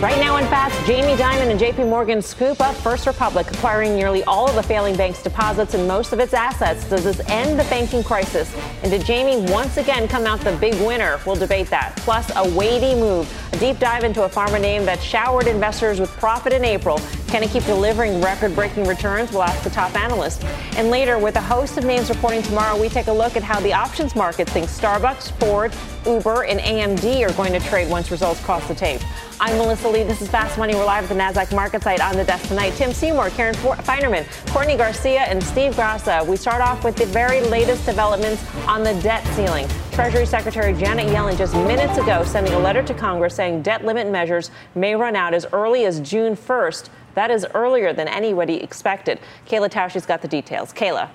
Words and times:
Right 0.00 0.18
now 0.18 0.36
in 0.36 0.44
fast, 0.48 0.86
Jamie 0.86 1.14
Dimon 1.14 1.50
and 1.50 1.58
JP 1.58 1.88
Morgan 1.88 2.20
scoop 2.20 2.60
up 2.60 2.74
First 2.74 3.06
Republic, 3.06 3.50
acquiring 3.50 3.94
nearly 3.94 4.22
all 4.24 4.46
of 4.46 4.54
the 4.54 4.62
failing 4.62 4.94
bank's 4.94 5.22
deposits 5.22 5.72
and 5.72 5.88
most 5.88 6.12
of 6.12 6.20
its 6.20 6.34
assets. 6.34 6.86
Does 6.90 7.04
this 7.04 7.18
end 7.30 7.58
the 7.58 7.64
banking 7.64 8.04
crisis? 8.04 8.54
And 8.82 8.90
did 8.90 9.06
Jamie 9.06 9.50
once 9.50 9.78
again 9.78 10.06
come 10.06 10.26
out 10.26 10.40
the 10.40 10.54
big 10.56 10.74
winner? 10.86 11.18
We'll 11.24 11.36
debate 11.36 11.68
that. 11.68 11.96
Plus, 11.96 12.30
a 12.36 12.46
weighty 12.54 12.94
move, 12.94 13.26
a 13.54 13.56
deep 13.58 13.78
dive 13.78 14.04
into 14.04 14.24
a 14.24 14.28
pharma 14.28 14.60
name 14.60 14.84
that 14.84 15.00
showered 15.00 15.46
investors 15.46 15.98
with 15.98 16.10
profit 16.10 16.52
in 16.52 16.62
April. 16.62 17.00
Can 17.28 17.42
it 17.42 17.48
keep 17.48 17.64
delivering 17.64 18.20
record 18.20 18.54
breaking 18.54 18.84
returns? 18.84 19.32
We'll 19.32 19.44
ask 19.44 19.64
the 19.64 19.70
top 19.70 19.96
analyst. 19.96 20.44
And 20.76 20.90
later, 20.90 21.18
with 21.18 21.36
a 21.36 21.40
host 21.40 21.78
of 21.78 21.86
names 21.86 22.10
reporting 22.10 22.42
tomorrow, 22.42 22.78
we 22.78 22.90
take 22.90 23.06
a 23.06 23.12
look 23.12 23.34
at 23.34 23.42
how 23.42 23.60
the 23.60 23.72
options 23.72 24.14
market 24.14 24.48
thinks 24.50 24.78
Starbucks, 24.78 25.32
Ford, 25.40 25.72
Uber, 26.04 26.44
and 26.44 26.60
AMD 26.60 27.26
are 27.26 27.32
going 27.32 27.52
to 27.52 27.60
trade 27.60 27.88
once 27.88 28.10
results 28.10 28.40
cross 28.44 28.68
the 28.68 28.74
tape. 28.74 29.00
I'm 29.38 29.58
Melissa 29.58 29.90
Lee. 29.90 30.02
This 30.02 30.22
is 30.22 30.30
Fast 30.30 30.56
Money. 30.56 30.74
We're 30.74 30.86
live 30.86 31.04
at 31.04 31.10
the 31.10 31.14
NASDAQ 31.14 31.54
market 31.54 31.82
site 31.82 32.00
on 32.00 32.16
the 32.16 32.24
desk 32.24 32.48
tonight. 32.48 32.70
Tim 32.70 32.90
Seymour, 32.94 33.28
Karen 33.30 33.54
Finerman, 33.54 34.26
Courtney 34.50 34.78
Garcia, 34.78 35.20
and 35.20 35.44
Steve 35.44 35.76
Grasso. 35.76 36.24
We 36.24 36.38
start 36.38 36.62
off 36.62 36.84
with 36.84 36.96
the 36.96 37.04
very 37.04 37.42
latest 37.42 37.84
developments 37.84 38.42
on 38.66 38.82
the 38.82 38.94
debt 39.02 39.22
ceiling. 39.34 39.68
Treasury 39.92 40.24
Secretary 40.24 40.72
Janet 40.72 41.08
Yellen 41.08 41.36
just 41.36 41.52
minutes 41.52 41.98
ago 41.98 42.24
sending 42.24 42.54
a 42.54 42.58
letter 42.58 42.82
to 42.84 42.94
Congress 42.94 43.34
saying 43.34 43.60
debt 43.60 43.84
limit 43.84 44.10
measures 44.10 44.50
may 44.74 44.96
run 44.96 45.14
out 45.14 45.34
as 45.34 45.44
early 45.52 45.84
as 45.84 46.00
June 46.00 46.34
1st. 46.34 46.88
That 47.12 47.30
is 47.30 47.46
earlier 47.52 47.92
than 47.92 48.08
anybody 48.08 48.62
expected. 48.62 49.20
Kayla 49.46 49.68
Tausche's 49.68 50.06
got 50.06 50.22
the 50.22 50.28
details. 50.28 50.72
Kayla. 50.72 51.10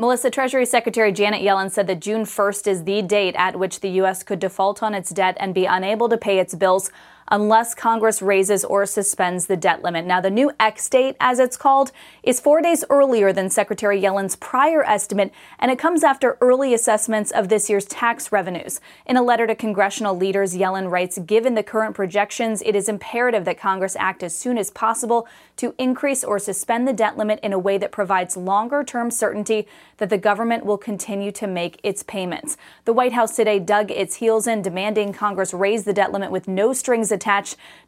Melissa, 0.00 0.30
Treasury 0.30 0.64
Secretary 0.64 1.10
Janet 1.10 1.42
Yellen 1.42 1.72
said 1.72 1.88
that 1.88 1.98
June 1.98 2.22
1st 2.22 2.68
is 2.68 2.84
the 2.84 3.02
date 3.02 3.34
at 3.36 3.58
which 3.58 3.80
the 3.80 3.88
U.S. 4.02 4.22
could 4.22 4.38
default 4.38 4.80
on 4.80 4.94
its 4.94 5.10
debt 5.10 5.36
and 5.40 5.52
be 5.52 5.64
unable 5.64 6.08
to 6.08 6.16
pay 6.16 6.38
its 6.38 6.54
bills 6.54 6.92
unless 7.30 7.74
Congress 7.74 8.22
raises 8.22 8.64
or 8.64 8.86
suspends 8.86 9.46
the 9.46 9.56
debt 9.56 9.82
limit. 9.82 10.06
Now, 10.06 10.20
the 10.20 10.30
new 10.30 10.50
X 10.58 10.88
date, 10.88 11.16
as 11.20 11.38
it's 11.38 11.56
called, 11.56 11.92
is 12.22 12.40
four 12.40 12.60
days 12.60 12.84
earlier 12.90 13.32
than 13.32 13.50
Secretary 13.50 14.00
Yellen's 14.00 14.36
prior 14.36 14.82
estimate, 14.84 15.32
and 15.58 15.70
it 15.70 15.78
comes 15.78 16.02
after 16.02 16.38
early 16.40 16.74
assessments 16.74 17.30
of 17.30 17.48
this 17.48 17.68
year's 17.68 17.84
tax 17.84 18.32
revenues. 18.32 18.80
In 19.06 19.16
a 19.16 19.22
letter 19.22 19.46
to 19.46 19.54
congressional 19.54 20.16
leaders, 20.16 20.56
Yellen 20.56 20.90
writes 20.90 21.18
Given 21.18 21.54
the 21.54 21.62
current 21.62 21.94
projections, 21.94 22.62
it 22.62 22.74
is 22.74 22.88
imperative 22.88 23.44
that 23.44 23.58
Congress 23.58 23.96
act 23.96 24.22
as 24.22 24.34
soon 24.34 24.58
as 24.58 24.70
possible 24.70 25.28
to 25.56 25.74
increase 25.78 26.24
or 26.24 26.38
suspend 26.38 26.86
the 26.86 26.92
debt 26.92 27.16
limit 27.16 27.40
in 27.42 27.52
a 27.52 27.58
way 27.58 27.78
that 27.78 27.92
provides 27.92 28.36
longer 28.36 28.84
term 28.84 29.10
certainty 29.10 29.66
that 29.98 30.08
the 30.08 30.18
government 30.18 30.64
will 30.64 30.78
continue 30.78 31.32
to 31.32 31.46
make 31.46 31.80
its 31.82 32.02
payments. 32.02 32.56
The 32.84 32.92
White 32.92 33.12
House 33.12 33.36
today 33.36 33.58
dug 33.58 33.90
its 33.90 34.16
heels 34.16 34.46
in, 34.46 34.62
demanding 34.62 35.12
Congress 35.12 35.52
raise 35.52 35.84
the 35.84 35.92
debt 35.92 36.12
limit 36.12 36.30
with 36.30 36.48
no 36.48 36.72
strings 36.72 37.10
attached, 37.10 37.17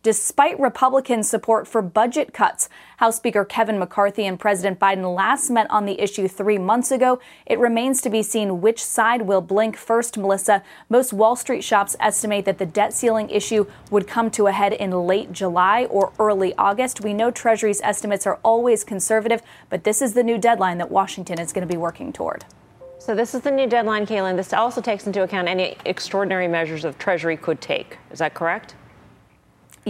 despite 0.03 0.59
Republican 0.59 1.23
support 1.23 1.69
for 1.69 1.83
budget 1.83 2.33
cuts. 2.33 2.69
House 2.98 3.17
Speaker 3.17 3.45
Kevin 3.45 3.78
McCarthy 3.78 4.27
and 4.27 4.39
President 4.39 4.79
Biden 4.79 5.14
last 5.14 5.51
met 5.51 5.70
on 5.70 5.86
the 5.86 6.01
issue 6.01 6.29
three 6.29 6.58
months 6.58 6.91
ago. 6.91 7.20
It 7.46 7.58
remains 7.58 8.01
to 8.02 8.11
be 8.11 8.23
seen 8.23 8.61
which 8.61 8.83
side 8.83 9.23
will 9.23 9.40
blink 9.40 9.77
first, 9.77 10.17
Melissa. 10.17 10.63
Most 10.89 11.13
Wall 11.13 11.36
Street 11.36 11.63
shops 11.63 11.96
estimate 12.01 12.45
that 12.45 12.58
the 12.58 12.67
debt 12.67 12.92
ceiling 12.92 13.30
issue 13.30 13.67
would 13.90 14.07
come 14.07 14.30
to 14.33 14.46
a 14.46 14.52
head 14.52 14.73
in 14.73 14.90
late 14.90 15.33
July 15.33 15.85
or 15.86 16.13
early 16.19 16.55
August. 16.57 17.02
We 17.02 17.14
know 17.14 17.30
Treasury's 17.30 17.80
estimates 17.83 18.27
are 18.27 18.39
always 18.42 18.85
conservative, 18.85 19.42
but 19.69 19.85
this 19.85 20.02
is 20.02 20.14
the 20.14 20.23
new 20.23 20.39
deadline 20.39 20.79
that 20.79 20.90
Washington 20.90 21.39
is 21.39 21.52
going 21.52 21.67
to 21.67 21.73
be 21.73 21.79
working 21.79 22.13
toward. 22.13 22.45
So 22.98 23.14
this 23.14 23.35
is 23.35 23.40
the 23.40 23.51
new 23.51 23.67
deadline, 23.67 24.07
Kaylin. 24.07 24.36
This 24.36 24.52
also 24.52 24.83
takes 24.83 25.07
into 25.07 25.23
account 25.23 25.48
any 25.48 25.74
extraordinary 25.86 26.46
measures 26.48 26.83
the 26.83 26.92
Treasury 26.92 27.36
could 27.36 27.58
take. 27.63 27.96
Is 28.11 28.19
that 28.19 28.35
correct? 28.35 28.74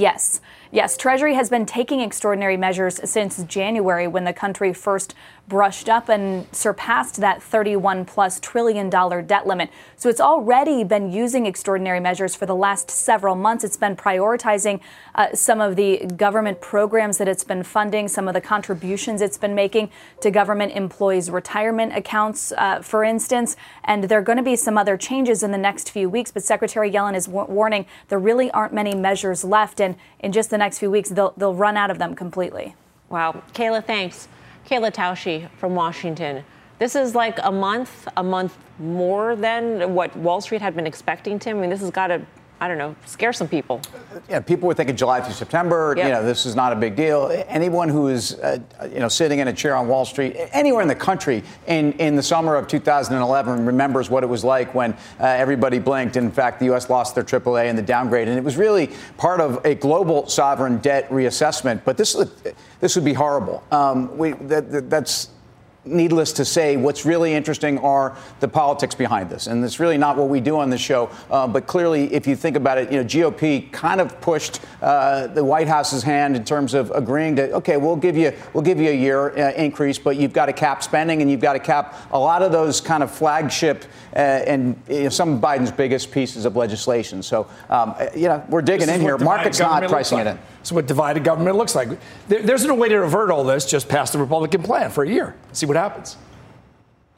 Yes. 0.00 0.40
Yes, 0.72 0.96
Treasury 0.96 1.34
has 1.34 1.50
been 1.50 1.66
taking 1.66 2.00
extraordinary 2.00 2.56
measures 2.56 3.00
since 3.02 3.42
January 3.42 4.06
when 4.06 4.22
the 4.22 4.32
country 4.32 4.72
first 4.72 5.16
brushed 5.48 5.88
up 5.88 6.08
and 6.08 6.46
surpassed 6.54 7.16
that 7.16 7.42
31 7.42 8.04
plus 8.04 8.38
trillion 8.38 8.88
dollar 8.88 9.20
debt 9.20 9.48
limit. 9.48 9.68
So 9.96 10.08
it's 10.08 10.20
already 10.20 10.84
been 10.84 11.10
using 11.10 11.44
extraordinary 11.44 11.98
measures 11.98 12.36
for 12.36 12.46
the 12.46 12.54
last 12.54 12.88
several 12.88 13.34
months. 13.34 13.64
It's 13.64 13.76
been 13.76 13.96
prioritizing 13.96 14.78
uh, 15.16 15.34
some 15.34 15.60
of 15.60 15.74
the 15.74 16.06
government 16.16 16.60
programs 16.60 17.18
that 17.18 17.26
it's 17.26 17.42
been 17.42 17.64
funding, 17.64 18.06
some 18.06 18.28
of 18.28 18.34
the 18.34 18.40
contributions 18.40 19.20
it's 19.22 19.38
been 19.38 19.56
making 19.56 19.90
to 20.20 20.30
government 20.30 20.70
employees' 20.76 21.32
retirement 21.32 21.96
accounts, 21.96 22.52
uh, 22.52 22.80
for 22.80 23.02
instance. 23.02 23.56
And 23.82 24.04
there 24.04 24.20
are 24.20 24.22
going 24.22 24.38
to 24.38 24.44
be 24.44 24.54
some 24.54 24.78
other 24.78 24.96
changes 24.96 25.42
in 25.42 25.50
the 25.50 25.58
next 25.58 25.90
few 25.90 26.08
weeks. 26.08 26.30
But 26.30 26.44
Secretary 26.44 26.92
Yellen 26.92 27.16
is 27.16 27.26
w- 27.26 27.52
warning 27.52 27.86
there 28.08 28.20
really 28.20 28.52
aren't 28.52 28.72
many 28.72 28.94
measures 28.94 29.42
left. 29.42 29.80
And 29.80 29.96
in 30.20 30.30
just 30.30 30.50
the 30.50 30.58
next 30.60 30.78
few 30.78 30.90
weeks, 30.90 31.10
they'll, 31.10 31.34
they'll 31.36 31.54
run 31.54 31.76
out 31.76 31.90
of 31.90 31.98
them 31.98 32.14
completely. 32.14 32.76
Wow. 33.08 33.42
Kayla, 33.52 33.84
thanks. 33.84 34.28
Kayla 34.66 34.92
Tausche 34.92 35.50
from 35.58 35.74
Washington. 35.74 36.44
This 36.78 36.94
is 36.94 37.14
like 37.14 37.38
a 37.42 37.50
month, 37.50 38.06
a 38.16 38.22
month 38.22 38.56
more 38.78 39.36
than 39.36 39.94
what 39.94 40.16
Wall 40.16 40.40
Street 40.40 40.62
had 40.62 40.74
been 40.76 40.86
expecting, 40.86 41.38
Tim. 41.38 41.58
I 41.58 41.60
mean, 41.60 41.70
this 41.70 41.80
has 41.80 41.90
got 41.90 42.06
to 42.06 42.22
I 42.62 42.68
don't 42.68 42.76
know, 42.76 42.94
scare 43.06 43.32
some 43.32 43.48
people. 43.48 43.80
Yeah, 44.28 44.40
people 44.40 44.68
were 44.68 44.74
thinking 44.74 44.94
July 44.94 45.22
through 45.22 45.32
September. 45.32 45.94
Yep. 45.96 46.06
You 46.06 46.12
know, 46.12 46.22
this 46.22 46.44
is 46.44 46.54
not 46.54 46.74
a 46.74 46.76
big 46.76 46.94
deal. 46.94 47.30
Anyone 47.48 47.88
who 47.88 48.08
is, 48.08 48.34
uh, 48.34 48.58
you 48.92 48.98
know, 49.00 49.08
sitting 49.08 49.38
in 49.38 49.48
a 49.48 49.52
chair 49.52 49.74
on 49.74 49.88
Wall 49.88 50.04
Street, 50.04 50.36
anywhere 50.52 50.82
in 50.82 50.88
the 50.88 50.94
country, 50.94 51.42
in 51.66 51.92
in 51.94 52.16
the 52.16 52.22
summer 52.22 52.56
of 52.56 52.68
2011, 52.68 53.64
remembers 53.64 54.10
what 54.10 54.22
it 54.22 54.26
was 54.26 54.44
like 54.44 54.74
when 54.74 54.92
uh, 54.92 55.24
everybody 55.24 55.78
blinked. 55.78 56.16
In 56.16 56.30
fact, 56.30 56.58
the 56.58 56.66
U.S. 56.66 56.90
lost 56.90 57.14
their 57.14 57.24
AAA 57.24 57.70
and 57.70 57.78
the 57.78 57.82
downgrade, 57.82 58.28
and 58.28 58.36
it 58.36 58.44
was 58.44 58.58
really 58.58 58.90
part 59.16 59.40
of 59.40 59.64
a 59.64 59.74
global 59.74 60.28
sovereign 60.28 60.78
debt 60.78 61.08
reassessment. 61.08 61.82
But 61.86 61.96
this 61.96 62.14
this 62.80 62.94
would 62.94 63.06
be 63.06 63.14
horrible. 63.14 63.64
Um, 63.72 64.18
we 64.18 64.32
that, 64.32 64.90
that's 64.90 65.30
needless 65.84 66.32
to 66.34 66.44
say, 66.44 66.76
what's 66.76 67.04
really 67.04 67.32
interesting 67.32 67.78
are 67.78 68.16
the 68.40 68.48
politics 68.48 68.94
behind 68.94 69.30
this. 69.30 69.46
And 69.46 69.64
it's 69.64 69.80
really 69.80 69.98
not 69.98 70.16
what 70.16 70.28
we 70.28 70.40
do 70.40 70.58
on 70.58 70.70
this 70.70 70.80
show. 70.80 71.10
Uh, 71.30 71.46
but 71.46 71.66
clearly, 71.66 72.12
if 72.12 72.26
you 72.26 72.36
think 72.36 72.56
about 72.56 72.78
it, 72.78 72.92
you 72.92 72.98
know, 72.98 73.04
GOP 73.04 73.70
kind 73.72 74.00
of 74.00 74.20
pushed 74.20 74.60
uh, 74.82 75.26
the 75.28 75.44
White 75.44 75.68
House's 75.68 76.02
hand 76.02 76.36
in 76.36 76.44
terms 76.44 76.74
of 76.74 76.90
agreeing 76.90 77.36
to, 77.36 77.52
okay, 77.52 77.76
we'll 77.76 77.96
give 77.96 78.16
you, 78.16 78.32
we'll 78.52 78.64
give 78.64 78.78
you 78.78 78.90
a 78.90 78.96
year 78.96 79.30
uh, 79.38 79.52
increase, 79.52 79.98
but 79.98 80.16
you've 80.16 80.32
got 80.32 80.46
to 80.46 80.52
cap 80.52 80.82
spending 80.82 81.22
and 81.22 81.30
you've 81.30 81.40
got 81.40 81.54
to 81.54 81.58
cap 81.58 81.96
a 82.12 82.18
lot 82.18 82.42
of 82.42 82.52
those 82.52 82.80
kind 82.80 83.02
of 83.02 83.10
flagship 83.10 83.84
uh, 84.14 84.18
and 84.18 84.80
you 84.88 85.04
know, 85.04 85.08
some 85.08 85.34
of 85.34 85.40
Biden's 85.40 85.70
biggest 85.70 86.10
pieces 86.10 86.44
of 86.44 86.56
legislation. 86.56 87.22
So, 87.22 87.48
um, 87.68 87.94
you 88.14 88.28
know, 88.28 88.44
we're 88.48 88.62
digging 88.62 88.88
in 88.88 89.00
here. 89.00 89.16
Market's 89.18 89.60
not 89.60 89.82
pricing 89.88 90.18
like. 90.18 90.26
it 90.26 90.30
in. 90.30 90.38
That's 90.60 90.72
what 90.72 90.86
divided 90.86 91.24
government 91.24 91.56
looks 91.56 91.74
like. 91.74 91.88
There, 92.28 92.42
there's 92.42 92.64
no 92.66 92.74
way 92.74 92.90
to 92.90 93.00
revert 93.00 93.30
all 93.30 93.44
this. 93.44 93.64
Just 93.64 93.88
pass 93.88 94.10
the 94.10 94.18
Republican 94.18 94.62
plan 94.62 94.90
for 94.90 95.04
a 95.04 95.08
year. 95.08 95.34
See 95.52 95.64
what 95.64 95.76
happens. 95.76 96.18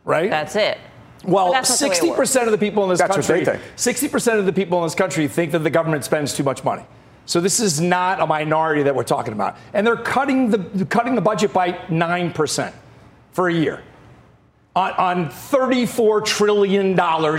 Right? 0.05 0.31
That's 0.31 0.55
it. 0.55 0.79
Well, 1.25 1.53
60% 1.53 2.47
of 2.47 2.53
the 2.53 2.59
people 2.59 2.83
in 2.85 2.91
this 2.91 2.99
that's 2.99 3.15
country, 3.15 3.45
60% 3.45 4.39
of 4.39 4.47
the 4.47 4.53
people 4.53 4.79
in 4.79 4.85
this 4.85 4.95
country 4.95 5.29
think 5.29 5.53
that 5.53 5.61
the 5.61 5.71
government 5.71 6.05
spends 6.05 6.35
too 6.35 6.43
much 6.43 6.65
money. 6.65 6.85
So 7.27 7.41
this 7.41 7.61
is 7.61 7.81
not 7.81 8.21
a 8.21 8.27
minority 8.27 8.83
that 8.83 8.95
we're 8.95 9.05
talking 9.05 9.33
about. 9.33 9.57
And 9.73 9.87
they're 9.87 9.97
cutting 9.97 10.51
the, 10.51 10.85
cutting 10.87 11.15
the 11.15 11.21
budget 11.21 11.53
by 11.53 11.73
9% 11.73 12.73
for 13.33 13.49
a 13.49 13.55
year 13.55 13.83
on, 14.75 14.93
on 14.93 15.27
$34 15.27 16.25
trillion 16.25 16.99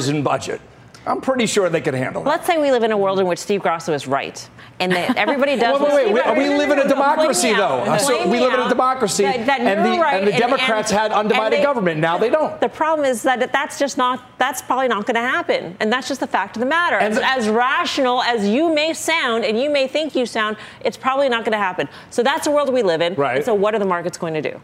in 0.10 0.24
budget. 0.24 0.62
I'm 1.06 1.22
pretty 1.22 1.46
sure 1.46 1.70
they 1.70 1.82
could 1.82 1.94
handle 1.94 2.22
it. 2.22 2.28
Let's 2.28 2.48
say 2.48 2.60
we 2.60 2.72
live 2.72 2.84
in 2.84 2.92
a 2.92 2.98
world 2.98 3.20
in 3.20 3.28
which 3.28 3.40
Steve 3.40 3.62
Grasso 3.62 3.94
is 3.94 4.08
right, 4.08 4.50
and 4.80 4.92
that 4.94 5.18
everybody 5.18 5.58
does. 5.58 5.80
wait, 5.80 5.94
wait, 5.94 6.14
wait. 6.14 6.38
We, 6.38 6.50
we, 6.50 6.58
live 6.58 6.72
in 6.72 6.80
a 6.80 6.88
democracy, 6.88 7.54
though. 7.54 7.98
So 7.98 8.28
we 8.28 8.40
live 8.40 8.54
in 8.54 8.60
a 8.62 8.70
democracy, 8.70 9.24
that, 9.24 9.46
that 9.46 9.62
and, 9.62 9.86
the, 9.86 10.00
right, 10.00 10.20
and 10.20 10.28
the 10.28 10.38
Democrats 10.38 10.92
and, 10.92 11.00
had 11.00 11.12
undivided 11.12 11.60
they, 11.60 11.64
government. 11.64 12.00
Now 12.00 12.18
they 12.18 12.30
don't. 12.30 12.60
The 12.62 12.70
problem 12.70 13.08
is 13.08 13.22
that 13.24 13.52
that's 13.52 13.78
just 13.78 13.98
not. 13.98 14.38
That's 14.38 14.62
probably 14.62 14.88
not 14.88 15.06
going 15.06 15.16
to 15.16 15.22
happen, 15.22 15.76
and 15.80 15.92
that's 15.92 16.08
just 16.08 16.20
the 16.20 16.28
fact 16.28 16.56
of 16.56 16.62
the 16.62 16.66
matter. 16.66 16.98
As, 16.98 17.18
as 17.18 17.50
rational 17.50 18.22
as 18.22 18.48
you 18.48 18.74
may 18.74 18.94
sound, 18.94 19.46
and 19.46 19.60
you 19.60 19.70
may 19.70 19.88
think 19.88 20.16
you 20.16 20.26
sound, 20.26 20.58
it's 20.82 20.98
probably 20.98 21.30
not 21.30 21.44
going 21.44 21.54
to 21.54 21.58
happen. 21.58 21.90
So 22.10 22.24
that's 22.24 22.46
the 22.46 22.52
world 22.52 22.72
we 22.72 22.84
live 22.84 23.02
in. 23.02 23.16
Right. 23.16 23.44
so 23.44 23.54
what 23.54 23.76
are 23.76 23.80
the 23.80 23.86
markets 23.86 24.18
going 24.18 24.34
to 24.36 24.42
do? 24.42 24.62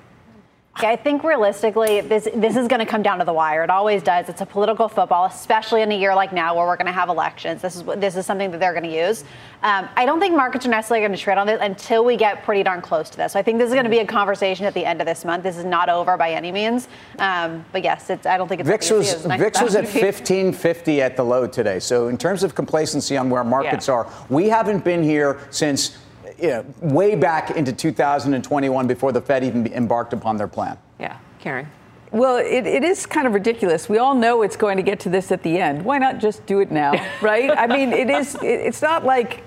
I 0.83 0.95
think 0.95 1.23
realistically, 1.23 2.01
this 2.01 2.27
this 2.33 2.55
is 2.55 2.67
going 2.67 2.79
to 2.79 2.85
come 2.85 3.01
down 3.01 3.19
to 3.19 3.25
the 3.25 3.33
wire. 3.33 3.63
It 3.63 3.69
always 3.69 4.01
does. 4.01 4.29
It's 4.29 4.41
a 4.41 4.45
political 4.45 4.87
football, 4.87 5.25
especially 5.25 5.81
in 5.81 5.91
a 5.91 5.97
year 5.97 6.15
like 6.15 6.33
now 6.33 6.55
where 6.55 6.65
we're 6.65 6.77
going 6.77 6.87
to 6.87 6.91
have 6.91 7.09
elections. 7.09 7.61
This 7.61 7.75
is 7.75 7.83
this 7.83 8.15
is 8.15 8.25
something 8.25 8.51
that 8.51 8.59
they're 8.59 8.73
going 8.73 8.89
to 8.89 8.95
use. 8.95 9.23
Um, 9.61 9.89
I 9.95 10.05
don't 10.05 10.19
think 10.19 10.35
markets 10.35 10.65
are 10.65 10.69
necessarily 10.69 11.05
going 11.05 11.17
to 11.17 11.21
trade 11.21 11.37
on 11.37 11.49
it 11.49 11.59
until 11.61 12.05
we 12.05 12.15
get 12.15 12.43
pretty 12.43 12.63
darn 12.63 12.81
close 12.81 13.09
to 13.09 13.17
this. 13.17 13.33
So 13.33 13.39
I 13.39 13.43
think 13.43 13.59
this 13.59 13.67
is 13.67 13.73
going 13.73 13.83
to 13.83 13.89
be 13.89 13.99
a 13.99 14.05
conversation 14.05 14.65
at 14.65 14.73
the 14.73 14.85
end 14.85 15.01
of 15.01 15.07
this 15.07 15.25
month. 15.25 15.43
This 15.43 15.57
is 15.57 15.65
not 15.65 15.89
over 15.89 16.15
by 16.17 16.31
any 16.31 16.51
means. 16.51 16.87
Um, 17.17 17.65
but 17.71 17.83
yes, 17.83 18.09
it's, 18.09 18.25
I 18.25 18.37
don't 18.37 18.47
think 18.47 18.61
it's. 18.61 18.69
VIX 18.69 18.91
was 18.91 19.13
VIX 19.25 19.61
was 19.61 19.75
at 19.75 19.83
1550 19.83 21.01
at 21.01 21.17
the 21.17 21.23
low 21.23 21.45
today. 21.45 21.79
So 21.79 22.07
in 22.07 22.17
terms 22.17 22.43
of 22.43 22.55
complacency 22.55 23.17
on 23.17 23.29
where 23.29 23.43
markets 23.43 23.87
yeah. 23.87 23.95
are, 23.95 24.13
we 24.29 24.47
haven't 24.47 24.83
been 24.83 25.03
here 25.03 25.39
since 25.49 25.97
you 26.41 26.49
know, 26.49 26.65
way 26.81 27.15
back 27.15 27.51
into 27.51 27.73
2021 27.73 28.87
before 28.87 29.11
the 29.11 29.21
Fed 29.21 29.43
even 29.43 29.67
embarked 29.67 30.13
upon 30.13 30.37
their 30.37 30.47
plan. 30.47 30.77
Yeah, 30.99 31.17
Karen. 31.39 31.67
Well, 32.11 32.37
it, 32.37 32.65
it 32.65 32.83
is 32.83 33.05
kind 33.05 33.27
of 33.27 33.33
ridiculous. 33.33 33.87
We 33.87 33.99
all 33.99 34.15
know 34.15 34.41
it's 34.41 34.55
going 34.55 34.77
to 34.77 34.83
get 34.83 34.99
to 35.01 35.09
this 35.09 35.31
at 35.31 35.43
the 35.43 35.59
end. 35.59 35.85
Why 35.85 35.99
not 35.99 36.17
just 36.17 36.45
do 36.45 36.59
it 36.59 36.71
now, 36.71 36.93
right? 37.21 37.51
I 37.51 37.67
mean, 37.67 37.93
it 37.93 38.09
is. 38.09 38.35
It, 38.35 38.45
it's 38.45 38.81
not 38.81 39.05
like, 39.05 39.43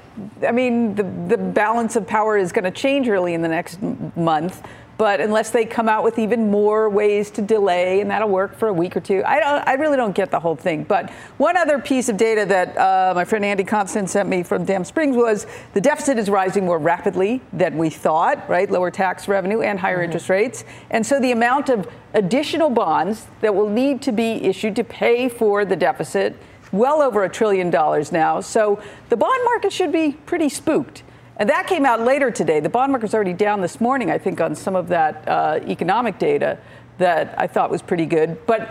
I 0.46 0.52
mean, 0.52 0.94
the 0.94 1.02
the 1.02 1.36
balance 1.36 1.96
of 1.96 2.06
power 2.06 2.36
is 2.36 2.52
going 2.52 2.64
to 2.64 2.70
change 2.70 3.08
early 3.08 3.34
in 3.34 3.42
the 3.42 3.48
next 3.48 3.82
month. 4.16 4.62
But 5.02 5.20
unless 5.20 5.50
they 5.50 5.64
come 5.64 5.88
out 5.88 6.04
with 6.04 6.16
even 6.20 6.48
more 6.48 6.88
ways 6.88 7.28
to 7.32 7.42
delay, 7.42 8.00
and 8.00 8.08
that'll 8.08 8.28
work 8.28 8.56
for 8.56 8.68
a 8.68 8.72
week 8.72 8.96
or 8.96 9.00
two, 9.00 9.20
I, 9.26 9.40
don't, 9.40 9.66
I 9.66 9.72
really 9.72 9.96
don't 9.96 10.14
get 10.14 10.30
the 10.30 10.38
whole 10.38 10.54
thing. 10.54 10.84
But 10.84 11.10
one 11.38 11.56
other 11.56 11.80
piece 11.80 12.08
of 12.08 12.16
data 12.16 12.46
that 12.46 12.78
uh, 12.78 13.12
my 13.12 13.24
friend 13.24 13.44
Andy 13.44 13.64
Constan 13.64 14.08
sent 14.08 14.28
me 14.28 14.44
from 14.44 14.64
Dam 14.64 14.84
Springs 14.84 15.16
was 15.16 15.48
the 15.74 15.80
deficit 15.80 16.18
is 16.18 16.30
rising 16.30 16.64
more 16.64 16.78
rapidly 16.78 17.40
than 17.52 17.78
we 17.78 17.90
thought, 17.90 18.48
right? 18.48 18.70
Lower 18.70 18.92
tax 18.92 19.26
revenue 19.26 19.60
and 19.60 19.80
higher 19.80 19.96
mm-hmm. 19.96 20.04
interest 20.04 20.28
rates. 20.28 20.64
And 20.88 21.04
so 21.04 21.18
the 21.18 21.32
amount 21.32 21.68
of 21.68 21.88
additional 22.14 22.70
bonds 22.70 23.26
that 23.40 23.52
will 23.56 23.68
need 23.68 24.02
to 24.02 24.12
be 24.12 24.34
issued 24.44 24.76
to 24.76 24.84
pay 24.84 25.28
for 25.28 25.64
the 25.64 25.74
deficit 25.74 26.36
well 26.70 27.02
over 27.02 27.24
a 27.24 27.28
trillion 27.28 27.70
dollars 27.70 28.12
now. 28.12 28.40
So 28.40 28.80
the 29.08 29.16
bond 29.16 29.40
market 29.46 29.72
should 29.72 29.90
be 29.90 30.12
pretty 30.26 30.48
spooked. 30.48 31.02
And 31.38 31.48
that 31.48 31.66
came 31.66 31.86
out 31.86 32.00
later 32.00 32.30
today. 32.30 32.60
The 32.60 32.68
bond 32.68 32.92
market's 32.92 33.14
already 33.14 33.32
down 33.32 33.60
this 33.60 33.80
morning, 33.80 34.10
I 34.10 34.18
think, 34.18 34.40
on 34.40 34.54
some 34.54 34.76
of 34.76 34.88
that 34.88 35.26
uh, 35.26 35.60
economic 35.66 36.18
data 36.18 36.58
that 36.98 37.34
I 37.38 37.46
thought 37.46 37.70
was 37.70 37.82
pretty 37.82 38.06
good. 38.06 38.46
But 38.46 38.70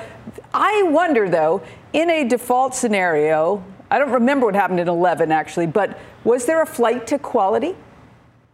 I 0.54 0.84
wonder, 0.84 1.28
though, 1.28 1.64
in 1.94 2.10
a 2.10 2.24
default 2.24 2.76
scenario, 2.76 3.64
I 3.90 4.00
don't 4.00 4.12
remember 4.12 4.46
what 4.46 4.56
happened 4.56 4.80
in 4.80 4.88
11 4.88 5.32
actually, 5.32 5.68
but 5.68 6.00
was 6.24 6.46
there 6.46 6.62
a 6.62 6.66
flight 6.66 7.06
to 7.08 7.20
quality? 7.20 7.76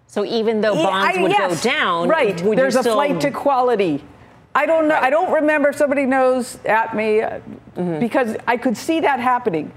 So 0.07 0.25
even 0.25 0.62
though 0.62 0.74
bonds 0.74 1.18
I, 1.18 1.21
would 1.21 1.31
yes, 1.31 1.63
go 1.63 1.69
down, 1.69 2.07
right? 2.07 2.36
There's 2.38 2.75
a 2.75 2.80
still... 2.80 2.95
flight 2.95 3.21
to 3.21 3.31
quality. 3.31 4.04
I 4.56 4.65
don't 4.65 4.88
know. 4.88 4.95
Right. 4.95 5.04
I 5.04 5.09
don't 5.12 5.31
remember 5.31 5.69
if 5.69 5.75
somebody 5.75 6.06
knows 6.06 6.57
at 6.65 6.95
me 6.95 7.21
uh, 7.21 7.39
mm-hmm. 7.75 8.00
because 8.00 8.36
I 8.48 8.57
could 8.57 8.75
see 8.75 9.01
that 9.01 9.19
happening. 9.19 9.71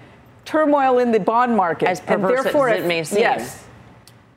Turmoil 0.47 0.99
in 0.99 1.13
the 1.13 1.21
bond 1.21 1.55
market, 1.55 1.89
as 1.89 2.01
perverse 2.01 2.39
and 2.39 2.47
therefore, 2.47 2.69
as 2.71 2.83
it 2.83 2.87
may 2.87 3.05
seem. 3.05 3.19
Yes, 3.19 3.67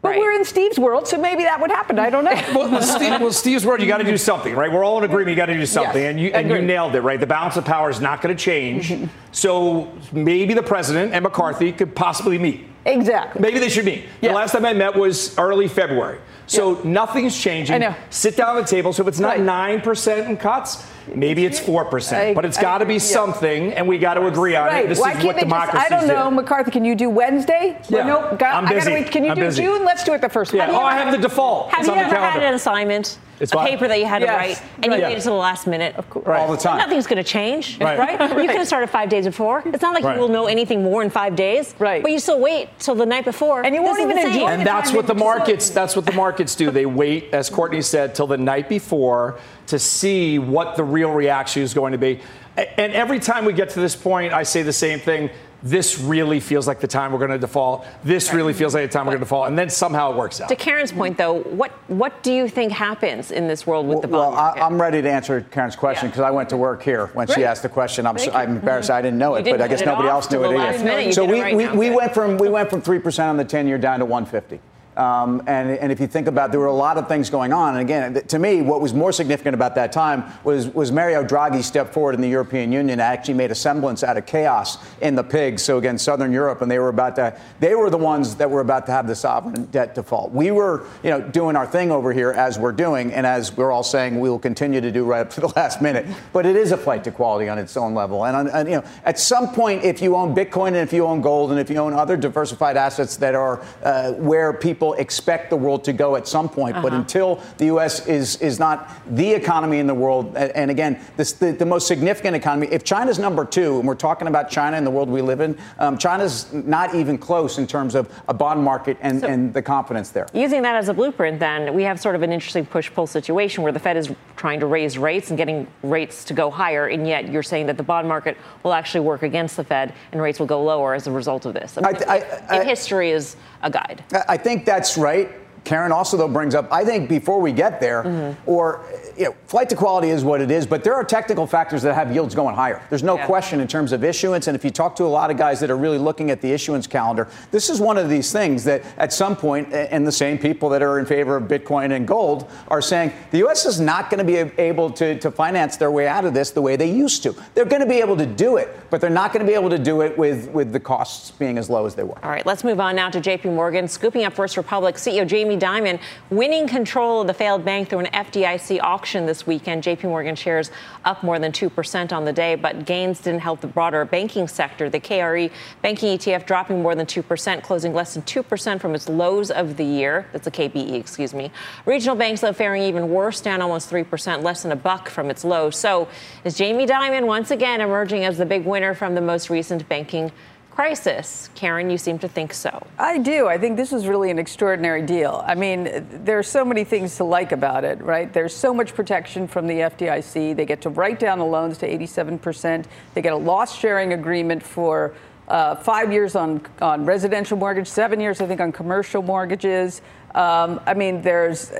but 0.04 0.10
right. 0.10 0.20
we're 0.20 0.34
in 0.34 0.44
Steve's 0.44 0.78
world, 0.78 1.08
so 1.08 1.18
maybe 1.18 1.44
that 1.44 1.62
would 1.62 1.72
happen. 1.72 1.98
I 1.98 2.10
don't 2.10 2.26
know. 2.26 2.32
well, 2.54 2.82
Steve, 2.82 3.22
well, 3.22 3.32
Steve's 3.32 3.66
world, 3.66 3.80
you 3.80 3.88
got 3.88 4.00
to 4.00 4.04
do 4.04 4.18
something, 4.18 4.54
right? 4.54 4.70
We're 4.70 4.84
all 4.84 4.98
in 4.98 5.06
agreement. 5.06 5.30
You 5.30 5.36
got 5.38 5.46
to 5.46 5.54
do 5.54 5.66
something, 5.66 6.02
yes, 6.02 6.12
and 6.12 6.20
you 6.20 6.30
and 6.32 6.50
you 6.50 6.62
nailed 6.62 6.94
it, 6.96 7.02
right? 7.02 7.18
The 7.18 7.26
balance 7.26 7.56
of 7.56 7.64
power 7.64 7.90
is 7.90 8.02
not 8.02 8.22
going 8.22 8.36
to 8.36 8.44
change. 8.44 8.90
Mm-hmm. 8.90 9.06
So 9.32 9.94
maybe 10.12 10.54
the 10.54 10.62
president 10.62 11.14
and 11.14 11.24
McCarthy 11.24 11.72
could 11.72 11.96
possibly 11.96 12.38
meet. 12.38 12.68
Exactly. 12.86 13.42
Maybe 13.42 13.60
they 13.60 13.70
should 13.70 13.86
meet. 13.86 14.04
The 14.20 14.34
last 14.34 14.52
time 14.52 14.66
I 14.66 14.74
met 14.74 14.94
was 14.94 15.38
early 15.38 15.70
February. 15.70 16.20
So 16.48 16.78
yeah. 16.78 16.90
nothing's 16.90 17.40
changing. 17.40 17.76
I 17.76 17.78
know. 17.78 17.96
Sit 18.10 18.36
down 18.36 18.58
at 18.58 18.62
the 18.62 18.68
table. 18.68 18.94
So 18.94 19.02
if 19.02 19.08
it's 19.08 19.20
not 19.20 19.40
nine 19.40 19.76
right. 19.76 19.84
percent 19.84 20.30
in 20.30 20.38
cuts, 20.38 20.86
maybe 21.14 21.46
it's 21.46 21.60
four 21.60 21.86
percent. 21.86 22.36
But 22.36 22.46
it's 22.46 22.58
got 22.58 22.80
to 22.80 22.86
be 22.86 22.96
yeah. 22.96 23.00
something, 23.00 23.74
and 23.74 23.88
we 23.88 23.98
got 23.98 24.16
to 24.16 24.28
agree 24.28 24.56
on 24.56 24.68
right. 24.68 24.86
it. 24.86 24.90
This 24.90 25.00
Why 25.00 25.14
is 25.14 25.24
what 25.24 25.38
democracy 25.38 25.86
I 25.86 25.90
don't 25.90 26.08
know, 26.08 26.30
McCarthy. 26.30 26.72
Can 26.72 26.86
you 26.86 26.96
do 26.96 27.10
Wednesday? 27.10 27.78
Yeah. 27.90 28.06
Well, 28.06 28.32
no, 28.32 28.38
got, 28.38 28.56
I'm 28.56 28.66
busy. 28.66 28.76
I 28.76 28.80
gotta 28.80 29.04
wait. 29.04 29.12
Can 29.12 29.24
you 29.24 29.32
I'm 29.32 29.36
do 29.36 29.42
busy. 29.44 29.64
June? 29.64 29.86
Let's 29.86 30.04
do 30.04 30.14
it 30.14 30.22
the 30.22 30.30
first 30.30 30.54
yeah. 30.54 30.70
Oh, 30.70 30.84
I 30.84 30.96
have 30.96 31.12
the 31.12 31.18
default. 31.18 31.72
Have 31.72 31.82
it's 31.82 31.88
you 31.88 31.96
ever 31.96 32.16
had 32.16 32.44
an 32.44 32.54
assignment? 32.54 33.18
It's 33.44 33.54
a 33.54 33.58
what? 33.58 33.70
paper 33.70 33.88
that 33.88 34.00
you 34.00 34.06
had 34.06 34.22
yes. 34.22 34.30
to 34.30 34.36
write, 34.36 34.70
and 34.82 34.88
right. 34.88 34.98
you 34.98 35.04
waited 35.04 35.18
until 35.18 35.34
the 35.34 35.40
last 35.40 35.68
minute. 35.68 35.96
Of 35.96 36.10
course. 36.10 36.26
Right. 36.26 36.40
All 36.40 36.52
the 36.52 36.58
time. 36.58 36.78
Nothing's 36.78 37.06
going 37.06 37.24
to 37.24 37.30
change, 37.30 37.80
right? 37.80 38.00
right? 38.00 38.30
You 38.42 38.48
could 38.48 38.58
have 38.58 38.68
started 38.68 38.88
five 38.88 39.10
days 39.10 39.26
before. 39.26 39.62
It's 39.66 39.82
not 39.82 39.94
like 39.94 40.16
you 40.16 40.20
will 40.20 40.30
know 40.30 40.48
anything 40.48 40.82
more 40.82 41.04
in 41.04 41.10
five 41.10 41.36
days, 41.36 41.76
right? 41.78 42.02
But 42.02 42.12
you 42.12 42.20
still 42.20 42.40
wait 42.40 42.70
till 42.80 42.96
the 42.96 43.06
night 43.06 43.26
before, 43.26 43.64
and 43.66 43.76
you 43.76 43.84
won't 43.84 44.00
even 44.00 44.18
enjoy. 44.18 44.48
And 44.48 44.66
that's 44.66 44.92
what 44.92 45.08
the 45.08 45.16
markets. 45.16 45.70
That's 45.70 45.96
what 45.96 46.06
the 46.06 46.14
markets 46.14 46.56
do. 46.56 46.72
They 46.72 46.86
wait, 46.86 47.34
as 47.34 47.50
Courtney 47.50 47.82
said, 47.82 48.16
till 48.16 48.28
the 48.28 48.38
night 48.38 48.70
before 48.70 49.40
to 49.68 49.78
see 49.78 50.40
what 50.40 50.76
the 50.76 50.84
real 50.84 51.12
reaction 51.12 51.62
is 51.64 51.74
going 51.74 51.92
to 51.92 51.98
be. 51.98 52.22
And 52.56 52.94
every 52.94 53.20
time 53.20 53.46
we 53.46 53.54
get 53.54 53.72
to 53.72 53.80
this 53.80 53.96
point, 53.96 54.32
I 54.32 54.44
say 54.44 54.62
the 54.62 54.74
same 54.74 55.00
thing 55.00 55.30
this 55.64 55.98
really 56.00 56.42
feels 56.42 56.68
like 56.68 56.82
the 56.82 56.88
time 56.88 57.12
we're 57.12 57.20
going 57.20 57.32
to 57.32 57.38
default. 57.38 57.86
This 58.04 58.34
really 58.34 58.54
feels 58.54 58.74
like 58.74 58.90
the 58.90 58.94
time 58.94 59.06
we're 59.06 59.14
going 59.14 59.22
to 59.22 59.26
default, 59.26 59.48
and 59.48 59.58
then 59.58 59.70
somehow 59.70 60.12
it 60.12 60.18
works 60.18 60.42
out. 60.42 60.50
To 60.50 60.56
Karen's 60.56 60.92
point, 60.92 61.18
though, 61.18 61.42
what 61.44 61.72
what 61.88 62.22
do 62.22 62.34
you 62.34 62.50
think 62.50 62.72
happens 62.72 63.32
in 63.32 63.48
this 63.48 63.66
world 63.66 63.88
with 63.88 63.96
well, 63.96 64.02
the 64.02 64.08
bond 64.10 64.36
Well, 64.36 64.64
I, 64.64 64.68
am 64.68 64.82
ready 64.82 65.02
to 65.02 65.10
answer 65.10 65.42
Karen's 65.42 65.76
question 65.76 66.10
because 66.10 66.22
yeah. 66.22 66.28
I 66.28 66.32
went 66.32 66.50
to 66.50 66.58
work 66.58 66.84
here 66.84 67.08
when 67.08 67.28
she 67.28 67.46
asked 67.46 67.64
the 67.64 67.70
question. 67.70 68.06
I'm, 68.06 68.18
so, 68.18 68.32
I'm 68.32 68.58
embarrassed 68.58 68.90
I 68.90 69.02
didn't 69.02 69.20
know 69.20 69.36
it, 69.36 69.46
but 69.46 69.62
I 69.62 69.68
guess 69.68 69.86
nobody 69.86 70.10
else 70.10 70.30
knew 70.30 70.44
it 70.44 70.58
either. 70.58 71.12
So 71.14 71.26
we, 71.26 71.42
right 71.42 71.56
we, 71.56 71.68
we 71.70 71.90
went 71.90 72.14
from 72.14 72.38
we 72.38 72.50
went 72.50 72.70
from 72.70 72.82
three 72.82 73.00
percent 73.00 73.30
on 73.30 73.38
the 73.38 73.46
10 73.46 73.68
year 73.68 73.78
down 73.78 74.00
to 74.00 74.06
150. 74.06 74.60
Um, 74.96 75.42
and, 75.48 75.72
and, 75.72 75.92
if 75.92 76.00
you 76.00 76.08
think 76.08 76.28
about, 76.28 76.52
there 76.52 76.60
were 76.60 76.68
a 76.68 76.74
lot 76.74 76.98
of 76.98 77.08
things 77.08 77.30
going 77.30 77.52
on. 77.52 77.76
And 77.76 77.82
again, 77.82 78.28
to 78.28 78.40
me, 78.40 78.62
what 78.62 78.80
was 78.80 78.94
more 78.94 79.12
significant 79.12 79.56
about 79.56 79.76
that 79.76 79.92
time 79.92 80.24
was, 80.44 80.68
was 80.68 80.92
Mario 80.92 81.24
Draghi 81.24 81.64
stepped 81.64 81.94
forward 81.94 82.14
in 82.14 82.22
the 82.22 82.30
European 82.30 82.72
Union, 82.72 82.92
and 82.92 83.02
actually 83.02 83.34
made 83.34 83.50
a 83.52 83.56
semblance 83.56 84.04
out 84.04 84.18
of 84.18 84.26
chaos 84.26 84.78
in 85.02 85.16
the 85.16 85.24
pigs. 85.24 85.64
So 85.64 85.78
again, 85.78 85.98
Southern 85.98 86.32
Europe, 86.32 86.62
and 86.62 86.70
they 86.70 86.80
were 86.80 86.90
about 86.90 87.16
to, 87.16 87.40
they 87.60 87.74
were 87.74 87.90
the 87.90 87.98
ones 87.98 88.36
that 88.36 88.50
were 88.50 88.62
about 88.62 88.86
to 88.86 88.92
have 88.92 89.08
the 89.08 89.16
sovereign 89.16 89.66
debt 89.66 89.96
default. 89.96 90.32
We 90.32 90.52
were, 90.52 90.86
you 91.04 91.10
know, 91.10 91.22
doing 91.22 91.56
our 91.56 91.66
thing 91.66 91.92
over 91.92 92.14
here 92.14 92.32
as 92.32 92.60
we're 92.60 92.72
doing, 92.72 93.14
and 93.14 93.26
as 93.26 93.56
we're 93.56 93.72
all 93.72 93.84
saying, 93.84 94.20
we 94.20 94.30
will 94.30 94.40
continue 94.40 94.82
to 94.82 94.92
do 94.92 95.06
right 95.06 95.22
up 95.22 95.32
to 95.32 95.42
the 95.42 95.48
last 95.56 95.82
minute. 95.82 96.06
But 96.34 96.46
it 96.46 96.56
is 96.56 96.72
a 96.72 96.78
flight 96.78 97.04
to 97.06 97.12
quality 97.12 97.50
on 97.50 97.58
its 97.58 97.76
own 97.78 97.94
level. 97.96 98.26
And, 98.26 98.48
and 98.50 98.70
you 98.70 98.76
know, 98.76 98.84
at 99.06 99.18
some 99.20 99.54
point, 99.54 99.84
if 99.84 100.02
you 100.02 100.16
own 100.16 100.36
Bitcoin 100.36 100.68
and 100.68 100.78
if 100.78 100.94
you 100.94 101.06
own 101.06 101.22
gold 101.22 101.52
and 101.52 101.60
if 101.60 101.70
you 101.70 101.78
own 101.78 101.94
other 101.94 102.18
diversified 102.18 102.78
assets 102.78 103.18
that 103.18 103.36
are 103.36 103.64
uh, 103.84 104.12
where 104.14 104.54
people 104.54 104.83
people 104.84 105.02
expect 105.02 105.50
the 105.50 105.56
world 105.56 105.84
to 105.86 105.94
go 105.94 106.18
at 106.18 106.28
some 106.28 106.50
point. 106.50 106.76
Uh-huh. 106.76 106.84
But 106.84 106.94
until 106.94 107.42
the 107.58 107.66
U.S. 107.66 108.06
is 108.06 108.36
is 108.42 108.60
not 108.60 108.90
the 109.16 109.32
economy 109.32 109.80
in 109.80 109.88
the 109.88 109.94
world, 109.94 110.36
and 110.36 110.70
again, 110.70 111.00
this, 111.16 111.34
the, 111.34 111.52
the 111.52 111.66
most 111.66 111.88
significant 111.88 112.36
economy. 112.36 112.68
If 112.70 112.84
China's 112.84 113.18
number 113.18 113.46
two, 113.46 113.80
and 113.80 113.88
we're 113.88 113.96
talking 113.96 114.28
about 114.28 114.50
China 114.50 114.76
and 114.76 114.86
the 114.86 114.92
world 114.92 115.10
we 115.10 115.22
live 115.22 115.40
in, 115.40 115.58
um, 115.80 115.98
China's 115.98 116.52
not 116.52 116.96
even 116.96 117.18
close 117.18 117.58
in 117.58 117.68
terms 117.68 117.96
of 117.96 118.12
a 118.28 118.34
bond 118.34 118.62
market 118.62 118.98
and, 119.02 119.22
so, 119.22 119.28
and 119.28 119.54
the 119.54 119.62
confidence 119.62 120.10
there. 120.10 120.28
Using 120.34 120.62
that 120.64 120.76
as 120.76 120.90
a 120.90 120.94
blueprint, 120.94 121.40
then 121.40 121.74
we 121.74 121.84
have 121.84 122.00
sort 122.00 122.16
of 122.16 122.22
an 122.22 122.32
interesting 122.32 122.66
push-pull 122.66 123.08
situation 123.08 123.64
where 123.64 123.72
the 123.72 123.80
Fed 123.80 123.96
is 123.96 124.12
trying 124.36 124.60
to 124.60 124.66
raise 124.66 124.98
rates 124.98 125.30
and 125.30 125.38
getting 125.38 125.68
rates 125.82 126.26
to 126.26 126.34
go 126.34 126.52
higher, 126.52 126.88
and 126.88 127.08
yet 127.08 127.30
you're 127.30 127.44
saying 127.44 127.68
that 127.68 127.78
the 127.78 127.84
bond 127.84 128.08
market 128.08 128.36
will 128.64 128.74
actually 128.74 129.02
work 129.02 129.24
against 129.24 129.56
the 129.56 129.64
Fed 129.64 129.94
and 130.12 130.22
rates 130.22 130.40
will 130.40 130.48
go 130.48 130.62
lower 130.62 130.94
as 130.94 131.08
a 131.08 131.12
result 131.12 131.46
of 131.46 131.54
this. 131.54 131.78
I 131.78 131.82
mean, 131.82 132.02
I, 132.08 132.18
I, 132.50 132.58
if 132.58 132.64
history 132.68 133.12
is 133.12 133.38
a 133.64 133.70
guide. 133.70 134.04
I 134.28 134.38
think 134.38 134.66
that's 134.74 134.98
right. 134.98 135.30
Karen 135.64 135.92
also, 135.92 136.18
though, 136.18 136.28
brings 136.28 136.56
up, 136.56 136.72
I 136.72 136.84
think 136.84 137.08
before 137.08 137.40
we 137.40 137.52
get 137.52 137.80
there, 137.80 138.04
mm-hmm. 138.04 138.50
or 138.50 138.86
you 139.18 139.26
know, 139.26 139.36
flight 139.48 139.70
to 139.70 139.76
quality 139.76 140.10
is 140.10 140.24
what 140.24 140.42
it 140.42 140.52
is, 140.52 140.66
but 140.66 140.84
there 140.84 140.94
are 140.94 141.04
technical 141.04 141.48
factors 141.48 141.82
that 141.84 141.94
have 141.94 142.12
yields 142.14 142.36
going 142.36 142.56
higher. 142.56 142.82
There's 142.90 143.04
no 143.04 143.16
yeah. 143.16 143.26
question 143.26 143.60
in 143.60 143.68
terms 143.68 143.92
of 143.92 144.04
issuance. 144.04 144.48
And 144.48 144.56
if 144.56 144.66
you 144.66 144.72
talk 144.72 144.96
to 144.98 145.04
a 145.04 145.06
lot 145.06 145.32
of 145.32 145.38
guys 145.38 145.60
that 145.60 145.70
are 145.70 145.78
really 145.78 145.98
looking 145.98 146.32
at 146.32 146.42
the 146.42 146.52
issuance 146.52 146.88
calendar, 146.88 147.28
this 147.52 147.70
is 147.70 147.80
one 147.80 147.98
of 147.98 148.10
these 148.10 148.32
things 148.32 148.64
that 148.64 148.84
at 148.98 149.14
some 149.14 149.36
point, 149.36 149.72
and 149.72 150.06
the 150.06 150.12
same 150.12 150.38
people 150.38 150.70
that 150.70 150.82
are 150.82 151.00
in 151.00 151.06
favor 151.06 151.38
of 151.38 151.44
Bitcoin 151.44 151.96
and 151.96 152.08
gold 152.08 152.50
are 152.68 152.82
saying 152.82 153.14
the 153.32 153.40
U.S. 153.40 153.66
is 153.66 153.80
not 153.80 154.10
going 154.10 154.20
to 154.20 154.26
be 154.26 154.38
able 154.62 154.90
to, 154.92 155.18
to 155.20 155.32
finance 155.32 155.78
their 155.78 155.92
way 155.92 156.08
out 156.08 156.26
of 156.26 156.34
this 156.34 156.52
the 156.52 156.62
way 156.62 156.76
they 156.76 156.92
used 156.92 157.24
to. 157.24 157.36
They're 157.54 157.66
going 157.66 157.82
to 157.82 157.88
be 157.88 158.00
able 158.00 158.18
to 158.18 158.26
do 158.26 158.58
it, 158.58 158.76
but 158.90 159.00
they're 159.00 159.10
not 159.10 159.32
going 159.34 159.46
to 159.46 159.50
be 159.50 159.56
able 159.56 159.70
to 159.70 159.80
do 159.80 160.02
it 160.02 160.18
with, 160.18 160.50
with 160.50 160.72
the 160.72 160.80
costs 160.80 161.32
being 161.32 161.58
as 161.58 161.70
low 161.70 161.86
as 161.86 161.96
they 161.96 162.04
were. 162.04 162.24
All 162.24 162.32
right, 162.32 162.46
let's 162.46 162.64
move 162.64 162.80
on 162.80 162.96
now 162.96 163.10
to 163.10 163.22
JP 163.22 163.54
Morgan, 163.54 163.88
scooping 163.88 164.24
up 164.24 164.34
First 164.34 164.58
Republic 164.58 164.96
CEO 164.96 165.28
Jamie 165.28 165.53
Dimon, 165.58 166.00
winning 166.30 166.68
control 166.68 167.22
of 167.22 167.28
the 167.28 167.34
failed 167.34 167.64
bank 167.64 167.90
through 167.90 168.00
an 168.00 168.06
FDIC 168.08 168.80
auction 168.82 169.26
this 169.26 169.48
weekend. 169.48 169.84
JP 169.84 170.04
Morgan 170.06 170.36
shares 170.36 170.72
up 171.06 171.24
more 171.24 171.40
than 171.40 171.52
2% 171.52 172.12
on 172.12 172.26
the 172.26 172.34
day, 172.34 172.56
but 172.56 172.86
gains 172.86 173.20
didn't 173.20 173.42
help 173.42 173.62
the 173.62 173.68
broader 173.68 174.06
banking 174.06 174.48
sector. 174.48 174.90
The 174.90 175.00
KRE 175.00 175.52
banking 175.82 176.18
ETF 176.18 176.46
dropping 176.46 176.82
more 176.82 176.96
than 176.96 177.06
2%, 177.06 177.64
closing 177.64 177.94
less 177.94 178.14
than 178.14 178.24
2% 178.24 178.80
from 178.80 178.96
its 178.96 179.10
lows 179.10 179.52
of 179.52 179.78
the 179.78 179.86
year. 179.86 180.28
That's 180.32 180.48
a 180.48 180.52
KBE, 180.52 180.94
excuse 180.94 181.34
me. 181.34 181.52
Regional 181.86 182.16
banks, 182.16 182.42
though, 182.42 182.54
faring 182.54 182.84
even 182.84 183.10
worse, 183.10 183.42
down 183.42 183.62
almost 183.62 183.90
3%, 183.90 184.44
less 184.44 184.64
than 184.64 184.72
a 184.72 184.76
buck 184.76 185.10
from 185.10 185.30
its 185.30 185.44
low. 185.44 185.70
So 185.70 186.08
is 186.44 186.56
Jamie 186.58 186.86
Dimon 186.86 187.26
once 187.26 187.52
again 187.52 187.82
emerging 187.82 188.26
as 188.26 188.38
the 188.38 188.46
big 188.46 188.66
winner 188.66 188.94
from 188.94 189.16
the 189.16 189.22
most 189.22 189.50
recent 189.50 189.88
banking 189.90 190.32
crisis. 190.74 191.52
Karen, 191.54 191.92
you 191.92 192.00
seem 192.00 192.18
to 192.18 192.28
think 192.28 192.52
so. 192.52 192.88
I 192.98 193.20
do. 193.20 193.48
I 193.48 193.60
think 193.60 193.78
this 193.78 193.94
is 193.94 194.08
really 194.08 194.32
an 194.32 194.40
extraordinary 194.40 195.04
deal. 195.04 195.44
I 195.46 195.54
mean, 195.54 196.08
there 196.24 196.40
are 196.40 196.44
so 196.44 196.66
many 196.66 196.84
things 196.84 197.16
to 197.18 197.24
like 197.24 197.52
about 197.52 197.84
it, 197.84 198.02
right? 198.02 198.34
There's 198.34 198.56
so 198.56 198.74
much 198.74 198.96
protection 198.96 199.48
from 199.48 199.68
the 199.68 199.76
FDIC. 199.76 200.56
They 200.56 200.66
get 200.66 200.82
to 200.82 200.90
write 200.90 201.20
down 201.20 201.38
the 201.38 201.46
loans 201.46 201.78
to 201.80 201.88
87%. 201.88 202.86
They 203.14 203.22
get 203.22 203.34
a 203.34 203.38
loss 203.38 203.78
sharing 203.78 204.14
agreement 204.14 204.64
for 204.64 205.14
uh, 205.48 205.76
five 205.76 206.12
years 206.12 206.36
on, 206.36 206.66
on 206.82 207.06
residential 207.06 207.56
mortgage, 207.56 207.88
seven 207.88 208.20
years, 208.20 208.42
I 208.42 208.48
think, 208.48 208.60
on 208.60 208.72
commercial 208.72 209.22
mortgages. 209.22 210.02
Um, 210.34 210.82
I 210.88 210.96
mean, 210.96 211.22
there's 211.22 211.72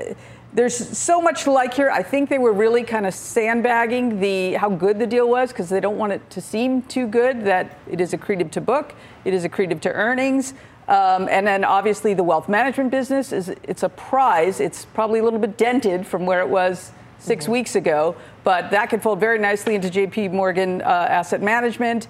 there's 0.54 0.76
so 0.98 1.20
much 1.20 1.44
to 1.44 1.52
like 1.52 1.74
here. 1.74 1.90
I 1.90 2.04
think 2.04 2.30
they 2.30 2.38
were 2.38 2.54
really 2.54 2.84
kind 2.84 3.06
of 3.06 3.14
sandbagging 3.14 4.20
the 4.20 4.54
how 4.54 4.70
good 4.70 5.00
the 5.00 5.08
deal 5.08 5.28
was 5.28 5.52
because 5.52 5.70
they 5.70 5.80
don't 5.80 5.98
want 5.98 6.14
it 6.14 6.30
to 6.32 6.42
seem 6.42 6.84
too 6.84 7.08
good 7.08 7.44
that 7.46 7.78
it 7.90 8.00
is 8.00 8.14
accretive 8.14 8.52
to 8.52 8.62
book, 8.62 8.94
it 9.26 9.34
is 9.34 9.44
accretive 9.44 9.82
to 9.82 9.92
earnings. 9.92 10.54
Um, 10.88 11.30
and 11.30 11.48
then 11.48 11.64
obviously 11.64 12.14
the 12.14 12.24
wealth 12.24 12.50
management 12.50 12.92
business 12.92 13.32
is 13.32 13.50
it's 13.64 13.84
a 13.84 13.90
prize. 13.90 14.60
It's 14.60 14.86
probably 14.86 15.20
a 15.20 15.24
little 15.24 15.40
bit 15.40 15.58
dented 15.58 16.06
from 16.06 16.26
where 16.26 16.42
it 16.42 16.50
was 16.50 16.92
6 17.20 17.44
mm-hmm. 17.44 17.52
weeks 17.54 17.76
ago, 17.76 18.16
but 18.44 18.70
that 18.72 18.90
could 18.90 19.02
fold 19.02 19.20
very 19.20 19.40
nicely 19.40 19.76
into 19.76 19.88
JP 19.88 20.34
Morgan 20.34 20.82
uh, 20.82 20.86
Asset 20.86 21.42
Management. 21.42 22.08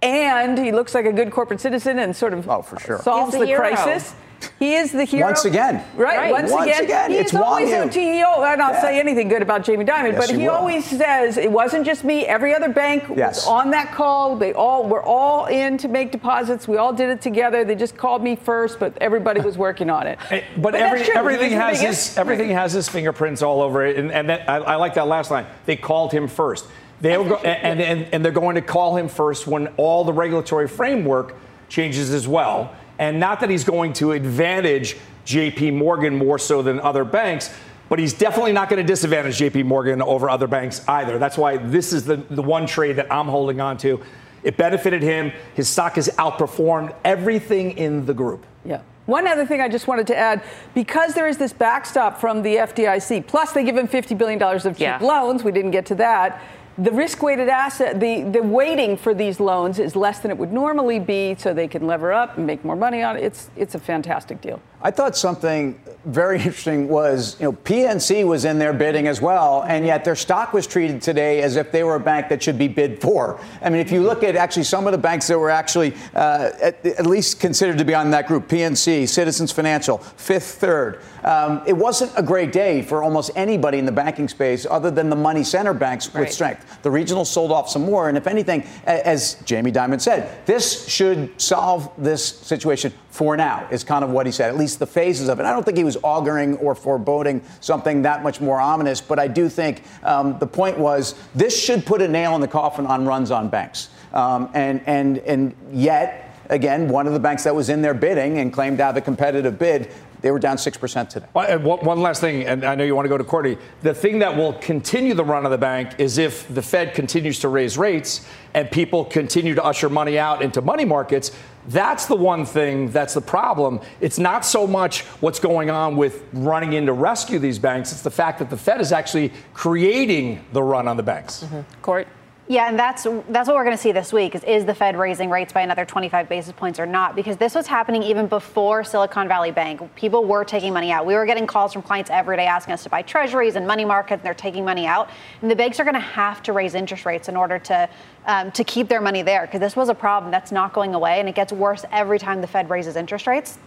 And 0.00 0.58
he 0.58 0.72
looks 0.72 0.94
like 0.94 1.04
a 1.04 1.12
good 1.12 1.30
corporate 1.30 1.60
citizen 1.60 1.98
and 1.98 2.16
sort 2.16 2.32
of 2.32 2.48
oh, 2.48 2.62
for 2.62 2.80
sure. 2.80 2.98
solves 3.02 3.34
the, 3.34 3.44
the 3.44 3.54
crisis. 3.54 4.14
He 4.58 4.74
is 4.74 4.92
the 4.92 5.04
hero. 5.04 5.26
Once 5.26 5.44
again. 5.44 5.84
Right. 5.96 6.16
right. 6.16 6.32
Once, 6.32 6.50
Once 6.50 6.70
again. 6.70 6.84
again. 6.84 7.10
He 7.10 7.18
it's 7.18 7.32
is 7.32 7.38
always 7.38 7.70
a 7.70 7.86
CEO. 7.88 8.38
I 8.38 8.56
don't 8.56 8.72
yeah. 8.72 8.80
say 8.80 9.00
anything 9.00 9.28
good 9.28 9.42
about 9.42 9.64
Jamie 9.64 9.84
Dimon, 9.84 10.12
yes, 10.12 10.26
but 10.26 10.36
he, 10.36 10.48
always 10.48 10.84
says 10.84 11.36
it 11.36 11.50
wasn't 11.50 11.86
just 11.86 12.04
me. 12.04 12.26
Every 12.26 12.54
other 12.54 12.68
bank 12.68 13.04
yes. 13.16 13.36
was 13.36 13.46
on 13.46 13.70
that 13.70 13.92
call. 13.92 14.36
They 14.36 14.52
all 14.52 14.88
were 14.88 15.02
all 15.02 15.46
in 15.46 15.78
to 15.78 15.88
make 15.88 16.12
deposits. 16.12 16.68
We 16.68 16.76
all 16.76 16.92
did 16.92 17.10
it 17.10 17.20
together. 17.20 17.64
They 17.64 17.74
just 17.74 17.96
called 17.96 18.22
me 18.22 18.36
first, 18.36 18.78
but 18.78 18.96
everybody 19.00 19.40
was 19.40 19.56
working 19.56 19.90
on 19.90 20.06
it. 20.06 20.18
Eh, 20.32 20.42
but, 20.56 20.72
but 20.72 20.74
every, 20.76 21.02
everything 21.14 21.50
has 21.50 21.80
his 21.80 22.16
everything 22.16 22.48
has 22.50 22.72
his 22.72 22.88
fingerprints 22.88 23.42
all 23.42 23.60
over 23.60 23.84
it. 23.84 23.98
And, 23.98 24.10
and 24.10 24.30
that, 24.30 24.48
I, 24.48 24.56
I 24.56 24.76
like 24.76 24.94
that 24.94 25.06
last 25.06 25.30
line. 25.30 25.46
They 25.66 25.76
called 25.76 26.10
him 26.10 26.26
first. 26.26 26.64
They 27.02 27.14
go, 27.14 27.36
and, 27.36 27.80
and, 27.80 28.14
and 28.14 28.24
they're 28.24 28.32
going 28.32 28.54
to 28.54 28.62
call 28.62 28.96
him 28.96 29.08
first 29.08 29.46
when 29.46 29.66
all 29.76 30.04
the 30.04 30.12
regulatory 30.12 30.68
framework 30.68 31.34
changes 31.68 32.10
as 32.14 32.28
well. 32.28 32.74
And 33.02 33.18
not 33.18 33.40
that 33.40 33.50
he's 33.50 33.64
going 33.64 33.94
to 33.94 34.12
advantage 34.12 34.96
JP 35.26 35.74
Morgan 35.74 36.16
more 36.16 36.38
so 36.38 36.62
than 36.62 36.78
other 36.78 37.04
banks, 37.04 37.52
but 37.88 37.98
he's 37.98 38.14
definitely 38.14 38.52
not 38.52 38.68
going 38.68 38.80
to 38.80 38.86
disadvantage 38.86 39.40
JP 39.40 39.64
Morgan 39.64 40.00
over 40.00 40.30
other 40.30 40.46
banks 40.46 40.86
either. 40.86 41.18
That's 41.18 41.36
why 41.36 41.56
this 41.56 41.92
is 41.92 42.04
the, 42.04 42.18
the 42.18 42.42
one 42.42 42.64
trade 42.64 42.94
that 42.94 43.12
I'm 43.12 43.26
holding 43.26 43.60
on 43.60 43.76
to. 43.78 44.00
It 44.44 44.56
benefited 44.56 45.02
him. 45.02 45.32
His 45.54 45.68
stock 45.68 45.96
has 45.96 46.10
outperformed 46.10 46.94
everything 47.04 47.76
in 47.76 48.06
the 48.06 48.14
group. 48.14 48.46
Yeah. 48.64 48.82
One 49.06 49.26
other 49.26 49.46
thing 49.46 49.60
I 49.60 49.68
just 49.68 49.88
wanted 49.88 50.06
to 50.06 50.16
add 50.16 50.40
because 50.72 51.14
there 51.14 51.26
is 51.26 51.38
this 51.38 51.52
backstop 51.52 52.20
from 52.20 52.42
the 52.42 52.54
FDIC, 52.54 53.26
plus 53.26 53.50
they 53.50 53.64
give 53.64 53.76
him 53.76 53.88
$50 53.88 54.16
billion 54.16 54.40
of 54.40 54.62
cheap 54.62 54.78
yeah. 54.78 54.98
loans, 55.00 55.42
we 55.42 55.50
didn't 55.50 55.72
get 55.72 55.86
to 55.86 55.96
that 55.96 56.40
the 56.78 56.90
risk-weighted 56.90 57.48
asset, 57.48 58.00
the, 58.00 58.22
the 58.22 58.42
weighting 58.42 58.96
for 58.96 59.12
these 59.14 59.40
loans 59.40 59.78
is 59.78 59.94
less 59.94 60.20
than 60.20 60.30
it 60.30 60.38
would 60.38 60.52
normally 60.52 60.98
be, 60.98 61.34
so 61.38 61.52
they 61.52 61.68
can 61.68 61.86
lever 61.86 62.12
up 62.12 62.38
and 62.38 62.46
make 62.46 62.64
more 62.64 62.76
money 62.76 63.02
on 63.02 63.16
it. 63.16 63.24
It's 63.24 63.50
it's 63.56 63.74
a 63.74 63.78
fantastic 63.78 64.40
deal. 64.40 64.60
I 64.80 64.90
thought 64.90 65.16
something 65.16 65.78
very 66.04 66.36
interesting 66.38 66.88
was, 66.88 67.38
you 67.40 67.46
know, 67.46 67.52
PNC 67.52 68.26
was 68.26 68.44
in 68.44 68.58
there 68.58 68.72
bidding 68.72 69.06
as 69.06 69.20
well, 69.20 69.64
and 69.66 69.86
yet 69.86 70.04
their 70.04 70.16
stock 70.16 70.52
was 70.52 70.66
treated 70.66 71.00
today 71.00 71.42
as 71.42 71.56
if 71.56 71.70
they 71.70 71.84
were 71.84 71.94
a 71.94 72.00
bank 72.00 72.28
that 72.28 72.42
should 72.42 72.58
be 72.58 72.68
bid 72.68 73.00
for. 73.00 73.40
I 73.60 73.70
mean, 73.70 73.80
if 73.80 73.92
you 73.92 74.02
look 74.02 74.22
at 74.22 74.36
actually 74.36 74.64
some 74.64 74.86
of 74.86 74.92
the 74.92 74.98
banks 74.98 75.26
that 75.28 75.38
were 75.38 75.50
actually 75.50 75.94
uh, 76.14 76.50
at, 76.60 76.84
at, 76.84 77.06
least 77.06 77.40
considered 77.40 77.78
to 77.78 77.84
be 77.84 77.94
on 77.94 78.10
that 78.10 78.26
group, 78.26 78.48
PNC, 78.48 79.08
Citizens 79.08 79.52
Financial, 79.52 79.98
Fifth 79.98 80.54
Third, 80.54 81.00
um, 81.24 81.62
it 81.66 81.72
wasn't 81.72 82.12
a 82.16 82.22
great 82.22 82.52
day 82.52 82.82
for 82.82 83.02
almost 83.02 83.30
anybody 83.36 83.78
in 83.78 83.86
the 83.86 83.92
banking 83.92 84.28
space 84.28 84.66
other 84.68 84.90
than 84.90 85.08
the 85.08 85.16
money 85.16 85.44
center 85.44 85.74
banks 85.74 86.12
right. 86.14 86.22
with 86.22 86.32
strength. 86.32 86.82
The 86.82 86.90
regionals 86.90 87.26
sold 87.26 87.52
off 87.52 87.68
some 87.68 87.84
more, 87.84 88.08
and 88.08 88.18
if 88.18 88.26
anything, 88.26 88.66
as 88.86 89.34
Jamie 89.44 89.72
Dimon 89.72 90.00
said, 90.00 90.44
this 90.46 90.88
should 90.88 91.40
solve 91.40 91.90
this 91.96 92.24
situation 92.24 92.92
for 93.10 93.36
now, 93.36 93.68
is 93.70 93.84
kind 93.84 94.02
of 94.02 94.10
what 94.10 94.26
he 94.26 94.32
said, 94.32 94.48
at 94.48 94.56
least 94.56 94.78
the 94.78 94.86
phases 94.86 95.28
of 95.28 95.38
it. 95.38 95.44
I 95.44 95.52
don't 95.52 95.64
think 95.64 95.76
he 95.76 95.84
was 95.84 95.91
auguring 96.02 96.56
or 96.56 96.74
foreboding 96.74 97.42
something 97.60 98.02
that 98.02 98.22
much 98.22 98.40
more 98.40 98.60
ominous, 98.60 99.00
but 99.00 99.18
I 99.18 99.28
do 99.28 99.48
think 99.48 99.82
um, 100.02 100.38
the 100.38 100.46
point 100.46 100.78
was 100.78 101.14
this 101.34 101.58
should 101.58 101.86
put 101.86 102.02
a 102.02 102.08
nail 102.08 102.34
in 102.34 102.40
the 102.40 102.48
coffin 102.48 102.86
on 102.86 103.06
runs 103.06 103.30
on 103.30 103.48
banks. 103.48 103.88
Um, 104.12 104.50
and, 104.54 104.82
and, 104.86 105.18
and 105.18 105.54
yet, 105.72 106.36
again, 106.50 106.88
one 106.88 107.06
of 107.06 107.12
the 107.12 107.20
banks 107.20 107.44
that 107.44 107.54
was 107.54 107.68
in 107.68 107.82
there 107.82 107.94
bidding 107.94 108.38
and 108.38 108.52
claimed 108.52 108.78
to 108.78 108.84
have 108.84 108.96
a 108.96 109.00
competitive 109.00 109.58
bid 109.58 109.90
they 110.22 110.30
were 110.30 110.38
down 110.38 110.56
6% 110.56 111.08
today. 111.08 111.26
One 111.32 112.00
last 112.00 112.20
thing, 112.20 112.46
and 112.46 112.64
I 112.64 112.76
know 112.76 112.84
you 112.84 112.94
want 112.94 113.06
to 113.06 113.08
go 113.08 113.18
to 113.18 113.24
Courtney. 113.24 113.58
The 113.82 113.92
thing 113.92 114.20
that 114.20 114.36
will 114.36 114.52
continue 114.54 115.14
the 115.14 115.24
run 115.24 115.44
of 115.44 115.50
the 115.50 115.58
bank 115.58 115.96
is 115.98 116.16
if 116.16 116.46
the 116.52 116.62
Fed 116.62 116.94
continues 116.94 117.40
to 117.40 117.48
raise 117.48 117.76
rates 117.76 118.26
and 118.54 118.70
people 118.70 119.04
continue 119.04 119.54
to 119.56 119.64
usher 119.64 119.88
money 119.88 120.18
out 120.18 120.40
into 120.40 120.62
money 120.62 120.84
markets. 120.84 121.32
That's 121.68 122.06
the 122.06 122.16
one 122.16 122.44
thing 122.44 122.90
that's 122.90 123.14
the 123.14 123.20
problem. 123.20 123.80
It's 124.00 124.18
not 124.18 124.44
so 124.44 124.66
much 124.66 125.02
what's 125.20 125.38
going 125.38 125.70
on 125.70 125.96
with 125.96 126.24
running 126.32 126.72
in 126.72 126.86
to 126.86 126.92
rescue 126.92 127.38
these 127.38 127.58
banks, 127.58 127.92
it's 127.92 128.02
the 128.02 128.10
fact 128.10 128.38
that 128.40 128.50
the 128.50 128.56
Fed 128.56 128.80
is 128.80 128.92
actually 128.92 129.32
creating 129.54 130.44
the 130.52 130.62
run 130.62 130.88
on 130.88 130.96
the 130.96 131.02
banks. 131.02 131.44
Mm-hmm. 131.44 131.80
Court? 131.82 132.08
Yeah, 132.48 132.68
and 132.68 132.76
that's 132.76 133.04
that's 133.28 133.46
what 133.46 133.54
we're 133.54 133.64
going 133.64 133.76
to 133.76 133.82
see 133.82 133.92
this 133.92 134.12
week 134.12 134.34
is 134.34 134.42
is 134.42 134.64
the 134.64 134.74
Fed 134.74 134.98
raising 134.98 135.30
rates 135.30 135.52
by 135.52 135.60
another 135.60 135.84
25 135.84 136.28
basis 136.28 136.52
points 136.52 136.80
or 136.80 136.86
not? 136.86 137.14
Because 137.14 137.36
this 137.36 137.54
was 137.54 137.68
happening 137.68 138.02
even 138.02 138.26
before 138.26 138.82
Silicon 138.82 139.28
Valley 139.28 139.52
Bank. 139.52 139.94
People 139.94 140.24
were 140.24 140.44
taking 140.44 140.72
money 140.72 140.90
out. 140.90 141.06
We 141.06 141.14
were 141.14 141.24
getting 141.24 141.46
calls 141.46 141.72
from 141.72 141.82
clients 141.82 142.10
every 142.10 142.36
day 142.36 142.46
asking 142.46 142.74
us 142.74 142.82
to 142.82 142.90
buy 142.90 143.02
treasuries 143.02 143.54
and 143.54 143.64
money 143.64 143.84
markets, 143.84 144.20
and 144.20 144.26
they're 144.26 144.34
taking 144.34 144.64
money 144.64 144.86
out. 144.86 145.08
And 145.40 145.50
the 145.50 145.56
banks 145.56 145.78
are 145.78 145.84
going 145.84 145.94
to 145.94 146.00
have 146.00 146.42
to 146.42 146.52
raise 146.52 146.74
interest 146.74 147.06
rates 147.06 147.28
in 147.28 147.36
order 147.36 147.60
to 147.60 147.88
um, 148.26 148.50
to 148.52 148.64
keep 148.64 148.88
their 148.88 149.00
money 149.00 149.22
there 149.22 149.42
because 149.42 149.60
this 149.60 149.76
was 149.76 149.88
a 149.88 149.94
problem 149.94 150.32
that's 150.32 150.50
not 150.50 150.72
going 150.72 150.94
away, 150.94 151.20
and 151.20 151.28
it 151.28 151.36
gets 151.36 151.52
worse 151.52 151.84
every 151.92 152.18
time 152.18 152.40
the 152.40 152.48
Fed 152.48 152.68
raises 152.68 152.96
interest 152.96 153.28
rates. 153.28 153.58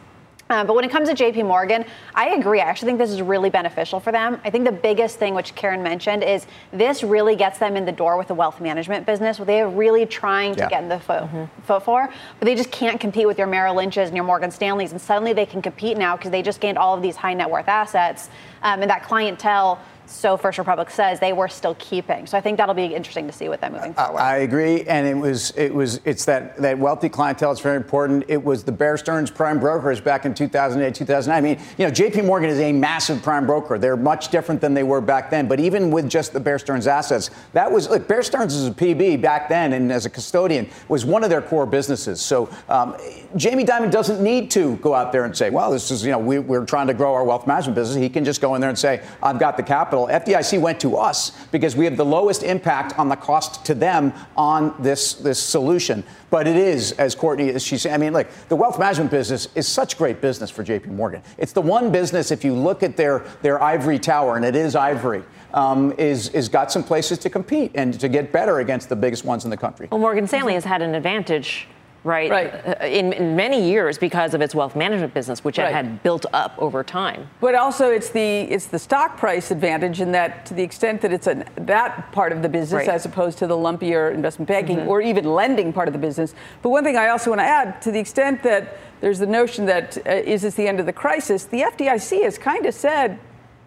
Um, 0.49 0.67
but 0.67 0.75
when 0.75 0.85
it 0.85 0.91
comes 0.91 1.09
to 1.09 1.15
JP 1.15 1.47
Morgan, 1.47 1.85
I 2.13 2.29
agree. 2.29 2.61
I 2.61 2.65
actually 2.65 2.87
think 2.87 2.99
this 2.99 3.09
is 3.09 3.21
really 3.21 3.49
beneficial 3.49 3.99
for 3.99 4.11
them. 4.11 4.39
I 4.43 4.51
think 4.51 4.65
the 4.65 4.71
biggest 4.71 5.17
thing, 5.17 5.33
which 5.33 5.55
Karen 5.55 5.81
mentioned, 5.81 6.23
is 6.23 6.45
this 6.71 7.03
really 7.03 7.35
gets 7.35 7.57
them 7.57 7.75
in 7.75 7.83
the 7.83 7.91
door 7.91 8.15
with 8.17 8.27
the 8.27 8.35
wealth 8.35 8.61
management 8.61 9.07
business, 9.07 9.39
where 9.39 9.45
they 9.47 9.61
are 9.61 9.69
really 9.69 10.05
trying 10.05 10.53
to 10.55 10.61
yeah. 10.61 10.69
get 10.69 10.83
in 10.83 10.89
the 10.89 10.99
foot, 10.99 11.23
mm-hmm. 11.23 11.61
foot 11.63 11.83
for, 11.83 12.09
but 12.39 12.45
they 12.45 12.53
just 12.53 12.71
can't 12.71 12.99
compete 12.99 13.25
with 13.25 13.39
your 13.39 13.47
Merrill 13.47 13.75
Lynch's 13.75 14.07
and 14.07 14.15
your 14.15 14.25
Morgan 14.25 14.51
Stanleys. 14.51 14.91
And 14.91 15.01
suddenly 15.01 15.33
they 15.33 15.47
can 15.47 15.63
compete 15.63 15.97
now 15.97 16.15
because 16.15 16.29
they 16.29 16.43
just 16.43 16.61
gained 16.61 16.77
all 16.77 16.93
of 16.93 17.01
these 17.01 17.15
high 17.15 17.33
net 17.33 17.49
worth 17.49 17.67
assets 17.67 18.29
um, 18.61 18.81
and 18.81 18.89
that 18.89 19.03
clientele 19.03 19.79
so 20.07 20.38
First 20.38 20.57
Republic 20.57 20.89
says 20.89 21.19
they 21.19 21.33
were 21.33 21.47
still 21.47 21.75
keeping. 21.75 22.25
So 22.27 22.38
I 22.38 22.41
think 22.41 22.57
that'll 22.57 22.75
be 22.75 22.85
interesting 22.85 23.27
to 23.27 23.33
see 23.33 23.50
with 23.50 23.62
them 23.62 23.74
moving 23.74 23.93
forward. 23.93 24.19
I 24.19 24.38
agree, 24.38 24.83
and 24.83 25.07
it 25.07 25.15
was 25.15 25.51
it 25.57 25.74
was 25.74 26.00
it's 26.05 26.25
that 26.25 26.57
that 26.57 26.77
wealthy 26.77 27.09
clientele 27.09 27.51
is 27.51 27.59
very 27.59 27.77
important. 27.77 28.25
It 28.27 28.43
was 28.43 28.63
the 28.63 28.71
Bear 28.71 28.97
Stearns 28.97 29.31
prime 29.31 29.59
brokers 29.59 30.00
back 30.00 30.25
in 30.25 30.33
2008, 30.33 30.93
2009. 30.93 31.35
I 31.35 31.41
mean, 31.41 31.65
you 31.77 31.85
know, 31.85 31.91
J.P. 31.91 32.21
Morgan 32.21 32.50
is 32.50 32.59
a 32.59 32.71
massive 32.71 33.21
prime 33.24 33.45
broker. 33.45 33.77
They're 33.77 33.97
much 33.97 34.29
different 34.29 34.62
than 34.62 34.74
they 34.74 34.83
were 34.83 35.01
back 35.01 35.29
then. 35.29 35.47
But 35.47 35.59
even 35.59 35.91
with 35.91 36.09
just 36.09 36.33
the 36.33 36.39
Bear 36.39 36.59
Stearns 36.59 36.88
assets, 36.88 37.31
that 37.53 37.71
was 37.71 37.89
look, 37.89 38.07
Bear 38.07 38.24
Stearns 38.24 38.55
as 38.55 38.67
a 38.67 38.71
PB 38.71 39.21
back 39.21 39.50
then, 39.50 39.74
and 39.74 39.91
as 39.91 40.05
a 40.05 40.09
custodian 40.09 40.69
was 40.88 41.05
one 41.05 41.24
of 41.24 41.29
their 41.29 41.41
core 41.41 41.65
businesses. 41.65 42.21
So 42.21 42.50
um, 42.69 42.95
Jamie 43.35 43.65
Dimon 43.65 43.91
doesn't 43.91 44.21
need 44.21 44.51
to 44.51 44.77
go 44.77 44.93
out 44.93 45.12
there 45.12 45.25
and 45.25 45.35
say, 45.35 45.50
well, 45.50 45.71
this 45.71 45.91
is 45.91 46.05
you 46.05 46.12
know 46.12 46.19
we, 46.19 46.39
we're 46.39 46.65
trying 46.65 46.88
to 46.88 46.93
grow 46.93 47.13
our 47.13 47.24
wealth 47.24 47.47
management 47.47 47.75
business. 47.75 47.97
He 47.97 48.09
can 48.09 48.24
just 48.24 48.41
go 48.41 48.55
in 48.55 48.62
there 48.62 48.69
and 48.69 48.79
say, 48.79 49.03
I've 49.24 49.39
got 49.39 49.57
the 49.57 49.63
capital 49.63 49.94
capital. 49.95 50.35
FDIC 50.35 50.59
went 50.59 50.79
to 50.81 50.97
us 50.97 51.31
because 51.51 51.75
we 51.75 51.85
have 51.85 51.97
the 51.97 52.05
lowest 52.05 52.43
impact 52.43 52.97
on 52.99 53.09
the 53.09 53.15
cost 53.15 53.65
to 53.65 53.73
them 53.73 54.13
on 54.35 54.73
this, 54.79 55.13
this 55.15 55.41
solution. 55.41 56.03
But 56.29 56.47
it 56.47 56.55
is, 56.55 56.91
as 56.93 57.15
Courtney, 57.15 57.49
as 57.49 57.63
she 57.63 57.77
said, 57.77 57.93
I 57.93 57.97
mean, 57.97 58.13
like 58.13 58.29
the 58.49 58.55
wealth 58.55 58.77
management 58.79 59.11
business 59.11 59.47
is 59.55 59.67
such 59.67 59.97
great 59.97 60.21
business 60.21 60.49
for 60.49 60.63
JP 60.63 60.87
Morgan. 60.87 61.21
It's 61.37 61.53
the 61.53 61.61
one 61.61 61.91
business, 61.91 62.31
if 62.31 62.43
you 62.43 62.53
look 62.53 62.83
at 62.83 62.97
their, 62.97 63.23
their 63.41 63.61
ivory 63.61 63.99
tower, 63.99 64.35
and 64.35 64.45
it 64.45 64.55
is 64.55 64.75
ivory, 64.75 65.23
um, 65.53 65.93
is, 65.97 66.29
is 66.29 66.49
got 66.49 66.71
some 66.71 66.83
places 66.83 67.17
to 67.19 67.29
compete 67.29 67.71
and 67.75 67.97
to 67.99 68.09
get 68.09 68.31
better 68.31 68.59
against 68.59 68.89
the 68.89 68.95
biggest 68.95 69.23
ones 69.23 69.45
in 69.45 69.49
the 69.49 69.57
country. 69.57 69.87
Well, 69.91 70.01
Morgan 70.01 70.27
Stanley 70.27 70.53
has 70.55 70.65
had 70.65 70.81
an 70.81 70.95
advantage 70.95 71.67
right? 72.05 72.29
right. 72.29 72.81
Uh, 72.81 72.85
in, 72.85 73.12
in, 73.12 73.35
many 73.35 73.69
years 73.69 73.97
because 73.97 74.33
of 74.33 74.41
its 74.41 74.55
wealth 74.55 74.75
management 74.75 75.13
business, 75.13 75.43
which 75.43 75.57
right. 75.57 75.69
it 75.69 75.74
had 75.74 76.03
built 76.03 76.25
up 76.31 76.53
over 76.57 76.83
time. 76.83 77.27
But 77.41 77.55
also, 77.55 77.89
it's 77.89 78.09
the 78.09 78.41
it's 78.41 78.67
the 78.67 78.79
stock 78.79 79.17
price 79.17 79.51
advantage 79.51 80.00
in 80.00 80.12
that 80.13 80.45
to 80.45 80.53
the 80.53 80.63
extent 80.63 81.01
that 81.01 81.12
it's 81.12 81.27
a 81.27 81.43
that 81.55 82.12
part 82.12 82.31
of 82.31 82.41
the 82.41 82.50
business 82.50 82.88
right. 82.88 82.89
as 82.89 83.05
opposed 83.05 83.39
to 83.39 83.47
the 83.47 83.55
lumpier 83.55 84.13
investment 84.13 84.47
banking 84.47 84.77
mm-hmm. 84.77 84.88
or 84.88 85.01
even 85.01 85.25
lending 85.25 85.74
part 85.74 85.88
of 85.88 85.93
the 85.93 86.00
business. 86.00 86.33
But 86.62 86.69
one 86.69 86.83
thing 86.83 86.95
I 86.95 87.09
also 87.09 87.31
want 87.31 87.39
to 87.39 87.45
add, 87.45 87.81
to 87.81 87.91
the 87.91 88.00
extent 88.00 88.43
that 88.43 88.77
there's 89.01 89.19
the 89.19 89.27
notion 89.27 89.65
that 89.65 89.97
uh, 90.05 90.12
is 90.12 90.43
this 90.43 90.53
the 90.53 90.67
end 90.67 90.79
of 90.79 90.85
the 90.85 90.93
crisis, 90.93 91.45
the 91.45 91.62
FDIC 91.62 92.24
has 92.24 92.38
kind 92.38 92.65
of 92.65 92.74
said 92.74 93.19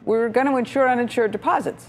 we're 0.05 0.29
going 0.29 0.47
to 0.47 0.57
insure 0.57 0.89
uninsured 0.89 1.33
deposits. 1.33 1.89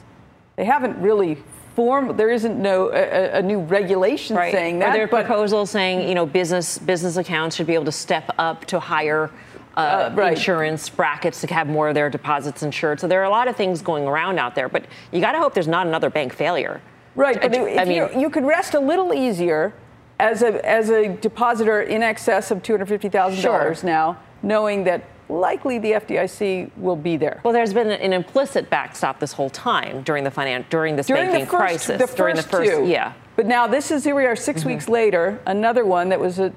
They 0.57 0.65
haven't 0.65 0.99
really 0.99 1.37
form. 1.75 2.15
There 2.17 2.29
isn't 2.29 2.61
no 2.61 2.91
a, 2.91 3.39
a 3.39 3.41
new 3.41 3.59
regulation 3.59 4.35
right. 4.35 4.51
saying 4.51 4.79
that. 4.79 4.89
Are 4.89 4.93
there 4.93 5.07
proposals 5.07 5.71
saying 5.71 6.07
you 6.07 6.15
know 6.15 6.25
business 6.25 6.77
business 6.77 7.17
accounts 7.17 7.55
should 7.55 7.67
be 7.67 7.73
able 7.73 7.85
to 7.85 7.91
step 7.91 8.29
up 8.37 8.65
to 8.65 8.79
higher 8.79 9.29
uh, 9.77 10.11
uh, 10.11 10.13
right. 10.15 10.33
insurance 10.33 10.89
brackets 10.89 11.41
to 11.41 11.53
have 11.53 11.67
more 11.67 11.89
of 11.89 11.95
their 11.95 12.09
deposits 12.09 12.63
insured. 12.63 12.99
So 12.99 13.07
there 13.07 13.21
are 13.21 13.25
a 13.25 13.29
lot 13.29 13.47
of 13.47 13.55
things 13.55 13.81
going 13.81 14.07
around 14.07 14.37
out 14.37 14.55
there, 14.55 14.67
but 14.67 14.83
you 15.11 15.21
got 15.21 15.31
to 15.33 15.39
hope 15.39 15.53
there's 15.53 15.67
not 15.67 15.87
another 15.87 16.09
bank 16.09 16.33
failure. 16.33 16.81
Right, 17.15 17.39
but 17.41 17.55
I, 17.55 17.77
I 17.77 17.85
mean, 17.85 17.95
you, 17.95 18.21
you 18.21 18.29
could 18.29 18.45
rest 18.45 18.73
a 18.73 18.79
little 18.79 19.13
easier 19.13 19.73
as 20.19 20.41
a 20.41 20.65
as 20.67 20.89
a 20.89 21.09
depositor 21.09 21.81
in 21.81 22.03
excess 22.03 22.51
of 22.51 22.61
two 22.61 22.73
hundred 22.73 22.87
fifty 22.87 23.09
thousand 23.09 23.39
sure. 23.39 23.57
dollars 23.57 23.83
now, 23.83 24.17
knowing 24.43 24.83
that 24.83 25.03
likely 25.29 25.79
the 25.79 25.93
FDIC 25.93 26.71
will 26.77 26.95
be 26.95 27.17
there. 27.17 27.39
Well, 27.43 27.53
there's 27.53 27.73
been 27.73 27.89
an 27.89 28.13
implicit 28.13 28.69
backstop 28.69 29.19
this 29.19 29.33
whole 29.33 29.49
time 29.49 30.01
during 30.03 30.23
the 30.23 30.31
finan- 30.31 30.67
during 30.69 30.95
this 30.95 31.07
during 31.07 31.27
banking 31.27 31.45
the 31.45 31.51
first, 31.51 31.57
crisis. 31.57 32.09
The 32.09 32.17
during 32.17 32.35
the 32.35 32.43
first, 32.43 32.71
two. 32.71 32.85
yeah. 32.85 33.13
But 33.35 33.45
now 33.45 33.67
this 33.67 33.91
is 33.91 34.03
here 34.03 34.15
we 34.15 34.25
are 34.25 34.35
6 34.35 34.59
mm-hmm. 34.59 34.69
weeks 34.69 34.89
later, 34.89 35.39
another 35.45 35.85
one 35.85 36.09
that 36.09 36.19
was 36.19 36.39
a 36.39 36.53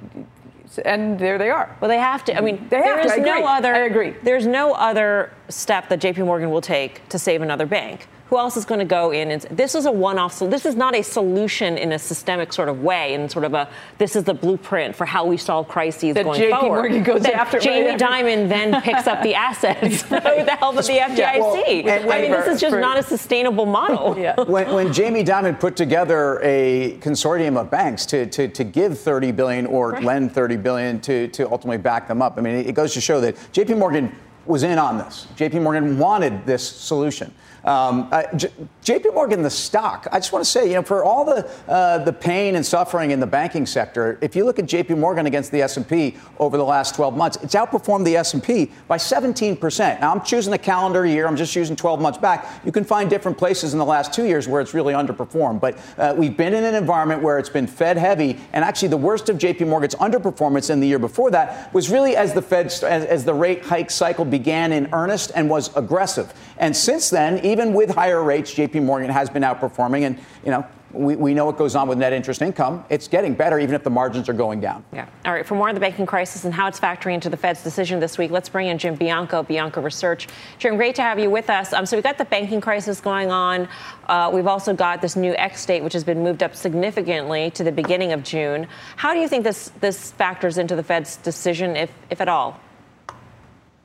and 0.86 1.18
there 1.18 1.36
they 1.36 1.50
are. 1.50 1.76
Well, 1.80 1.88
they 1.88 1.98
have 1.98 2.24
to. 2.24 2.36
I 2.36 2.40
mean, 2.40 2.56
they 2.70 2.80
there 2.80 2.98
is 2.98 3.16
no 3.18 3.44
other. 3.44 3.74
I 3.74 3.80
agree. 3.80 4.14
There's 4.22 4.46
no 4.46 4.72
other 4.72 5.30
step 5.50 5.90
that 5.90 6.00
J.P. 6.00 6.22
Morgan 6.22 6.50
will 6.50 6.62
take 6.62 7.06
to 7.10 7.18
save 7.18 7.42
another 7.42 7.66
bank 7.66 8.08
who 8.32 8.38
else 8.38 8.56
is 8.56 8.64
going 8.64 8.78
to 8.78 8.86
go 8.86 9.10
in 9.10 9.30
and 9.30 9.42
this 9.50 9.74
is 9.74 9.84
a 9.84 9.92
one-off 9.92 10.32
so 10.32 10.48
this 10.48 10.64
is 10.64 10.74
not 10.74 10.94
a 10.94 11.02
solution 11.02 11.76
in 11.76 11.92
a 11.92 11.98
systemic 11.98 12.50
sort 12.50 12.70
of 12.70 12.82
way 12.82 13.12
and 13.12 13.30
sort 13.30 13.44
of 13.44 13.52
a 13.52 13.68
this 13.98 14.16
is 14.16 14.24
the 14.24 14.32
blueprint 14.32 14.96
for 14.96 15.04
how 15.04 15.26
we 15.26 15.36
solve 15.36 15.68
crises 15.68 16.14
that 16.14 16.24
going 16.24 16.40
JP 16.40 16.60
forward 16.60 16.90
Morgan 16.90 17.02
goes 17.02 17.22
that 17.24 17.34
after 17.34 17.58
Jamie 17.58 17.88
right 17.88 18.00
Dimon 18.00 18.48
then 18.48 18.80
picks 18.80 19.06
up 19.06 19.22
the 19.22 19.34
assets 19.48 20.02
with 20.10 20.46
the 20.46 20.56
help 20.58 20.78
of 20.78 20.86
the 20.86 20.94
FDIC 20.94 21.84
yeah, 21.84 22.06
well, 22.06 22.12
I 22.12 22.22
mean 22.22 22.30
this 22.30 22.48
is 22.48 22.58
just 22.58 22.72
for, 22.72 22.80
not 22.80 22.96
a 22.96 23.02
sustainable 23.02 23.66
model 23.66 24.16
yeah. 24.18 24.40
when, 24.44 24.72
when 24.72 24.94
Jamie 24.94 25.24
Dimon 25.24 25.60
put 25.60 25.76
together 25.76 26.40
a 26.42 26.96
consortium 27.00 27.58
of 27.58 27.70
banks 27.70 28.06
to, 28.06 28.24
to, 28.24 28.48
to 28.48 28.64
give 28.64 28.98
30 28.98 29.32
billion 29.32 29.66
or 29.66 29.90
right. 29.90 30.02
lend 30.02 30.32
30 30.32 30.56
billion 30.56 31.00
to, 31.02 31.28
to 31.28 31.50
ultimately 31.50 31.76
back 31.76 32.08
them 32.08 32.22
up 32.22 32.38
I 32.38 32.40
mean 32.40 32.54
it 32.54 32.74
goes 32.74 32.94
to 32.94 33.00
show 33.02 33.20
that 33.20 33.36
JP 33.52 33.76
Morgan 33.76 34.10
was 34.46 34.62
in 34.64 34.78
on 34.78 34.98
this. 34.98 35.28
JP 35.36 35.62
Morgan 35.62 35.98
wanted 35.98 36.44
this 36.44 36.68
solution. 36.68 37.32
Um, 37.64 38.09
J- 38.37 38.50
JP 38.82 39.14
Morgan, 39.14 39.42
the 39.42 39.50
stock, 39.50 40.08
I 40.10 40.18
just 40.18 40.32
want 40.32 40.44
to 40.44 40.50
say, 40.50 40.66
you 40.66 40.74
know, 40.74 40.82
for 40.82 41.04
all 41.04 41.24
the, 41.24 41.48
uh, 41.68 41.98
the 41.98 42.12
pain 42.12 42.56
and 42.56 42.66
suffering 42.66 43.12
in 43.12 43.20
the 43.20 43.26
banking 43.28 43.64
sector, 43.64 44.18
if 44.20 44.34
you 44.34 44.44
look 44.44 44.58
at 44.58 44.64
JP 44.64 44.98
Morgan 44.98 45.26
against 45.26 45.52
the 45.52 45.62
S&P 45.62 46.16
over 46.40 46.56
the 46.56 46.64
last 46.64 46.96
12 46.96 47.16
months, 47.16 47.38
it's 47.44 47.54
outperformed 47.54 48.04
the 48.04 48.16
S&P 48.16 48.72
by 48.88 48.96
17%. 48.96 50.00
Now, 50.00 50.12
I'm 50.12 50.20
choosing 50.22 50.52
a 50.52 50.58
calendar 50.58 51.06
year. 51.06 51.28
I'm 51.28 51.36
just 51.36 51.54
using 51.54 51.76
12 51.76 52.00
months 52.00 52.18
back. 52.18 52.44
You 52.64 52.72
can 52.72 52.82
find 52.82 53.08
different 53.08 53.38
places 53.38 53.72
in 53.72 53.78
the 53.78 53.84
last 53.84 54.12
two 54.12 54.24
years 54.24 54.48
where 54.48 54.60
it's 54.60 54.74
really 54.74 54.94
underperformed. 54.94 55.60
But 55.60 55.78
uh, 55.96 56.16
we've 56.18 56.36
been 56.36 56.52
in 56.52 56.64
an 56.64 56.74
environment 56.74 57.22
where 57.22 57.38
it's 57.38 57.48
been 57.48 57.68
Fed 57.68 57.96
heavy. 57.96 58.36
And 58.52 58.64
actually, 58.64 58.88
the 58.88 58.96
worst 58.96 59.28
of 59.28 59.38
JP 59.38 59.68
Morgan's 59.68 59.94
underperformance 59.94 60.70
in 60.70 60.80
the 60.80 60.88
year 60.88 60.98
before 60.98 61.30
that 61.30 61.72
was 61.72 61.88
really 61.88 62.16
as 62.16 62.34
the 62.34 62.42
Fed, 62.42 62.66
as, 62.66 62.82
as 62.82 63.24
the 63.24 63.34
rate 63.34 63.64
hike 63.64 63.92
cycle 63.92 64.24
began 64.24 64.72
in 64.72 64.88
earnest 64.92 65.30
and 65.36 65.48
was 65.48 65.74
aggressive. 65.76 66.34
And 66.58 66.76
since 66.76 67.10
then, 67.10 67.44
even 67.44 67.74
with 67.74 67.94
higher 67.94 68.24
rates, 68.24 68.52
JP 68.52 68.71
Morgan 68.80 69.10
has 69.10 69.30
been 69.30 69.42
outperforming. 69.42 70.06
And, 70.06 70.18
you 70.44 70.50
know, 70.50 70.66
we, 70.92 71.16
we 71.16 71.34
know 71.34 71.46
what 71.46 71.56
goes 71.56 71.74
on 71.74 71.88
with 71.88 71.98
net 71.98 72.12
interest 72.12 72.42
income. 72.42 72.84
It's 72.90 73.08
getting 73.08 73.34
better, 73.34 73.58
even 73.58 73.74
if 73.74 73.82
the 73.82 73.90
margins 73.90 74.28
are 74.28 74.34
going 74.34 74.60
down. 74.60 74.84
Yeah. 74.92 75.06
All 75.24 75.32
right. 75.32 75.46
For 75.46 75.54
more 75.54 75.68
on 75.68 75.74
the 75.74 75.80
banking 75.80 76.06
crisis 76.06 76.44
and 76.44 76.52
how 76.52 76.68
it's 76.68 76.78
factoring 76.78 77.14
into 77.14 77.30
the 77.30 77.36
Fed's 77.36 77.62
decision 77.62 77.98
this 77.98 78.18
week, 78.18 78.30
let's 78.30 78.48
bring 78.48 78.68
in 78.68 78.78
Jim 78.78 78.96
Bianco, 78.96 79.42
Bianco 79.42 79.80
Research. 79.80 80.28
Jim, 80.58 80.76
great 80.76 80.94
to 80.96 81.02
have 81.02 81.18
you 81.18 81.30
with 81.30 81.48
us. 81.48 81.72
Um, 81.72 81.86
so 81.86 81.96
we've 81.96 82.04
got 82.04 82.18
the 82.18 82.26
banking 82.26 82.60
crisis 82.60 83.00
going 83.00 83.30
on. 83.30 83.68
Uh, 84.06 84.30
we've 84.32 84.46
also 84.46 84.74
got 84.74 85.00
this 85.00 85.16
new 85.16 85.34
X 85.34 85.64
date, 85.64 85.82
which 85.82 85.94
has 85.94 86.04
been 86.04 86.22
moved 86.22 86.42
up 86.42 86.54
significantly 86.54 87.50
to 87.52 87.64
the 87.64 87.72
beginning 87.72 88.12
of 88.12 88.22
June. 88.22 88.66
How 88.96 89.14
do 89.14 89.20
you 89.20 89.28
think 89.28 89.44
this 89.44 89.70
this 89.80 90.10
factors 90.12 90.58
into 90.58 90.76
the 90.76 90.82
Fed's 90.82 91.16
decision, 91.16 91.76
if 91.76 91.90
if 92.10 92.20
at 92.20 92.28
all? 92.28 92.60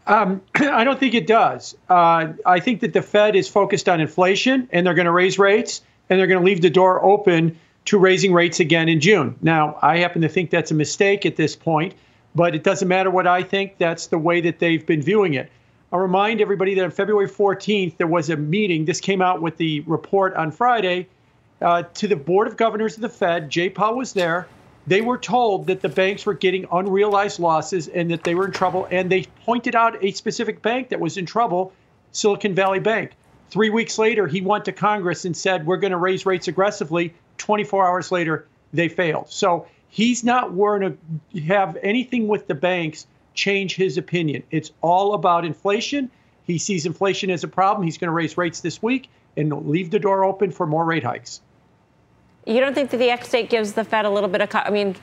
Um, 0.08 0.42
I 0.56 0.84
don't 0.84 1.00
think 1.00 1.14
it 1.14 1.28
does. 1.28 1.76
Uh, 1.90 2.34
I 2.46 2.60
think 2.60 2.82
that 2.82 2.94
the 2.94 3.02
Fed 3.02 3.36
is 3.36 3.48
focused 3.48 3.88
on 3.88 4.02
inflation 4.02 4.68
and 4.72 4.86
they're 4.86 4.94
going 4.94 5.06
to 5.06 5.12
raise 5.12 5.38
rates 5.38 5.82
and 6.10 6.20
they're 6.20 6.28
going 6.28 6.40
to 6.40 6.46
leave 6.46 6.62
the 6.62 6.70
door 6.70 7.04
open 7.04 7.60
to 7.86 7.98
raising 7.98 8.34
rates 8.34 8.60
again 8.60 8.90
in 8.90 9.00
June. 9.00 9.36
Now, 9.42 9.78
I 9.82 9.98
happen 9.98 10.22
to 10.22 10.30
think 10.30 10.50
that's 10.50 10.72
a 10.72 10.76
mistake 10.76 11.26
at 11.26 11.36
this 11.36 11.56
point, 11.56 11.94
but 12.36 12.56
it 12.56 12.64
doesn't 12.64 12.88
matter 12.88 13.10
what 13.10 13.28
I 13.28 13.44
think. 13.44 13.78
That's 13.78 14.08
the 14.08 14.18
way 14.18 14.42
that 14.42 14.60
they've 14.60 14.86
been 14.86 15.02
viewing 15.02 15.36
it. 15.36 15.52
I'll 15.92 16.00
remind 16.00 16.42
everybody 16.42 16.74
that 16.76 16.84
on 16.84 16.92
February 16.92 17.30
14th, 17.30 17.96
there 17.96 18.08
was 18.08 18.30
a 18.30 18.36
meeting. 18.36 18.84
This 18.84 19.00
came 19.00 19.22
out 19.22 19.42
with 19.42 19.56
the 19.56 19.82
report 19.82 20.34
on 20.36 20.52
Friday 20.52 21.08
uh, 21.62 21.84
to 21.84 22.08
the 22.10 22.16
Board 22.18 22.48
of 22.48 22.58
Governors 22.58 22.96
of 22.96 23.02
the 23.02 23.10
Fed. 23.10 23.50
Jay 23.50 23.70
Powell 23.70 23.96
was 23.96 24.12
there 24.12 24.48
they 24.88 25.02
were 25.02 25.18
told 25.18 25.68
that 25.68 25.82
the 25.82 25.90
banks 25.90 26.26
were 26.26 26.34
getting 26.34 26.66
unrealized 26.72 27.40
losses 27.40 27.90
and 27.90 28.10
that 28.10 28.24
they 28.24 28.34
were 28.34 28.46
in 28.46 28.54
trouble. 28.54 28.88
And 28.90 29.12
they 29.12 29.26
pointed 29.46 29.76
out 29.76 30.02
a 30.02 30.12
specific 30.12 30.62
bank 30.62 30.90
that 30.90 31.00
was 31.00 31.18
in 31.18 31.26
trouble, 31.26 31.74
Silicon 32.14 32.56
Valley 32.56 32.80
Bank. 32.80 33.12
Three 33.50 33.70
weeks 33.70 33.98
later, 33.98 34.28
he 34.28 34.42
went 34.42 34.66
to 34.66 34.72
Congress 34.72 35.26
and 35.26 35.36
said, 35.36 35.66
We're 35.66 35.78
going 35.78 35.92
to 35.92 35.98
raise 35.98 36.26
rates 36.26 36.48
aggressively. 36.48 37.14
24 37.38 37.86
hours 37.86 38.12
later, 38.12 38.48
they 38.74 38.88
failed. 38.88 39.30
So 39.30 39.68
he's 39.90 40.24
not 40.24 40.56
going 40.56 40.98
to 41.34 41.42
have 41.42 41.78
anything 41.84 42.28
with 42.28 42.48
the 42.48 42.56
banks 42.56 43.08
change 43.34 43.76
his 43.76 43.98
opinion. 43.98 44.44
It's 44.52 44.72
all 44.82 45.14
about 45.14 45.46
inflation. 45.46 46.10
He 46.46 46.58
sees 46.58 46.86
inflation 46.86 47.30
as 47.30 47.44
a 47.44 47.48
problem. 47.48 47.84
He's 47.86 47.98
going 47.98 48.08
to 48.08 48.14
raise 48.14 48.38
rates 48.38 48.62
this 48.62 48.82
week 48.82 49.10
and 49.36 49.68
leave 49.68 49.92
the 49.92 50.00
door 50.00 50.24
open 50.24 50.52
for 50.52 50.66
more 50.66 50.86
rate 50.86 51.04
hikes. 51.04 51.42
You 52.48 52.62
don't 52.62 52.74
think 52.74 52.92
that 52.92 52.98
the 52.98 53.10
X 53.10 53.30
date 53.30 53.50
gives 53.50 53.74
the 53.74 53.84
Fed 53.84 54.06
a 54.06 54.10
little 54.10 54.30
bit 54.30 54.40
of, 54.40 54.50
I 54.54 54.70
mean, 54.70 54.96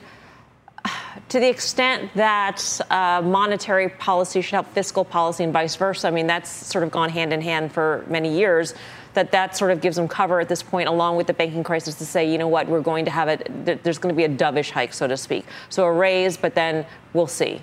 to 1.29 1.39
the 1.39 1.47
extent 1.47 2.11
that 2.15 2.81
uh, 2.89 3.21
monetary 3.23 3.87
policy 3.87 4.41
should 4.41 4.53
help 4.53 4.67
fiscal 4.73 5.05
policy 5.05 5.43
and 5.43 5.53
vice 5.53 5.75
versa, 5.75 6.07
I 6.07 6.11
mean, 6.11 6.25
that's 6.25 6.49
sort 6.49 6.83
of 6.83 6.89
gone 6.89 7.09
hand 7.09 7.31
in 7.31 7.41
hand 7.41 7.71
for 7.71 8.03
many 8.07 8.35
years. 8.35 8.73
That 9.13 9.31
that 9.31 9.55
sort 9.55 9.71
of 9.71 9.79
gives 9.79 9.95
them 9.95 10.07
cover 10.07 10.39
at 10.39 10.49
this 10.49 10.63
point, 10.63 10.89
along 10.89 11.17
with 11.17 11.27
the 11.27 11.33
banking 11.33 11.63
crisis, 11.63 11.95
to 11.95 12.05
say, 12.05 12.29
you 12.29 12.37
know 12.37 12.47
what, 12.47 12.67
we're 12.67 12.81
going 12.81 13.05
to 13.05 13.11
have 13.11 13.29
it. 13.29 13.83
There's 13.83 13.99
going 13.99 14.13
to 14.13 14.17
be 14.17 14.25
a 14.25 14.29
dovish 14.29 14.71
hike, 14.71 14.91
so 14.91 15.07
to 15.07 15.15
speak. 15.15 15.45
So 15.69 15.85
a 15.85 15.91
raise, 15.93 16.35
but 16.35 16.55
then 16.55 16.85
we'll 17.13 17.27
see. 17.27 17.61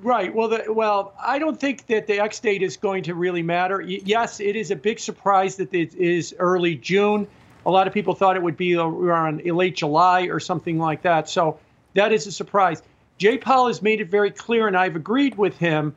Right. 0.00 0.32
Well, 0.32 0.48
the, 0.48 0.72
well, 0.72 1.14
I 1.20 1.40
don't 1.40 1.58
think 1.58 1.86
that 1.86 2.06
the 2.06 2.20
X 2.20 2.38
date 2.38 2.62
is 2.62 2.76
going 2.76 3.02
to 3.04 3.14
really 3.14 3.42
matter. 3.42 3.80
Yes, 3.80 4.38
it 4.38 4.54
is 4.54 4.70
a 4.70 4.76
big 4.76 5.00
surprise 5.00 5.56
that 5.56 5.74
it 5.74 5.94
is 5.94 6.36
early 6.38 6.76
June. 6.76 7.26
A 7.68 7.70
lot 7.70 7.86
of 7.86 7.92
people 7.92 8.14
thought 8.14 8.34
it 8.34 8.42
would 8.42 8.56
be 8.56 8.76
around 8.76 9.44
late 9.44 9.76
July 9.76 10.22
or 10.22 10.40
something 10.40 10.78
like 10.78 11.02
that. 11.02 11.28
So 11.28 11.58
that 11.92 12.14
is 12.14 12.26
a 12.26 12.32
surprise. 12.32 12.82
Jay 13.18 13.36
Powell 13.36 13.66
has 13.66 13.82
made 13.82 14.00
it 14.00 14.08
very 14.08 14.30
clear, 14.30 14.68
and 14.68 14.74
I've 14.74 14.96
agreed 14.96 15.36
with 15.36 15.58
him 15.58 15.94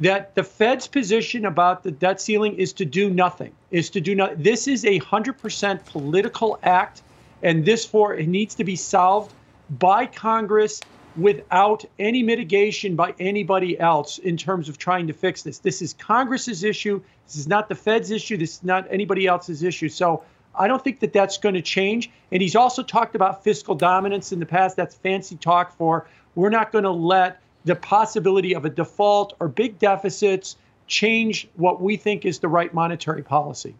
that 0.00 0.34
the 0.34 0.42
Fed's 0.42 0.88
position 0.88 1.46
about 1.46 1.84
the 1.84 1.92
debt 1.92 2.20
ceiling 2.20 2.56
is 2.56 2.72
to 2.72 2.84
do 2.84 3.08
nothing. 3.08 3.52
Is 3.70 3.88
to 3.90 4.00
do 4.00 4.16
nothing. 4.16 4.42
This 4.42 4.66
is 4.66 4.84
a 4.84 4.98
hundred 4.98 5.38
percent 5.38 5.86
political 5.86 6.58
act, 6.64 7.02
and 7.44 7.64
this 7.64 7.86
for 7.86 8.14
it 8.14 8.26
needs 8.26 8.56
to 8.56 8.64
be 8.64 8.74
solved 8.74 9.32
by 9.78 10.06
Congress 10.06 10.80
without 11.16 11.84
any 12.00 12.24
mitigation 12.24 12.96
by 12.96 13.14
anybody 13.20 13.78
else 13.78 14.18
in 14.18 14.36
terms 14.36 14.68
of 14.68 14.76
trying 14.76 15.06
to 15.06 15.12
fix 15.12 15.42
this. 15.42 15.58
This 15.58 15.82
is 15.82 15.92
Congress's 15.92 16.64
issue. 16.64 17.00
This 17.26 17.36
is 17.36 17.46
not 17.46 17.68
the 17.68 17.76
Fed's 17.76 18.10
issue. 18.10 18.36
This 18.36 18.54
is 18.54 18.64
not 18.64 18.88
anybody 18.90 19.28
else's 19.28 19.62
issue. 19.62 19.88
So 19.88 20.24
I 20.54 20.68
don't 20.68 20.82
think 20.82 21.00
that 21.00 21.12
that's 21.12 21.38
going 21.38 21.54
to 21.54 21.62
change. 21.62 22.10
And 22.30 22.42
he's 22.42 22.56
also 22.56 22.82
talked 22.82 23.14
about 23.14 23.42
fiscal 23.42 23.74
dominance 23.74 24.32
in 24.32 24.40
the 24.40 24.46
past. 24.46 24.76
That's 24.76 24.94
fancy 24.94 25.36
talk 25.36 25.76
for 25.76 26.06
we're 26.34 26.50
not 26.50 26.72
going 26.72 26.84
to 26.84 26.90
let 26.90 27.40
the 27.64 27.76
possibility 27.76 28.54
of 28.54 28.64
a 28.64 28.70
default 28.70 29.34
or 29.40 29.48
big 29.48 29.78
deficits 29.78 30.56
change 30.86 31.48
what 31.56 31.80
we 31.80 31.96
think 31.96 32.24
is 32.24 32.38
the 32.40 32.48
right 32.48 32.72
monetary 32.74 33.22
policy. 33.22 33.74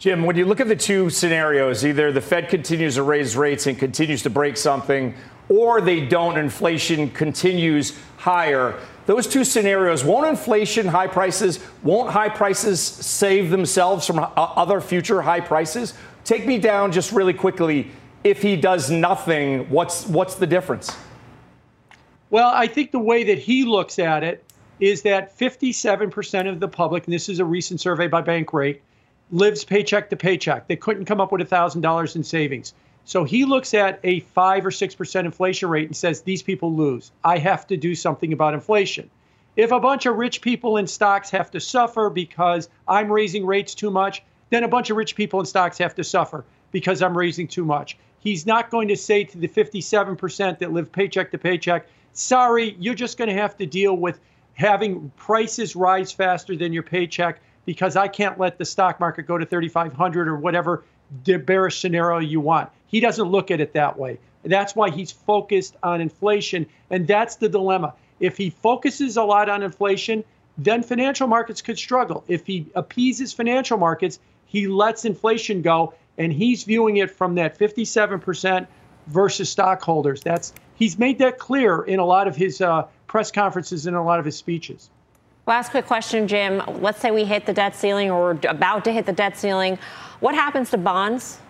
Jim, 0.00 0.24
when 0.24 0.34
you 0.34 0.46
look 0.46 0.60
at 0.60 0.66
the 0.66 0.74
two 0.74 1.10
scenarios, 1.10 1.84
either 1.84 2.10
the 2.10 2.22
Fed 2.22 2.48
continues 2.48 2.94
to 2.94 3.02
raise 3.02 3.36
rates 3.36 3.66
and 3.66 3.78
continues 3.78 4.22
to 4.22 4.30
break 4.30 4.56
something, 4.56 5.14
or 5.50 5.82
they 5.82 6.00
don't, 6.00 6.38
inflation 6.38 7.10
continues 7.10 7.98
higher. 8.16 8.80
Those 9.04 9.26
two 9.26 9.44
scenarios 9.44 10.02
won't 10.02 10.26
inflation, 10.26 10.86
high 10.86 11.06
prices, 11.06 11.62
won't 11.82 12.10
high 12.10 12.30
prices 12.30 12.80
save 12.80 13.50
themselves 13.50 14.06
from 14.06 14.20
uh, 14.20 14.28
other 14.36 14.80
future 14.80 15.20
high 15.20 15.40
prices? 15.40 15.92
Take 16.24 16.46
me 16.46 16.56
down 16.56 16.92
just 16.92 17.12
really 17.12 17.34
quickly. 17.34 17.90
If 18.24 18.40
he 18.40 18.56
does 18.56 18.90
nothing, 18.90 19.68
what's 19.68 20.06
what's 20.06 20.34
the 20.34 20.46
difference? 20.46 20.96
Well, 22.30 22.48
I 22.48 22.68
think 22.68 22.90
the 22.90 22.98
way 22.98 23.24
that 23.24 23.38
he 23.38 23.64
looks 23.64 23.98
at 23.98 24.24
it 24.24 24.44
is 24.78 25.02
that 25.02 25.38
57% 25.38 26.48
of 26.48 26.58
the 26.58 26.68
public, 26.68 27.04
and 27.04 27.12
this 27.12 27.28
is 27.28 27.38
a 27.38 27.44
recent 27.44 27.82
survey 27.82 28.06
by 28.06 28.22
Bankrate, 28.22 28.80
lives 29.32 29.64
paycheck 29.64 30.10
to 30.10 30.16
paycheck. 30.16 30.66
They 30.66 30.76
couldn't 30.76 31.04
come 31.04 31.20
up 31.20 31.32
with 31.32 31.48
$1,000 31.48 32.16
in 32.16 32.24
savings. 32.24 32.74
So 33.04 33.24
he 33.24 33.44
looks 33.44 33.74
at 33.74 33.98
a 34.04 34.20
5 34.20 34.66
or 34.66 34.70
6% 34.70 35.24
inflation 35.24 35.68
rate 35.68 35.86
and 35.86 35.96
says, 35.96 36.22
These 36.22 36.42
people 36.42 36.74
lose. 36.74 37.12
I 37.24 37.38
have 37.38 37.66
to 37.68 37.76
do 37.76 37.94
something 37.94 38.32
about 38.32 38.54
inflation. 38.54 39.10
If 39.56 39.72
a 39.72 39.80
bunch 39.80 40.06
of 40.06 40.16
rich 40.16 40.40
people 40.40 40.76
in 40.76 40.86
stocks 40.86 41.30
have 41.30 41.50
to 41.52 41.60
suffer 41.60 42.08
because 42.08 42.68
I'm 42.86 43.10
raising 43.10 43.44
rates 43.44 43.74
too 43.74 43.90
much, 43.90 44.22
then 44.50 44.64
a 44.64 44.68
bunch 44.68 44.90
of 44.90 44.96
rich 44.96 45.16
people 45.16 45.40
in 45.40 45.46
stocks 45.46 45.78
have 45.78 45.94
to 45.96 46.04
suffer 46.04 46.44
because 46.72 47.02
I'm 47.02 47.16
raising 47.16 47.48
too 47.48 47.64
much. 47.64 47.96
He's 48.20 48.46
not 48.46 48.70
going 48.70 48.88
to 48.88 48.96
say 48.96 49.24
to 49.24 49.38
the 49.38 49.48
57% 49.48 50.58
that 50.58 50.72
live 50.72 50.92
paycheck 50.92 51.30
to 51.30 51.38
paycheck, 51.38 51.86
sorry, 52.12 52.76
you're 52.78 52.94
just 52.94 53.18
going 53.18 53.28
to 53.28 53.34
have 53.34 53.56
to 53.58 53.66
deal 53.66 53.96
with 53.96 54.20
having 54.54 55.10
prices 55.16 55.74
rise 55.74 56.12
faster 56.12 56.54
than 56.56 56.72
your 56.72 56.82
paycheck 56.82 57.40
because 57.70 57.94
I 57.94 58.08
can't 58.08 58.36
let 58.36 58.58
the 58.58 58.64
stock 58.64 58.98
market 58.98 59.28
go 59.28 59.38
to 59.38 59.46
3,500 59.46 60.26
or 60.26 60.34
whatever 60.34 60.82
the 61.22 61.36
bearish 61.36 61.78
scenario 61.78 62.18
you 62.18 62.40
want. 62.40 62.68
He 62.88 62.98
doesn't 62.98 63.28
look 63.28 63.52
at 63.52 63.60
it 63.60 63.74
that 63.74 63.96
way. 63.96 64.18
That's 64.42 64.74
why 64.74 64.90
he's 64.90 65.12
focused 65.12 65.76
on 65.84 66.00
inflation. 66.00 66.66
And 66.90 67.06
that's 67.06 67.36
the 67.36 67.48
dilemma. 67.48 67.94
If 68.18 68.36
he 68.36 68.50
focuses 68.50 69.16
a 69.16 69.22
lot 69.22 69.48
on 69.48 69.62
inflation, 69.62 70.24
then 70.58 70.82
financial 70.82 71.28
markets 71.28 71.62
could 71.62 71.78
struggle. 71.78 72.24
If 72.26 72.44
he 72.44 72.66
appeases 72.74 73.32
financial 73.32 73.78
markets, 73.78 74.18
he 74.46 74.66
lets 74.66 75.04
inflation 75.04 75.62
go, 75.62 75.94
and 76.18 76.32
he's 76.32 76.64
viewing 76.64 76.96
it 76.96 77.12
from 77.12 77.36
that 77.36 77.56
57% 77.56 78.66
versus 79.06 79.48
stockholders. 79.48 80.24
That's 80.24 80.52
he's 80.74 80.98
made 80.98 81.20
that 81.20 81.38
clear 81.38 81.82
in 81.82 82.00
a 82.00 82.04
lot 82.04 82.26
of 82.26 82.34
his 82.34 82.60
uh, 82.60 82.88
press 83.06 83.30
conferences 83.30 83.86
and 83.86 83.94
a 83.94 84.02
lot 84.02 84.18
of 84.18 84.24
his 84.24 84.36
speeches. 84.36 84.90
Last 85.50 85.70
quick 85.70 85.86
question, 85.86 86.28
Jim. 86.28 86.62
Let's 86.80 87.00
say 87.00 87.10
we 87.10 87.24
hit 87.24 87.44
the 87.44 87.52
debt 87.52 87.74
ceiling 87.74 88.08
or 88.08 88.20
we're 88.20 88.48
about 88.48 88.84
to 88.84 88.92
hit 88.92 89.04
the 89.04 89.12
debt 89.12 89.36
ceiling. 89.36 89.80
What 90.20 90.36
happens 90.36 90.70
to 90.70 90.78
bonds? 90.78 91.40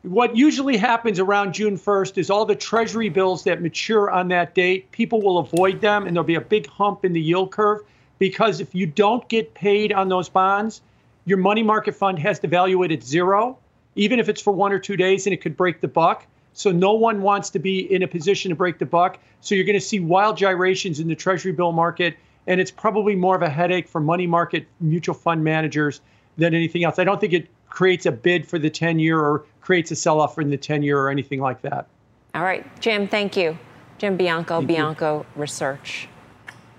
What 0.00 0.34
usually 0.34 0.78
happens 0.78 1.20
around 1.20 1.52
June 1.52 1.76
1st 1.76 2.16
is 2.16 2.30
all 2.30 2.46
the 2.46 2.54
treasury 2.54 3.10
bills 3.10 3.44
that 3.44 3.60
mature 3.60 4.10
on 4.10 4.28
that 4.28 4.54
date, 4.54 4.90
people 4.92 5.20
will 5.20 5.36
avoid 5.36 5.82
them 5.82 6.06
and 6.06 6.16
there'll 6.16 6.26
be 6.26 6.36
a 6.36 6.40
big 6.40 6.66
hump 6.66 7.04
in 7.04 7.12
the 7.12 7.20
yield 7.20 7.50
curve 7.50 7.82
because 8.18 8.60
if 8.60 8.74
you 8.74 8.86
don't 8.86 9.28
get 9.28 9.52
paid 9.52 9.92
on 9.92 10.08
those 10.08 10.30
bonds, 10.30 10.80
your 11.26 11.36
money 11.36 11.62
market 11.62 11.94
fund 11.94 12.18
has 12.18 12.38
to 12.38 12.48
value 12.48 12.82
it 12.82 12.90
at 12.90 13.02
zero, 13.02 13.58
even 13.94 14.18
if 14.18 14.30
it's 14.30 14.40
for 14.40 14.54
one 14.54 14.72
or 14.72 14.78
two 14.78 14.96
days 14.96 15.26
and 15.26 15.34
it 15.34 15.42
could 15.42 15.54
break 15.54 15.82
the 15.82 15.88
buck. 15.88 16.26
So 16.54 16.72
no 16.72 16.94
one 16.94 17.20
wants 17.20 17.50
to 17.50 17.58
be 17.58 17.80
in 17.92 18.02
a 18.02 18.08
position 18.08 18.48
to 18.48 18.54
break 18.54 18.78
the 18.78 18.86
buck. 18.86 19.18
So 19.42 19.54
you're 19.54 19.66
going 19.66 19.78
to 19.78 19.84
see 19.84 20.00
wild 20.00 20.38
gyrations 20.38 20.98
in 20.98 21.08
the 21.08 21.14
treasury 21.14 21.52
bill 21.52 21.70
market 21.72 22.16
and 22.46 22.60
it's 22.60 22.70
probably 22.70 23.14
more 23.14 23.36
of 23.36 23.42
a 23.42 23.48
headache 23.48 23.88
for 23.88 24.00
money 24.00 24.26
market 24.26 24.66
mutual 24.80 25.14
fund 25.14 25.42
managers 25.42 26.00
than 26.36 26.54
anything 26.54 26.84
else. 26.84 26.98
I 26.98 27.04
don't 27.04 27.20
think 27.20 27.32
it 27.32 27.48
creates 27.68 28.06
a 28.06 28.12
bid 28.12 28.46
for 28.46 28.58
the 28.58 28.70
10 28.70 28.98
year 28.98 29.18
or 29.18 29.44
creates 29.60 29.90
a 29.90 29.96
sell 29.96 30.20
off 30.20 30.38
in 30.38 30.50
the 30.50 30.56
10 30.56 30.82
year 30.82 30.98
or 30.98 31.10
anything 31.10 31.40
like 31.40 31.62
that. 31.62 31.86
All 32.34 32.42
right, 32.42 32.64
Jim, 32.80 33.08
thank 33.08 33.36
you. 33.36 33.58
Jim 33.98 34.16
Bianco, 34.16 34.58
thank 34.58 34.68
Bianco 34.68 35.20
you. 35.20 35.40
Research. 35.40 36.08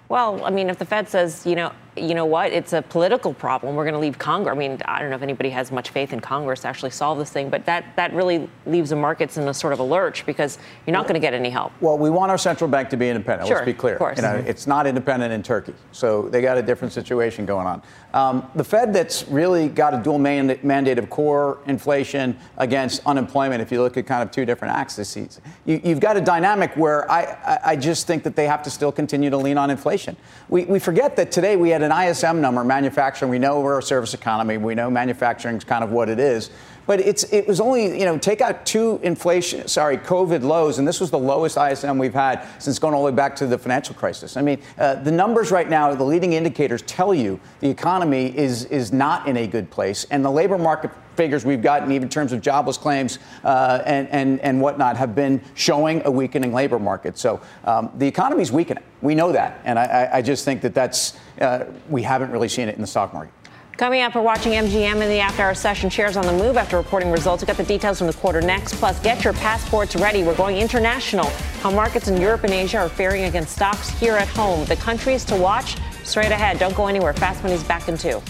Well, 0.10 0.44
I 0.44 0.52
mean, 0.52 0.70
if 0.70 0.78
the 0.78 0.86
Fed 0.86 1.10
says, 1.10 1.46
you 1.46 1.56
know, 1.56 1.72
you 1.98 2.14
know 2.14 2.26
what? 2.26 2.52
It's 2.52 2.74
a 2.74 2.82
political 2.82 3.34
problem. 3.34 3.76
We're 3.76 3.86
going 3.86 3.94
to 3.94 4.00
leave 4.00 4.18
Congress. 4.18 4.54
I 4.54 4.58
mean, 4.58 4.82
I 4.86 5.00
don't 5.00 5.10
know 5.10 5.16
if 5.16 5.22
anybody 5.22 5.50
has 5.52 5.72
much 5.72 5.90
faith 5.90 6.12
in 6.12 6.20
Congress 6.20 6.62
to 6.62 6.68
actually 6.68 6.92
solve 6.92 7.18
this 7.18 7.30
thing, 7.30 7.50
but 7.50 7.66
that, 7.66 7.96
that 7.96 8.14
really 8.14 8.50
leaves 8.66 8.90
the 8.90 8.96
markets 8.96 9.38
in 9.38 9.48
a 9.48 9.54
sort 9.54 9.72
of 9.72 9.80
a 9.80 9.84
lurch 9.84 10.26
because 10.26 10.58
you're 10.86 10.94
not 10.94 11.04
going 11.04 11.14
to 11.14 11.20
get 11.20 11.34
any 11.34 11.50
help. 11.50 11.72
Well, 11.80 11.98
we 11.98 12.10
want 12.10 12.32
our 12.32 12.38
central 12.38 12.70
bank 12.70 12.90
to 12.90 12.98
be 12.98 13.10
independent. 13.10 13.48
Sure, 13.48 13.58
let's 13.58 13.66
be 13.66 13.74
clear. 13.74 13.94
Of 13.94 14.00
course. 14.00 14.18
You 14.18 14.24
know, 14.24 14.36
it's 14.36 14.68
not 14.68 14.88
independent 14.88 15.32
in 15.32 15.42
Turkey, 15.42 15.74
so 15.92 16.24
they 16.24 16.42
got 16.42 16.58
a 16.58 16.62
different 16.62 16.94
situation 16.94 17.46
going 17.46 17.68
on. 17.68 17.82
Um, 18.14 18.50
the 18.56 18.64
Fed 18.64 18.94
that's 18.94 19.28
really 19.28 19.70
got 19.70 19.94
a 19.94 19.98
dual 20.02 20.20
mandate 20.20 20.98
of 20.98 21.10
core 21.10 21.60
inflation 21.66 22.38
against 22.58 23.06
unemployment. 23.06 23.62
If 23.62 23.72
you 23.72 23.82
look 23.82 23.98
at 23.98 24.06
kind 24.06 24.22
of 24.22 24.32
two 24.32 24.46
different 24.46 24.76
axes, 24.76 25.40
you, 25.66 25.80
have 25.80 26.00
got 26.00 26.18
a 26.18 26.22
dynamic 26.22 26.76
where 26.76 27.10
I, 27.10 27.60
I 27.64 27.76
just 27.76 28.06
think 28.08 28.24
that 28.24 28.36
they 28.36 28.48
have 28.48 28.64
to 28.64 28.70
still 28.70 28.92
continue 28.92 29.30
to 29.30 29.38
lean 29.38 29.58
on 29.58 29.70
inflation. 29.70 30.18
We, 30.50 30.66
we 30.66 30.80
forget 30.80 31.16
that 31.16 31.32
today 31.32 31.56
we 31.56 31.70
had 31.70 31.85
an 31.86 32.08
ISM 32.10 32.42
number 32.42 32.64
manufacturing. 32.64 33.32
We 33.32 33.40
know 33.40 33.62
we're 33.62 33.80
a 33.80 33.84
service 33.84 34.14
economy. 34.14 34.58
We 34.58 34.76
know 34.76 34.90
manufacturing 34.90 35.58
is 35.58 35.64
kind 35.64 35.84
of 35.84 35.92
what 35.92 36.10
it 36.10 36.20
is. 36.20 36.50
But 36.88 37.00
it's 37.00 37.24
it 37.34 37.48
was 37.48 37.60
only 37.60 38.00
you 38.00 38.06
know 38.06 38.18
take 38.18 38.42
out 38.42 38.66
two 38.66 39.00
inflation 39.04 39.68
sorry 39.68 39.98
COVID 39.98 40.44
lows 40.44 40.80
and 40.80 40.88
this 40.88 41.00
was 41.00 41.12
the 41.12 41.20
lowest 41.20 41.58
ISM 41.58 41.98
we've 41.98 42.14
had 42.14 42.46
since 42.60 42.80
going 42.80 42.94
all 42.94 43.04
the 43.06 43.12
way 43.12 43.16
back 43.16 43.36
to 43.38 43.48
the 43.48 43.58
financial 43.58 43.96
crisis. 43.96 44.38
I 44.38 44.42
mean 44.42 44.62
uh, 44.78 44.96
the 44.96 45.12
numbers 45.12 45.52
right 45.52 45.70
now 45.70 45.94
the 45.96 46.04
leading 46.04 46.34
indicators 46.34 46.82
tell 46.84 47.14
you 47.14 47.40
the 47.60 47.70
economy 47.70 48.36
is 48.38 48.66
is 48.66 48.94
not 48.94 49.28
in 49.28 49.38
a 49.38 49.48
good 49.48 49.70
place 49.70 50.06
and 50.12 50.24
the 50.24 50.32
labor 50.32 50.58
market 50.58 50.92
figures 51.16 51.46
we've 51.46 51.62
gotten, 51.62 51.92
even 51.92 52.04
in 52.04 52.10
terms 52.10 52.34
of 52.34 52.42
jobless 52.42 52.78
claims 52.78 53.20
uh, 53.44 53.82
and, 53.86 54.08
and, 54.10 54.40
and 54.42 54.62
whatnot, 54.62 54.98
have 54.98 55.16
been 55.16 55.42
showing 55.54 56.02
a 56.06 56.12
weakening 56.12 56.54
labor 56.54 56.80
market. 56.80 57.18
So 57.18 57.42
um, 57.64 57.92
the 57.96 58.08
economy 58.08 58.42
is 58.42 58.52
weakening. 58.52 58.84
We 59.02 59.16
know 59.16 59.32
that. 59.32 59.62
And 59.64 59.80
I, 59.80 60.10
I 60.14 60.22
just 60.22 60.46
think 60.46 60.62
that 60.62 60.74
that's, 60.74 61.18
uh, 61.40 61.66
we 61.90 62.04
haven't 62.04 62.32
really 62.32 62.50
seen 62.50 62.68
it 62.68 62.76
in 62.76 62.82
the 62.82 62.88
stock 62.88 63.14
market. 63.14 63.34
Coming 63.78 64.04
up, 64.04 64.16
we're 64.16 64.22
watching 64.22 64.54
MGM 64.54 65.02
in 65.02 65.10
the 65.10 65.20
after 65.20 65.44
hour 65.44 65.54
session. 65.54 65.90
Shares 65.90 66.16
on 66.16 66.26
the 66.26 66.32
move 66.32 66.56
after 66.56 66.78
reporting 66.78 67.12
results. 67.12 67.44
We've 67.44 67.48
got 67.48 67.58
the 67.58 67.64
details 67.64 67.98
from 67.98 68.08
the 68.08 68.14
quarter 68.14 68.40
next. 68.40 68.76
Plus, 68.76 68.98
get 69.02 69.26
your 69.26 69.34
passports 69.34 69.98
ready. 69.98 70.24
We're 70.24 70.36
going 70.36 70.56
international. 70.56 71.26
How 71.60 71.72
markets 71.72 72.08
in 72.08 72.22
Europe 72.22 72.46
and 72.46 72.54
Asia 72.54 72.78
are 72.78 72.88
faring 72.88 73.26
against 73.26 73.54
stocks 73.54 73.90
here 73.90 74.14
at 74.14 74.30
home. 74.30 74.64
The 74.68 74.78
countries 74.78 75.26
to 75.26 75.36
watch 75.36 75.76
straight 76.06 76.32
ahead. 76.32 76.58
Don't 76.58 76.74
go 76.74 76.88
anywhere. 76.88 77.12
Fast 77.12 77.44
Money's 77.44 77.64
back 77.66 77.90
in 77.90 77.98
two. 77.98 78.22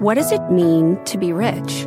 What 0.00 0.14
does 0.14 0.32
it 0.32 0.42
mean 0.50 0.98
to 1.04 1.16
be 1.16 1.32
rich? 1.32 1.86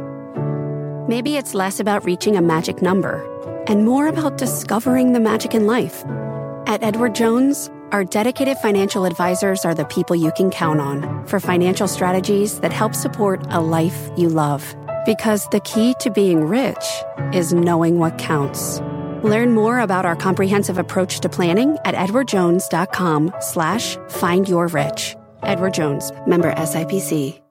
Maybe 1.10 1.36
it's 1.36 1.54
less 1.54 1.82
about 1.82 2.06
reaching 2.06 2.38
a 2.38 2.42
magic 2.42 2.82
number 2.82 3.28
and 3.68 3.84
more 3.84 4.08
about 4.08 4.38
discovering 4.38 5.12
the 5.12 5.20
magic 5.20 5.54
in 5.54 5.68
life. 5.68 6.06
At 6.66 6.82
Edward 6.82 7.14
Jones, 7.14 7.70
our 7.92 8.04
dedicated 8.04 8.58
financial 8.58 9.06
advisors 9.06 9.66
are 9.66 9.74
the 9.74 9.86
people 9.86 10.16
you 10.16 10.32
can 10.32 10.50
count 10.50 10.80
on 10.80 11.26
for 11.28 11.40
financial 11.40 11.88
strategies 11.88 12.60
that 12.62 12.72
help 12.72 12.96
support 12.96 13.46
a 13.50 13.60
life 13.60 14.10
you 14.18 14.30
love. 14.30 14.76
Because 15.06 15.48
the 15.50 15.60
key 15.60 15.94
to 16.00 16.10
being 16.10 16.44
rich 16.44 16.86
is 17.34 17.54
knowing 17.54 18.00
what 18.00 18.18
counts. 18.18 18.80
Learn 19.24 19.54
more 19.54 19.80
about 19.80 20.06
our 20.06 20.16
comprehensive 20.16 20.78
approach 20.78 21.20
to 21.20 21.30
planning 21.30 21.78
at 21.86 21.96
edwardjones.com 21.96 23.34
slash 23.40 23.98
find 24.08 24.48
your 24.48 24.68
rich. 24.68 25.16
Edward 25.44 25.74
Jones, 25.74 26.12
member 26.26 26.54
SIPC. 26.54 27.42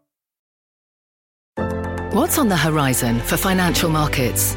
What's 2.12 2.38
on 2.38 2.48
the 2.48 2.56
horizon 2.56 3.20
for 3.20 3.36
financial 3.36 3.88
markets? 3.88 4.56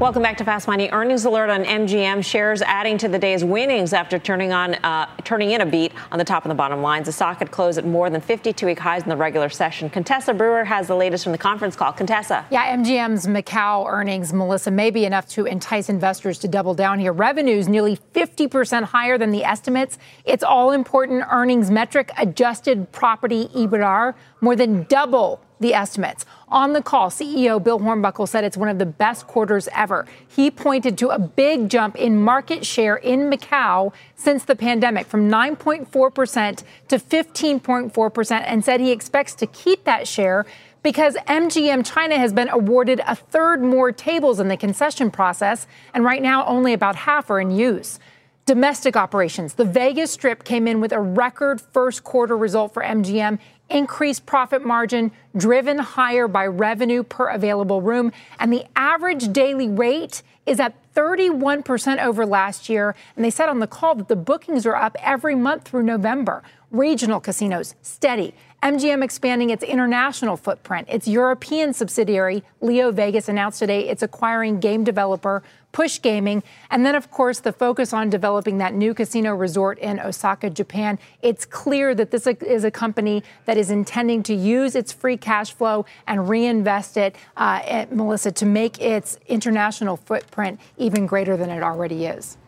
Welcome 0.00 0.22
back 0.22 0.36
to 0.38 0.44
Fast 0.44 0.66
Money. 0.66 0.90
Earnings 0.90 1.24
alert 1.24 1.50
on 1.50 1.64
MGM 1.64 2.24
shares 2.24 2.62
adding 2.62 2.98
to 2.98 3.06
the 3.06 3.18
day's 3.18 3.44
winnings 3.44 3.92
after 3.92 4.18
turning 4.18 4.52
on 4.52 4.74
uh, 4.74 5.06
turning 5.22 5.52
in 5.52 5.60
a 5.60 5.66
beat 5.66 5.92
on 6.10 6.18
the 6.18 6.24
top 6.24 6.42
and 6.42 6.50
the 6.50 6.54
bottom 6.56 6.82
lines. 6.82 7.06
The 7.06 7.12
stock 7.12 7.38
had 7.38 7.52
closed 7.52 7.78
at 7.78 7.86
more 7.86 8.10
than 8.10 8.20
52-week 8.20 8.80
highs 8.80 9.04
in 9.04 9.08
the 9.08 9.16
regular 9.16 9.48
session. 9.48 9.88
Contessa 9.88 10.34
Brewer 10.34 10.64
has 10.64 10.88
the 10.88 10.96
latest 10.96 11.22
from 11.22 11.30
the 11.30 11.38
conference 11.38 11.76
call. 11.76 11.92
Contessa. 11.92 12.44
Yeah, 12.50 12.76
MGM's 12.76 13.28
Macau 13.28 13.86
earnings, 13.88 14.32
Melissa, 14.32 14.72
may 14.72 14.90
be 14.90 15.04
enough 15.04 15.28
to 15.28 15.46
entice 15.46 15.88
investors 15.88 16.40
to 16.40 16.48
double 16.48 16.74
down 16.74 16.98
here. 16.98 17.12
Revenues 17.12 17.68
nearly 17.68 17.96
50% 18.14 18.82
higher 18.82 19.16
than 19.16 19.30
the 19.30 19.44
estimates. 19.44 19.98
It's 20.24 20.42
all 20.42 20.72
important 20.72 21.22
earnings 21.30 21.70
metric, 21.70 22.10
adjusted 22.18 22.90
property 22.90 23.46
EBITDA, 23.54 24.14
more 24.40 24.56
than 24.56 24.82
double 24.88 25.40
the 25.60 25.74
estimates. 25.74 26.26
On 26.48 26.72
the 26.72 26.82
call, 26.82 27.10
CEO 27.10 27.62
Bill 27.62 27.78
Hornbuckle 27.78 28.28
said 28.28 28.44
it's 28.44 28.56
one 28.56 28.68
of 28.68 28.78
the 28.78 28.86
best 28.86 29.26
quarters 29.26 29.68
ever. 29.72 30.06
He 30.28 30.50
pointed 30.50 30.98
to 30.98 31.08
a 31.08 31.18
big 31.18 31.68
jump 31.68 31.96
in 31.96 32.20
market 32.20 32.66
share 32.66 32.96
in 32.96 33.30
Macau 33.30 33.92
since 34.14 34.44
the 34.44 34.56
pandemic 34.56 35.06
from 35.06 35.30
9.4% 35.30 36.62
to 36.88 36.98
15.4% 36.98 38.44
and 38.46 38.64
said 38.64 38.80
he 38.80 38.90
expects 38.90 39.34
to 39.34 39.46
keep 39.46 39.84
that 39.84 40.06
share 40.08 40.44
because 40.84 41.16
MGM 41.26 41.84
China 41.84 42.16
has 42.18 42.32
been 42.32 42.50
awarded 42.50 43.00
a 43.06 43.16
third 43.16 43.62
more 43.62 43.90
tables 43.90 44.38
in 44.38 44.48
the 44.48 44.56
concession 44.56 45.10
process, 45.10 45.66
and 45.94 46.04
right 46.04 46.22
now 46.22 46.44
only 46.44 46.74
about 46.74 46.94
half 46.94 47.30
are 47.30 47.40
in 47.40 47.50
use. 47.50 47.98
Domestic 48.44 48.94
operations. 48.94 49.54
The 49.54 49.64
Vegas 49.64 50.12
Strip 50.12 50.44
came 50.44 50.68
in 50.68 50.78
with 50.82 50.92
a 50.92 51.00
record 51.00 51.62
first 51.62 52.04
quarter 52.04 52.36
result 52.36 52.74
for 52.74 52.82
MGM 52.82 53.38
increased 53.70 54.26
profit 54.26 54.64
margin 54.64 55.10
driven 55.36 55.78
higher 55.78 56.28
by 56.28 56.46
revenue 56.46 57.02
per 57.02 57.28
available 57.28 57.82
room. 57.82 58.12
And 58.38 58.52
the 58.52 58.64
average 58.76 59.32
daily 59.32 59.68
rate 59.68 60.22
is 60.46 60.60
at 60.60 60.74
31% 60.94 62.02
over 62.04 62.26
last 62.26 62.68
year. 62.68 62.94
And 63.16 63.24
they 63.24 63.30
said 63.30 63.48
on 63.48 63.60
the 63.60 63.66
call 63.66 63.94
that 63.96 64.08
the 64.08 64.16
bookings 64.16 64.66
are 64.66 64.76
up 64.76 64.96
every 65.00 65.34
month 65.34 65.64
through 65.64 65.82
November. 65.82 66.42
Regional 66.70 67.20
casinos, 67.20 67.74
steady. 67.82 68.34
MGM 68.62 69.04
expanding 69.04 69.50
its 69.50 69.62
international 69.62 70.36
footprint. 70.36 70.88
Its 70.90 71.06
European 71.06 71.72
subsidiary, 71.72 72.42
LeoVegas, 72.62 73.28
announced 73.28 73.58
today 73.58 73.88
it's 73.88 74.02
acquiring 74.02 74.58
game 74.58 74.84
developer 74.84 75.42
Push 75.74 76.02
Gaming. 76.02 76.44
And 76.70 76.86
then, 76.86 76.94
of 76.94 77.10
course, 77.10 77.40
the 77.40 77.52
focus 77.52 77.92
on 77.92 78.08
developing 78.08 78.58
that 78.58 78.74
new 78.74 78.94
casino 78.94 79.34
resort 79.34 79.76
in 79.80 79.98
Osaka, 79.98 80.48
Japan. 80.48 81.00
It's 81.20 81.44
clear 81.44 81.96
that 81.96 82.12
this 82.12 82.28
is 82.28 82.62
a 82.62 82.70
company 82.70 83.24
that 83.44 83.56
is 83.56 83.70
intending 83.70 84.22
to 84.22 84.34
use 84.34 84.76
its 84.76 84.92
free 84.92 85.16
cash 85.16 85.52
flow 85.52 85.84
and 86.06 86.28
reinvest 86.28 86.96
it, 86.96 87.16
uh, 87.36 87.60
at, 87.64 87.92
Melissa, 87.92 88.30
to 88.30 88.46
make 88.46 88.80
its 88.80 89.18
international 89.26 89.96
footprint 89.96 90.60
even 90.78 91.06
greater 91.06 91.36
than 91.36 91.50
it 91.50 91.62
already 91.62 92.06
is. 92.06 92.38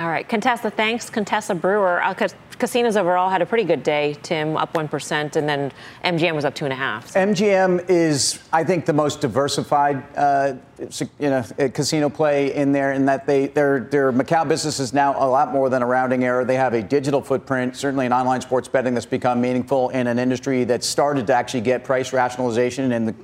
All 0.00 0.08
right, 0.08 0.28
Contessa, 0.28 0.70
thanks. 0.70 1.08
Contessa 1.08 1.54
Brewer. 1.54 2.02
Uh, 2.02 2.14
casinos 2.58 2.96
overall 2.96 3.30
had 3.30 3.42
a 3.42 3.46
pretty 3.46 3.62
good 3.62 3.84
day, 3.84 4.16
Tim, 4.22 4.56
up 4.56 4.72
1%, 4.72 5.36
and 5.36 5.48
then 5.48 5.70
MGM 6.04 6.34
was 6.34 6.44
up 6.44 6.56
2.5. 6.56 7.06
So. 7.06 7.20
MGM 7.20 7.88
is, 7.88 8.40
I 8.52 8.64
think, 8.64 8.86
the 8.86 8.92
most 8.92 9.20
diversified 9.20 10.02
uh, 10.16 10.54
you 10.90 11.30
know, 11.30 11.44
casino 11.72 12.08
play 12.08 12.52
in 12.54 12.72
there, 12.72 12.92
in 12.92 13.06
that 13.06 13.24
they, 13.24 13.46
their, 13.46 13.80
their 13.80 14.12
Macau 14.12 14.48
business 14.48 14.80
is 14.80 14.92
now 14.92 15.14
a 15.16 15.28
lot 15.28 15.52
more 15.52 15.70
than 15.70 15.80
a 15.80 15.86
rounding 15.86 16.24
error. 16.24 16.44
They 16.44 16.56
have 16.56 16.74
a 16.74 16.82
digital 16.82 17.22
footprint, 17.22 17.76
certainly 17.76 18.06
in 18.06 18.12
online 18.12 18.40
sports 18.40 18.66
betting, 18.66 18.94
that's 18.94 19.06
become 19.06 19.40
meaningful 19.40 19.90
in 19.90 20.08
an 20.08 20.18
industry 20.18 20.64
that 20.64 20.82
started 20.82 21.28
to 21.28 21.34
actually 21.34 21.60
get 21.60 21.84
price 21.84 22.12
rationalization 22.12 22.90
and 22.90 23.06
the 23.06 23.14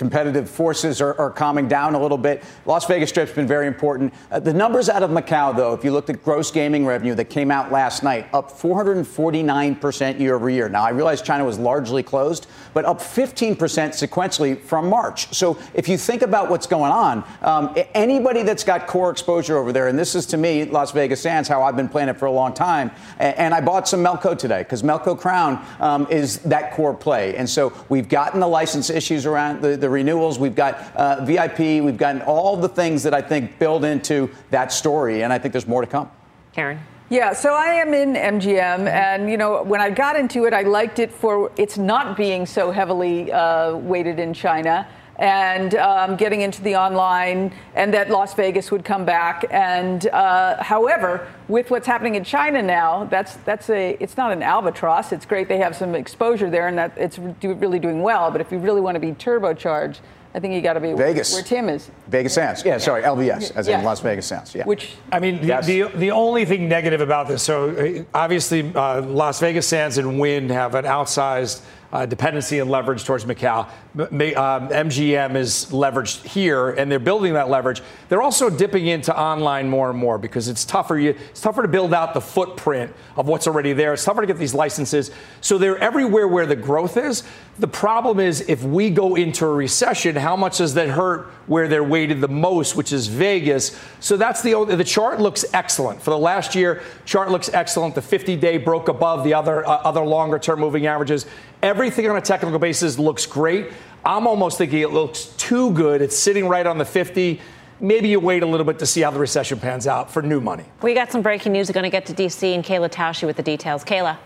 competitive 0.00 0.48
forces 0.48 1.02
are, 1.02 1.12
are, 1.20 1.30
calming 1.30 1.68
down 1.68 1.94
a 1.94 2.00
little 2.00 2.16
bit. 2.16 2.42
Las 2.64 2.86
Vegas 2.86 3.10
Strip's 3.10 3.32
been 3.32 3.46
very 3.46 3.66
important. 3.66 4.14
Uh, 4.30 4.40
the 4.40 4.54
numbers 4.54 4.88
out 4.88 5.02
of 5.02 5.10
Macau, 5.10 5.54
though, 5.54 5.74
if 5.74 5.84
you 5.84 5.92
looked 5.92 6.08
at 6.08 6.24
gross 6.24 6.50
gaming 6.50 6.86
revenue 6.86 7.14
that 7.14 7.26
came 7.26 7.50
out 7.50 7.70
last 7.70 8.02
night, 8.02 8.26
up 8.32 8.50
449% 8.50 10.18
year 10.18 10.34
over 10.36 10.48
year. 10.48 10.70
Now, 10.70 10.84
I 10.84 10.88
realize 10.88 11.20
China 11.20 11.44
was 11.44 11.58
largely 11.58 12.02
closed, 12.02 12.46
but 12.72 12.86
up 12.86 13.00
15% 13.00 13.58
sequentially 13.58 14.58
from 14.58 14.88
March. 14.88 15.34
So 15.34 15.58
if 15.74 15.86
you 15.86 15.98
think 15.98 16.22
about 16.22 16.48
what's 16.48 16.66
going 16.66 16.92
on, 16.92 17.22
um, 17.42 17.76
anybody 17.92 18.42
that's 18.42 18.64
got 18.64 18.86
core 18.86 19.10
exposure 19.10 19.58
over 19.58 19.70
there, 19.70 19.88
and 19.88 19.98
this 19.98 20.14
is 20.14 20.24
to 20.26 20.38
me, 20.38 20.64
Las 20.64 20.92
Vegas 20.92 21.20
Sands, 21.20 21.46
how 21.46 21.62
I've 21.62 21.76
been 21.76 21.90
playing 21.90 22.08
it 22.08 22.16
for 22.16 22.24
a 22.24 22.32
long 22.32 22.54
time, 22.54 22.90
and, 23.18 23.50
I 23.50 23.60
bought 23.60 23.88
some 23.88 24.02
Melco 24.02 24.38
today 24.38 24.62
because 24.62 24.84
Melco 24.84 25.18
Crown 25.18 25.62
um, 25.80 26.06
is 26.08 26.38
that 26.44 26.72
core 26.72 26.94
play. 26.94 27.36
And 27.36 27.50
so 27.50 27.72
we've 27.88 28.08
gotten 28.08 28.38
the 28.38 28.46
license 28.46 28.88
issues 28.88 29.26
around 29.26 29.60
the, 29.60 29.76
the 29.76 29.89
renewals, 29.90 30.38
we've 30.38 30.54
got 30.54 30.76
uh, 30.96 31.24
VIP, 31.24 31.58
we've 31.58 31.96
gotten 31.96 32.22
all 32.22 32.56
the 32.56 32.68
things 32.68 33.02
that 33.02 33.14
I 33.14 33.20
think 33.20 33.58
build 33.58 33.84
into 33.84 34.30
that 34.50 34.72
story, 34.72 35.22
and 35.22 35.32
I 35.32 35.38
think 35.38 35.52
there's 35.52 35.66
more 35.66 35.80
to 35.80 35.86
come. 35.86 36.10
Karen. 36.52 36.80
Yeah, 37.10 37.32
so 37.32 37.54
I 37.54 37.72
am 37.72 37.92
in 37.92 38.14
MGM, 38.14 38.88
and 38.88 39.28
you 39.28 39.36
know, 39.36 39.64
when 39.64 39.80
I 39.80 39.90
got 39.90 40.14
into 40.14 40.44
it, 40.44 40.54
I 40.54 40.62
liked 40.62 41.00
it 41.00 41.10
for 41.10 41.50
its 41.56 41.76
not 41.76 42.16
being 42.16 42.46
so 42.46 42.70
heavily 42.70 43.32
uh, 43.32 43.74
weighted 43.74 44.20
in 44.20 44.32
China 44.32 44.86
and 45.20 45.74
um, 45.74 46.16
getting 46.16 46.40
into 46.40 46.62
the 46.62 46.74
online, 46.74 47.52
and 47.74 47.92
that 47.92 48.08
Las 48.08 48.32
Vegas 48.34 48.70
would 48.70 48.84
come 48.84 49.04
back. 49.04 49.44
And 49.50 50.06
uh, 50.08 50.62
however, 50.62 51.28
with 51.46 51.70
what's 51.70 51.86
happening 51.86 52.14
in 52.14 52.24
China 52.24 52.62
now, 52.62 53.04
that's 53.04 53.36
that's 53.44 53.68
a 53.68 53.98
it's 54.00 54.16
not 54.16 54.32
an 54.32 54.42
albatross. 54.42 55.12
It's 55.12 55.26
great 55.26 55.46
they 55.46 55.58
have 55.58 55.76
some 55.76 55.94
exposure 55.94 56.48
there, 56.48 56.68
and 56.68 56.78
that 56.78 56.92
it's 56.96 57.18
do, 57.38 57.52
really 57.54 57.78
doing 57.78 58.02
well. 58.02 58.30
But 58.30 58.40
if 58.40 58.50
you 58.50 58.58
really 58.58 58.80
want 58.80 58.96
to 58.96 59.00
be 59.00 59.12
turbocharged, 59.12 59.98
I 60.34 60.38
think 60.38 60.54
you 60.54 60.62
got 60.62 60.74
to 60.74 60.80
be 60.80 60.92
Vegas, 60.94 61.34
where, 61.34 61.42
Tim 61.42 61.68
is. 61.68 61.90
Vegas 62.06 62.34
Sands. 62.34 62.64
Yeah, 62.64 62.78
sorry, 62.78 63.02
LVS, 63.02 63.56
as 63.56 63.66
yeah. 63.66 63.78
in 63.78 63.84
Las 63.84 64.00
Vegas 64.00 64.26
Sands. 64.26 64.54
Yeah. 64.54 64.64
Which 64.64 64.92
I 65.12 65.18
mean, 65.18 65.40
the, 65.40 65.46
yes. 65.48 65.66
the, 65.66 65.82
the 65.82 66.12
only 66.12 66.44
thing 66.44 66.68
negative 66.68 67.00
about 67.00 67.26
this. 67.26 67.42
So 67.42 67.70
uh, 67.70 68.04
obviously, 68.14 68.72
uh, 68.74 69.02
Las 69.02 69.40
Vegas 69.40 69.66
Sands 69.66 69.98
and 69.98 70.20
Wynn 70.20 70.48
have 70.48 70.76
an 70.76 70.84
outsized 70.84 71.62
uh, 71.92 72.06
dependency 72.06 72.60
and 72.60 72.70
leverage 72.70 73.04
towards 73.04 73.24
Macau. 73.24 73.68
Um, 73.98 74.08
MGM 74.08 75.34
is 75.34 75.66
leveraged 75.70 76.24
here, 76.24 76.70
and 76.70 76.90
they're 76.90 77.00
building 77.00 77.32
that 77.34 77.48
leverage. 77.48 77.82
They're 78.08 78.22
also 78.22 78.48
dipping 78.48 78.86
into 78.86 79.16
online 79.18 79.68
more 79.68 79.90
and 79.90 79.98
more 79.98 80.16
because 80.16 80.46
it's 80.46 80.64
tougher. 80.64 80.96
It's 80.96 81.40
tougher 81.40 81.62
to 81.62 81.68
build 81.68 81.92
out 81.92 82.14
the 82.14 82.20
footprint 82.20 82.94
of 83.16 83.26
what's 83.26 83.48
already 83.48 83.72
there. 83.72 83.92
It's 83.92 84.04
tougher 84.04 84.20
to 84.20 84.28
get 84.28 84.38
these 84.38 84.54
licenses. 84.54 85.10
So 85.40 85.58
they're 85.58 85.78
everywhere 85.78 86.28
where 86.28 86.46
the 86.46 86.54
growth 86.54 86.96
is. 86.96 87.24
The 87.58 87.68
problem 87.68 88.20
is 88.20 88.42
if 88.48 88.62
we 88.62 88.90
go 88.90 89.16
into 89.16 89.44
a 89.44 89.52
recession, 89.52 90.14
how 90.14 90.36
much 90.36 90.58
does 90.58 90.74
that 90.74 90.88
hurt 90.88 91.26
where 91.46 91.66
they're 91.66 91.84
weighted 91.84 92.20
the 92.20 92.28
most, 92.28 92.76
which 92.76 92.92
is 92.92 93.08
Vegas? 93.08 93.78
So 93.98 94.16
that's 94.16 94.40
the 94.40 94.64
the 94.64 94.84
chart 94.84 95.20
looks 95.20 95.44
excellent 95.52 96.00
for 96.00 96.10
the 96.10 96.18
last 96.18 96.54
year. 96.54 96.82
Chart 97.04 97.30
looks 97.30 97.50
excellent. 97.52 97.96
The 97.96 98.00
50-day 98.00 98.58
broke 98.58 98.88
above 98.88 99.24
the 99.24 99.34
other 99.34 99.66
uh, 99.66 99.82
other 99.82 100.02
longer-term 100.02 100.60
moving 100.60 100.86
averages. 100.86 101.26
Everything 101.62 102.08
on 102.08 102.16
a 102.16 102.22
technical 102.22 102.58
basis 102.58 102.98
looks 102.98 103.26
great. 103.26 103.72
I'm 104.04 104.26
almost 104.26 104.58
thinking 104.58 104.80
it 104.80 104.90
looks 104.90 105.26
too 105.36 105.72
good. 105.72 106.02
It's 106.02 106.16
sitting 106.16 106.48
right 106.48 106.66
on 106.66 106.78
the 106.78 106.84
50 106.84 107.40
maybe 107.80 108.08
you 108.08 108.20
wait 108.20 108.42
a 108.42 108.46
little 108.46 108.66
bit 108.66 108.78
to 108.78 108.86
see 108.86 109.00
how 109.00 109.10
the 109.10 109.18
recession 109.18 109.58
pans 109.58 109.86
out 109.86 110.10
for 110.10 110.22
new 110.22 110.40
money. 110.40 110.64
We 110.82 110.94
got 110.94 111.10
some 111.10 111.22
breaking 111.22 111.52
news. 111.52 111.68
We're 111.68 111.74
going 111.74 111.84
to 111.84 111.90
get 111.90 112.06
to 112.06 112.12
D.C. 112.12 112.54
and 112.54 112.64
Kayla 112.64 112.90
Tausche 112.90 113.26
with 113.26 113.36
the 113.36 113.42
details. 113.42 113.84
Kayla. 113.84 114.18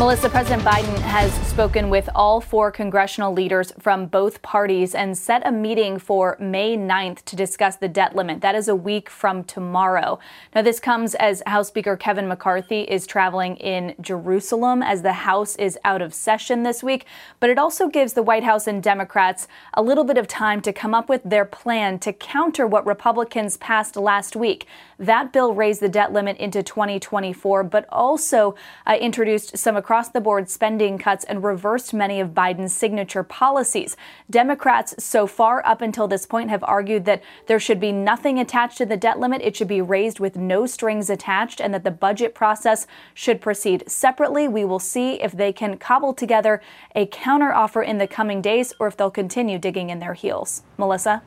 Melissa, 0.00 0.30
President 0.30 0.62
Biden 0.62 0.98
has 1.00 1.30
spoken 1.46 1.90
with 1.90 2.08
all 2.14 2.40
four 2.40 2.70
congressional 2.70 3.34
leaders 3.34 3.70
from 3.78 4.06
both 4.06 4.40
parties 4.40 4.94
and 4.94 5.16
set 5.16 5.46
a 5.46 5.52
meeting 5.52 5.98
for 5.98 6.38
May 6.40 6.74
9th 6.74 7.22
to 7.26 7.36
discuss 7.36 7.76
the 7.76 7.86
debt 7.86 8.16
limit. 8.16 8.40
That 8.40 8.54
is 8.54 8.66
a 8.66 8.74
week 8.74 9.10
from 9.10 9.44
tomorrow. 9.44 10.18
Now, 10.54 10.62
this 10.62 10.80
comes 10.80 11.14
as 11.16 11.42
House 11.44 11.68
Speaker 11.68 11.98
Kevin 11.98 12.28
McCarthy 12.28 12.80
is 12.84 13.06
traveling 13.06 13.56
in 13.56 13.94
Jerusalem 14.00 14.82
as 14.82 15.02
the 15.02 15.12
House 15.12 15.54
is 15.56 15.78
out 15.84 16.00
of 16.00 16.14
session 16.14 16.62
this 16.62 16.82
week. 16.82 17.04
But 17.38 17.50
it 17.50 17.58
also 17.58 17.86
gives 17.86 18.14
the 18.14 18.22
White 18.22 18.42
House 18.42 18.66
and 18.66 18.82
Democrats 18.82 19.48
a 19.74 19.82
little 19.82 20.04
bit 20.04 20.16
of 20.16 20.26
time 20.26 20.62
to 20.62 20.72
come 20.72 20.94
up 20.94 21.10
with 21.10 21.20
their 21.24 21.44
plan 21.44 21.98
to 21.98 22.14
counter 22.14 22.66
what 22.66 22.86
Republicans 22.86 23.58
passed 23.58 23.96
last 23.96 24.34
week. 24.34 24.66
That 24.98 25.30
bill 25.30 25.52
raised 25.52 25.82
the 25.82 25.90
debt 25.90 26.10
limit 26.10 26.38
into 26.38 26.62
2024, 26.62 27.64
but 27.64 27.84
also 27.90 28.54
uh, 28.86 28.96
introduced 28.98 29.58
some 29.58 29.76
across 29.90 30.10
the 30.10 30.20
board 30.20 30.48
spending 30.48 30.96
cuts 30.98 31.24
and 31.24 31.42
reversed 31.42 31.92
many 31.92 32.20
of 32.20 32.28
Biden's 32.28 32.72
signature 32.72 33.24
policies. 33.24 33.96
Democrats, 34.30 34.94
so 35.02 35.26
far 35.26 35.66
up 35.66 35.82
until 35.82 36.06
this 36.06 36.26
point, 36.26 36.48
have 36.48 36.62
argued 36.62 37.06
that 37.06 37.20
there 37.48 37.58
should 37.58 37.80
be 37.80 37.90
nothing 37.90 38.38
attached 38.38 38.78
to 38.78 38.86
the 38.86 38.96
debt 38.96 39.18
limit. 39.18 39.42
It 39.42 39.56
should 39.56 39.66
be 39.66 39.80
raised 39.80 40.20
with 40.20 40.36
no 40.36 40.64
strings 40.64 41.10
attached, 41.10 41.60
and 41.60 41.74
that 41.74 41.82
the 41.82 41.90
budget 41.90 42.36
process 42.36 42.86
should 43.14 43.40
proceed 43.40 43.82
separately. 43.90 44.46
We 44.46 44.64
will 44.64 44.78
see 44.78 45.20
if 45.20 45.32
they 45.32 45.52
can 45.52 45.76
cobble 45.76 46.14
together 46.14 46.62
a 46.94 47.06
counteroffer 47.06 47.84
in 47.84 47.98
the 47.98 48.06
coming 48.06 48.40
days 48.40 48.72
or 48.78 48.86
if 48.86 48.96
they'll 48.96 49.10
continue 49.10 49.58
digging 49.58 49.90
in 49.90 49.98
their 49.98 50.14
heels. 50.14 50.62
Melissa? 50.78 51.22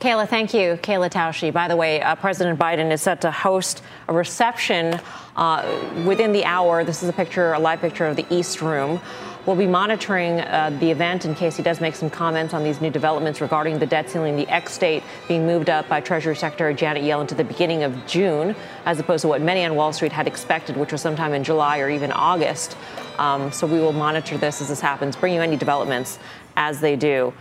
Kayla, 0.00 0.28
thank 0.28 0.52
you. 0.52 0.78
Kayla 0.82 1.08
Tausche. 1.08 1.50
By 1.50 1.68
the 1.68 1.76
way, 1.76 2.02
uh, 2.02 2.16
President 2.16 2.58
Biden 2.58 2.92
is 2.92 3.00
set 3.00 3.22
to 3.22 3.30
host 3.30 3.82
a 4.08 4.12
reception 4.12 5.00
uh, 5.36 6.04
within 6.06 6.32
the 6.32 6.44
hour. 6.44 6.84
This 6.84 7.02
is 7.02 7.08
a 7.08 7.14
picture, 7.14 7.54
a 7.54 7.58
live 7.58 7.80
picture 7.80 8.04
of 8.04 8.14
the 8.14 8.26
East 8.28 8.60
Room. 8.60 9.00
We'll 9.46 9.56
be 9.56 9.66
monitoring 9.66 10.40
uh, 10.40 10.76
the 10.80 10.90
event 10.90 11.24
in 11.24 11.34
case 11.34 11.56
he 11.56 11.62
does 11.62 11.80
make 11.80 11.94
some 11.94 12.10
comments 12.10 12.52
on 12.52 12.62
these 12.62 12.82
new 12.82 12.90
developments 12.90 13.40
regarding 13.40 13.78
the 13.78 13.86
debt 13.86 14.10
ceiling, 14.10 14.36
the 14.36 14.46
X 14.48 14.76
date 14.76 15.02
being 15.28 15.46
moved 15.46 15.70
up 15.70 15.88
by 15.88 16.02
Treasury 16.02 16.36
Secretary 16.36 16.74
Janet 16.74 17.02
Yellen 17.02 17.28
to 17.28 17.34
the 17.34 17.44
beginning 17.44 17.82
of 17.82 18.06
June, 18.06 18.54
as 18.84 19.00
opposed 19.00 19.22
to 19.22 19.28
what 19.28 19.40
many 19.40 19.64
on 19.64 19.76
Wall 19.76 19.94
Street 19.94 20.12
had 20.12 20.26
expected, 20.26 20.76
which 20.76 20.92
was 20.92 21.00
sometime 21.00 21.32
in 21.32 21.42
July 21.42 21.78
or 21.78 21.88
even 21.88 22.12
August. 22.12 22.76
Um, 23.18 23.50
so 23.50 23.66
we 23.66 23.78
will 23.78 23.94
monitor 23.94 24.36
this 24.36 24.60
as 24.60 24.68
this 24.68 24.80
happens, 24.80 25.16
bring 25.16 25.32
you 25.32 25.40
any 25.40 25.56
developments 25.56 26.18
as 26.56 26.80
they 26.80 26.96
do. 26.96 27.32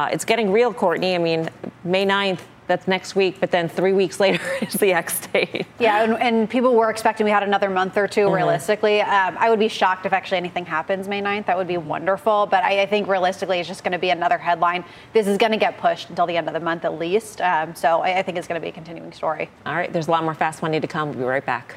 Uh, 0.00 0.08
it's 0.10 0.24
getting 0.24 0.50
real, 0.50 0.72
Courtney. 0.72 1.14
I 1.14 1.18
mean, 1.18 1.50
May 1.84 2.06
9th, 2.06 2.40
that's 2.66 2.88
next 2.88 3.14
week, 3.14 3.38
but 3.38 3.50
then 3.50 3.68
three 3.68 3.92
weeks 3.92 4.18
later 4.24 4.42
is 4.62 4.72
the 4.74 4.94
X 4.94 5.26
date. 5.26 5.66
Yeah, 5.78 6.02
and, 6.02 6.14
and 6.14 6.48
people 6.48 6.74
were 6.74 6.88
expecting 6.88 7.26
we 7.26 7.30
had 7.30 7.42
another 7.42 7.68
month 7.68 7.98
or 7.98 8.08
2 8.08 8.22
mm-hmm. 8.22 8.34
realistically. 8.34 9.02
Um, 9.02 9.36
I 9.38 9.50
would 9.50 9.58
be 9.58 9.68
shocked 9.68 10.06
if 10.06 10.14
actually 10.14 10.38
anything 10.38 10.64
happens 10.64 11.06
May 11.06 11.20
9th. 11.20 11.44
That 11.44 11.58
would 11.58 11.68
be 11.68 11.76
wonderful. 11.76 12.46
But 12.46 12.64
I, 12.64 12.82
I 12.82 12.86
think 12.86 13.08
realistically, 13.08 13.58
it's 13.60 13.68
just 13.68 13.84
going 13.84 13.92
to 13.92 13.98
be 13.98 14.08
another 14.08 14.38
headline. 14.38 14.86
This 15.12 15.26
is 15.26 15.36
going 15.36 15.52
to 15.52 15.58
get 15.58 15.76
pushed 15.76 16.08
until 16.08 16.24
the 16.24 16.36
end 16.38 16.48
of 16.48 16.54
the 16.54 16.60
month 16.60 16.86
at 16.86 16.98
least. 16.98 17.42
Um, 17.42 17.74
so 17.74 18.00
I, 18.00 18.20
I 18.20 18.22
think 18.22 18.38
it's 18.38 18.48
going 18.48 18.58
to 18.58 18.64
be 18.64 18.70
a 18.70 18.72
continuing 18.72 19.12
story. 19.12 19.50
All 19.66 19.74
right, 19.74 19.92
there's 19.92 20.08
a 20.08 20.10
lot 20.10 20.24
more 20.24 20.34
fast 20.34 20.62
money 20.62 20.80
to 20.80 20.86
come. 20.86 21.10
We'll 21.10 21.18
be 21.18 21.24
right 21.24 21.44
back. 21.44 21.76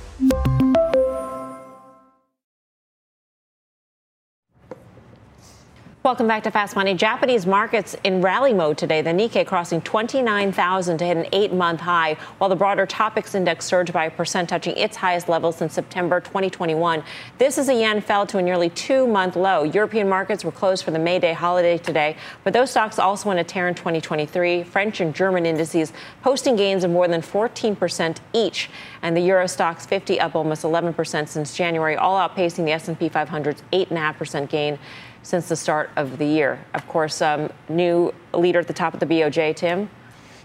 Welcome 6.03 6.27
back 6.27 6.41
to 6.45 6.49
Fast 6.51 6.75
Money. 6.75 6.95
Japanese 6.95 7.45
markets 7.45 7.95
in 8.03 8.21
rally 8.21 8.55
mode 8.55 8.75
today. 8.79 9.03
The 9.03 9.11
Nikkei 9.11 9.45
crossing 9.45 9.81
29,000 9.81 10.97
to 10.97 11.05
hit 11.05 11.15
an 11.15 11.27
eight 11.31 11.53
month 11.53 11.81
high, 11.81 12.15
while 12.39 12.49
the 12.49 12.55
broader 12.55 12.87
Topix 12.87 13.35
index 13.35 13.65
surged 13.65 13.93
by 13.93 14.05
a 14.05 14.09
percent, 14.09 14.49
touching 14.49 14.75
its 14.75 14.97
highest 14.97 15.29
level 15.29 15.51
since 15.51 15.75
September 15.75 16.19
2021. 16.19 17.03
This 17.37 17.59
as 17.59 17.67
the 17.67 17.75
yen 17.75 18.01
fell 18.01 18.25
to 18.25 18.39
a 18.39 18.41
nearly 18.41 18.71
two 18.71 19.05
month 19.05 19.35
low. 19.35 19.61
European 19.61 20.09
markets 20.09 20.43
were 20.43 20.51
closed 20.51 20.83
for 20.83 20.89
the 20.89 20.97
May 20.97 21.19
Day 21.19 21.33
holiday 21.33 21.77
today, 21.77 22.17
but 22.43 22.51
those 22.51 22.71
stocks 22.71 22.97
also 22.97 23.29
went 23.29 23.39
a 23.39 23.43
tear 23.43 23.67
in 23.67 23.75
2023. 23.75 24.63
French 24.63 25.01
and 25.01 25.13
German 25.13 25.45
indices 25.45 25.93
posting 26.23 26.55
gains 26.55 26.83
of 26.83 26.89
more 26.89 27.07
than 27.07 27.21
14% 27.21 28.17
each, 28.33 28.71
and 29.03 29.15
the 29.15 29.21
Euro 29.21 29.45
Stoxx 29.45 29.85
50 29.85 30.19
up 30.19 30.33
almost 30.33 30.63
11% 30.63 31.27
since 31.27 31.55
January, 31.55 31.95
all 31.95 32.17
outpacing 32.17 32.65
the 32.65 32.71
S&P 32.71 33.07
500's 33.07 33.61
8.5% 33.71 34.49
gain 34.49 34.79
since 35.23 35.47
the 35.49 35.55
start 35.55 35.89
of 35.95 36.17
the 36.17 36.25
year. 36.25 36.63
Of 36.73 36.87
course, 36.87 37.21
um, 37.21 37.51
new 37.69 38.13
leader 38.33 38.59
at 38.59 38.67
the 38.67 38.73
top 38.73 38.93
of 38.93 38.99
the 38.99 39.05
BOJ, 39.05 39.55
Tim. 39.55 39.89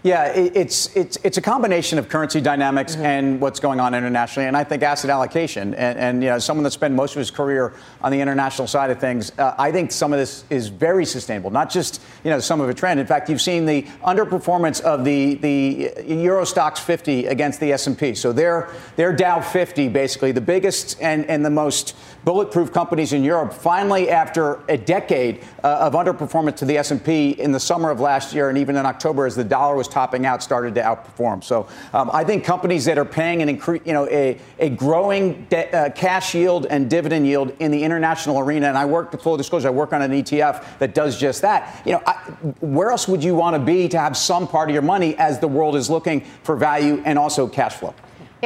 Yeah, 0.03 0.27
it's 0.27 0.95
it's 0.95 1.17
it's 1.23 1.37
a 1.37 1.41
combination 1.41 1.97
of 1.97 2.07
currency 2.07 2.39
dynamics 2.39 2.95
mm-hmm. 2.95 3.05
and 3.05 3.41
what's 3.41 3.59
going 3.59 3.79
on 3.79 3.95
internationally, 3.95 4.47
and 4.47 4.55
I 4.55 4.63
think 4.63 4.83
asset 4.83 5.09
allocation. 5.09 5.73
And, 5.73 5.99
and, 5.99 6.23
you 6.23 6.29
know, 6.29 6.39
someone 6.39 6.63
that 6.63 6.71
spent 6.71 6.93
most 6.93 7.13
of 7.13 7.19
his 7.19 7.31
career 7.31 7.73
on 8.01 8.11
the 8.11 8.21
international 8.21 8.67
side 8.67 8.91
of 8.91 8.99
things, 8.99 9.31
uh, 9.39 9.55
I 9.57 9.71
think 9.71 9.91
some 9.91 10.13
of 10.13 10.19
this 10.19 10.45
is 10.49 10.67
very 10.67 11.03
sustainable. 11.03 11.49
Not 11.49 11.69
just 11.69 12.01
you 12.23 12.29
know 12.29 12.39
some 12.39 12.61
of 12.61 12.69
a 12.69 12.73
trend. 12.73 12.99
In 12.99 13.07
fact, 13.07 13.29
you've 13.29 13.41
seen 13.41 13.65
the 13.65 13.83
underperformance 14.05 14.81
of 14.81 15.03
the 15.03 15.35
the 15.35 15.91
Euro 16.07 16.43
Stoxx 16.43 16.77
50 16.77 17.25
against 17.25 17.59
the 17.59 17.73
S&P. 17.73 18.13
So 18.13 18.31
they're 18.31 18.69
they're 18.95 19.13
Dow 19.13 19.41
50 19.41 19.89
basically, 19.89 20.31
the 20.31 20.41
biggest 20.41 21.01
and 21.01 21.25
and 21.25 21.43
the 21.43 21.49
most 21.49 21.95
bulletproof 22.27 22.73
companies 22.73 23.13
in 23.13 23.23
Europe 23.23 23.53
finally, 23.53 24.09
after 24.09 24.59
a 24.67 24.75
decade 24.75 25.41
uh, 25.63 25.77
of 25.79 25.93
underperformance 25.93 26.57
to 26.57 26.65
the 26.65 26.77
S&P 26.77 27.29
in 27.29 27.53
the 27.53 27.59
summer 27.59 27.89
of 27.89 28.01
last 28.01 28.33
year 28.33 28.49
and 28.49 28.57
even 28.57 28.75
in 28.75 28.85
October 28.85 29.25
as 29.25 29.33
the 29.33 29.45
dollar 29.45 29.77
was 29.77 29.87
topping 29.87 30.25
out, 30.25 30.43
started 30.43 30.75
to 30.75 30.81
outperform. 30.81 31.41
So 31.41 31.69
um, 31.93 32.09
I 32.11 32.25
think 32.25 32.43
companies 32.43 32.83
that 32.83 32.97
are 32.97 33.05
paying 33.05 33.41
an 33.41 33.57
incre- 33.57 33.79
you 33.87 33.93
know, 33.93 34.09
a, 34.09 34.37
a 34.59 34.67
growing 34.71 35.45
de- 35.45 35.73
uh, 35.73 35.89
cash 35.91 36.35
yield 36.35 36.65
and 36.65 36.89
dividend 36.89 37.25
yield 37.25 37.53
in 37.59 37.71
the 37.71 37.81
international 37.81 38.39
arena, 38.39 38.67
and 38.67 38.77
I 38.77 38.83
work, 38.83 39.17
full 39.21 39.37
disclosure, 39.37 39.69
I 39.69 39.71
work 39.71 39.93
on 39.93 40.01
an 40.01 40.11
ETF 40.11 40.79
that 40.79 40.93
does 40.93 41.17
just 41.17 41.41
that. 41.43 41.81
You 41.85 41.93
know, 41.93 42.03
I, 42.05 42.15
where 42.59 42.91
else 42.91 43.07
would 43.07 43.23
you 43.23 43.35
want 43.35 43.55
to 43.55 43.61
be 43.61 43.87
to 43.87 43.97
have 43.97 44.17
some 44.17 44.49
part 44.49 44.69
of 44.69 44.73
your 44.73 44.83
money 44.83 45.15
as 45.15 45.39
the 45.39 45.47
world 45.47 45.77
is 45.77 45.89
looking 45.89 46.25
for 46.43 46.57
value 46.57 47.01
and 47.05 47.17
also 47.17 47.47
cash 47.47 47.75
flow? 47.75 47.93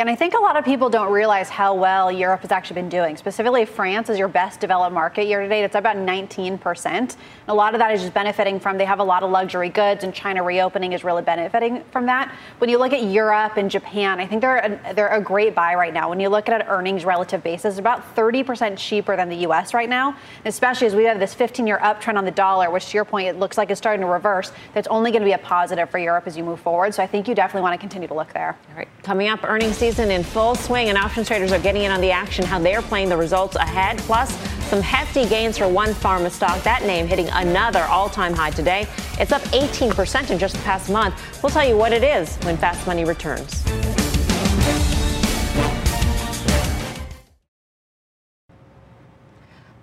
And 0.01 0.09
I 0.09 0.15
think 0.15 0.33
a 0.33 0.39
lot 0.39 0.57
of 0.57 0.65
people 0.65 0.89
don't 0.89 1.11
realize 1.11 1.47
how 1.47 1.75
well 1.75 2.11
Europe 2.11 2.41
has 2.41 2.51
actually 2.51 2.73
been 2.73 2.89
doing. 2.89 3.15
Specifically, 3.15 3.65
France 3.65 4.09
is 4.09 4.17
your 4.17 4.27
best 4.27 4.59
developed 4.59 4.95
market 4.95 5.27
year 5.27 5.43
to 5.43 5.47
date. 5.47 5.63
It's 5.63 5.75
about 5.75 5.95
19%. 5.95 6.85
And 6.87 7.15
a 7.47 7.53
lot 7.53 7.75
of 7.75 7.79
that 7.81 7.93
is 7.93 8.01
just 8.01 8.11
benefiting 8.11 8.59
from 8.59 8.79
they 8.79 8.85
have 8.85 8.97
a 8.97 9.03
lot 9.03 9.21
of 9.21 9.29
luxury 9.29 9.69
goods, 9.69 10.03
and 10.03 10.11
China 10.11 10.41
reopening 10.41 10.93
is 10.93 11.03
really 11.03 11.21
benefiting 11.21 11.83
from 11.91 12.07
that. 12.07 12.33
When 12.57 12.67
you 12.67 12.79
look 12.79 12.93
at 12.93 13.03
Europe 13.03 13.57
and 13.57 13.69
Japan, 13.69 14.19
I 14.19 14.25
think 14.25 14.41
they're 14.41 14.57
a, 14.57 14.93
they're 14.95 15.09
a 15.09 15.21
great 15.21 15.53
buy 15.53 15.75
right 15.75 15.93
now. 15.93 16.09
When 16.09 16.19
you 16.19 16.29
look 16.29 16.49
at 16.49 16.61
an 16.61 16.67
earnings 16.67 17.05
relative 17.05 17.43
basis, 17.43 17.77
about 17.77 18.15
30% 18.15 18.79
cheaper 18.79 19.15
than 19.15 19.29
the 19.29 19.37
U.S. 19.37 19.71
right 19.71 19.87
now, 19.87 20.17
especially 20.45 20.87
as 20.87 20.95
we 20.95 21.03
have 21.03 21.19
this 21.19 21.35
15-year 21.35 21.77
uptrend 21.77 22.17
on 22.17 22.25
the 22.25 22.31
dollar, 22.31 22.71
which 22.71 22.87
to 22.87 22.97
your 22.97 23.05
point, 23.05 23.27
it 23.27 23.37
looks 23.37 23.55
like 23.55 23.69
it's 23.69 23.77
starting 23.77 24.01
to 24.01 24.07
reverse. 24.07 24.51
That's 24.73 24.87
only 24.87 25.11
going 25.11 25.21
to 25.21 25.27
be 25.27 25.33
a 25.33 25.37
positive 25.37 25.91
for 25.91 25.99
Europe 25.99 26.23
as 26.25 26.35
you 26.35 26.43
move 26.43 26.59
forward. 26.59 26.95
So 26.95 27.03
I 27.03 27.07
think 27.07 27.27
you 27.27 27.35
definitely 27.35 27.61
want 27.61 27.75
to 27.75 27.77
continue 27.79 28.07
to 28.07 28.15
look 28.15 28.33
there. 28.33 28.57
All 28.71 28.77
right, 28.77 28.87
coming 29.03 29.27
up, 29.27 29.43
earnings 29.43 29.77
season 29.77 29.90
in 29.99 30.23
full 30.23 30.55
swing, 30.55 30.89
and 30.89 30.97
options 30.97 31.27
traders 31.27 31.51
are 31.51 31.59
getting 31.59 31.83
in 31.83 31.91
on 31.91 32.01
the 32.01 32.11
action, 32.11 32.45
how 32.45 32.59
they're 32.59 32.81
playing 32.81 33.09
the 33.09 33.17
results 33.17 33.55
ahead, 33.55 33.97
plus 33.99 34.33
some 34.69 34.81
hefty 34.81 35.25
gains 35.25 35.57
for 35.57 35.67
one 35.67 35.89
pharma 35.89 36.31
stock. 36.31 36.61
That 36.63 36.83
name 36.83 37.07
hitting 37.07 37.29
another 37.29 37.83
all 37.83 38.09
time 38.09 38.33
high 38.33 38.51
today. 38.51 38.87
It's 39.19 39.31
up 39.31 39.41
18% 39.51 40.31
in 40.31 40.39
just 40.39 40.55
the 40.55 40.61
past 40.61 40.89
month. 40.89 41.15
We'll 41.43 41.51
tell 41.51 41.67
you 41.67 41.77
what 41.77 41.91
it 41.91 42.03
is 42.03 42.37
when 42.37 42.57
Fast 42.57 42.87
Money 42.87 43.05
returns. 43.05 43.63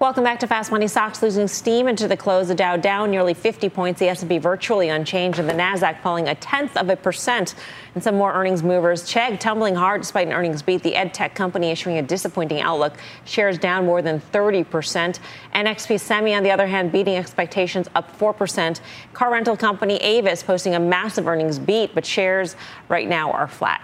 Welcome 0.00 0.22
back 0.22 0.38
to 0.38 0.46
Fast 0.46 0.70
Money. 0.70 0.87
Stocks 0.87 1.24
losing 1.24 1.48
steam 1.48 1.88
into 1.88 2.06
the 2.06 2.16
close. 2.16 2.46
The 2.46 2.54
Dow 2.54 2.76
down 2.76 3.11
nearly 3.11 3.34
50 3.34 3.68
points. 3.68 3.98
The 3.98 4.08
S&P 4.11 4.38
virtually 4.38 4.90
unchanged, 4.90 5.40
and 5.40 5.48
the 5.48 5.52
Nasdaq 5.52 6.02
falling 6.02 6.28
a 6.28 6.37
tenth 6.37 6.76
of 6.76 6.88
a 6.88 6.94
percent. 6.94 7.56
And 7.96 8.04
some 8.04 8.14
more 8.14 8.32
earnings 8.32 8.62
movers. 8.62 9.02
Chegg 9.11 9.40
tumbling 9.40 9.74
hard 9.74 10.02
despite 10.02 10.28
an 10.28 10.32
earnings 10.32 10.62
beat. 10.62 10.84
The 10.84 10.94
ed 10.94 11.12
tech 11.14 11.34
company 11.34 11.72
issuing 11.72 11.98
a 11.98 12.02
disappointing 12.02 12.61
outlook. 12.61 12.94
Shares 13.24 13.58
down 13.58 13.87
more 13.87 14.00
than 14.00 14.20
30 14.20 14.62
percent. 14.62 15.18
NXP 15.52 15.98
Semi, 15.98 16.32
on 16.32 16.44
the 16.44 16.52
other 16.52 16.68
hand, 16.68 16.92
beating 16.92 17.16
expectations, 17.16 17.88
up 17.96 18.08
4 18.18 18.32
percent. 18.32 18.80
Car 19.14 19.32
rental 19.32 19.56
company 19.56 19.96
Avis 19.96 20.44
posting 20.44 20.76
a 20.76 20.80
massive 20.80 21.26
earnings 21.26 21.58
beat, 21.58 21.92
but 21.92 22.06
shares 22.06 22.54
right 22.88 23.08
now 23.08 23.32
are 23.32 23.48
flat. 23.48 23.82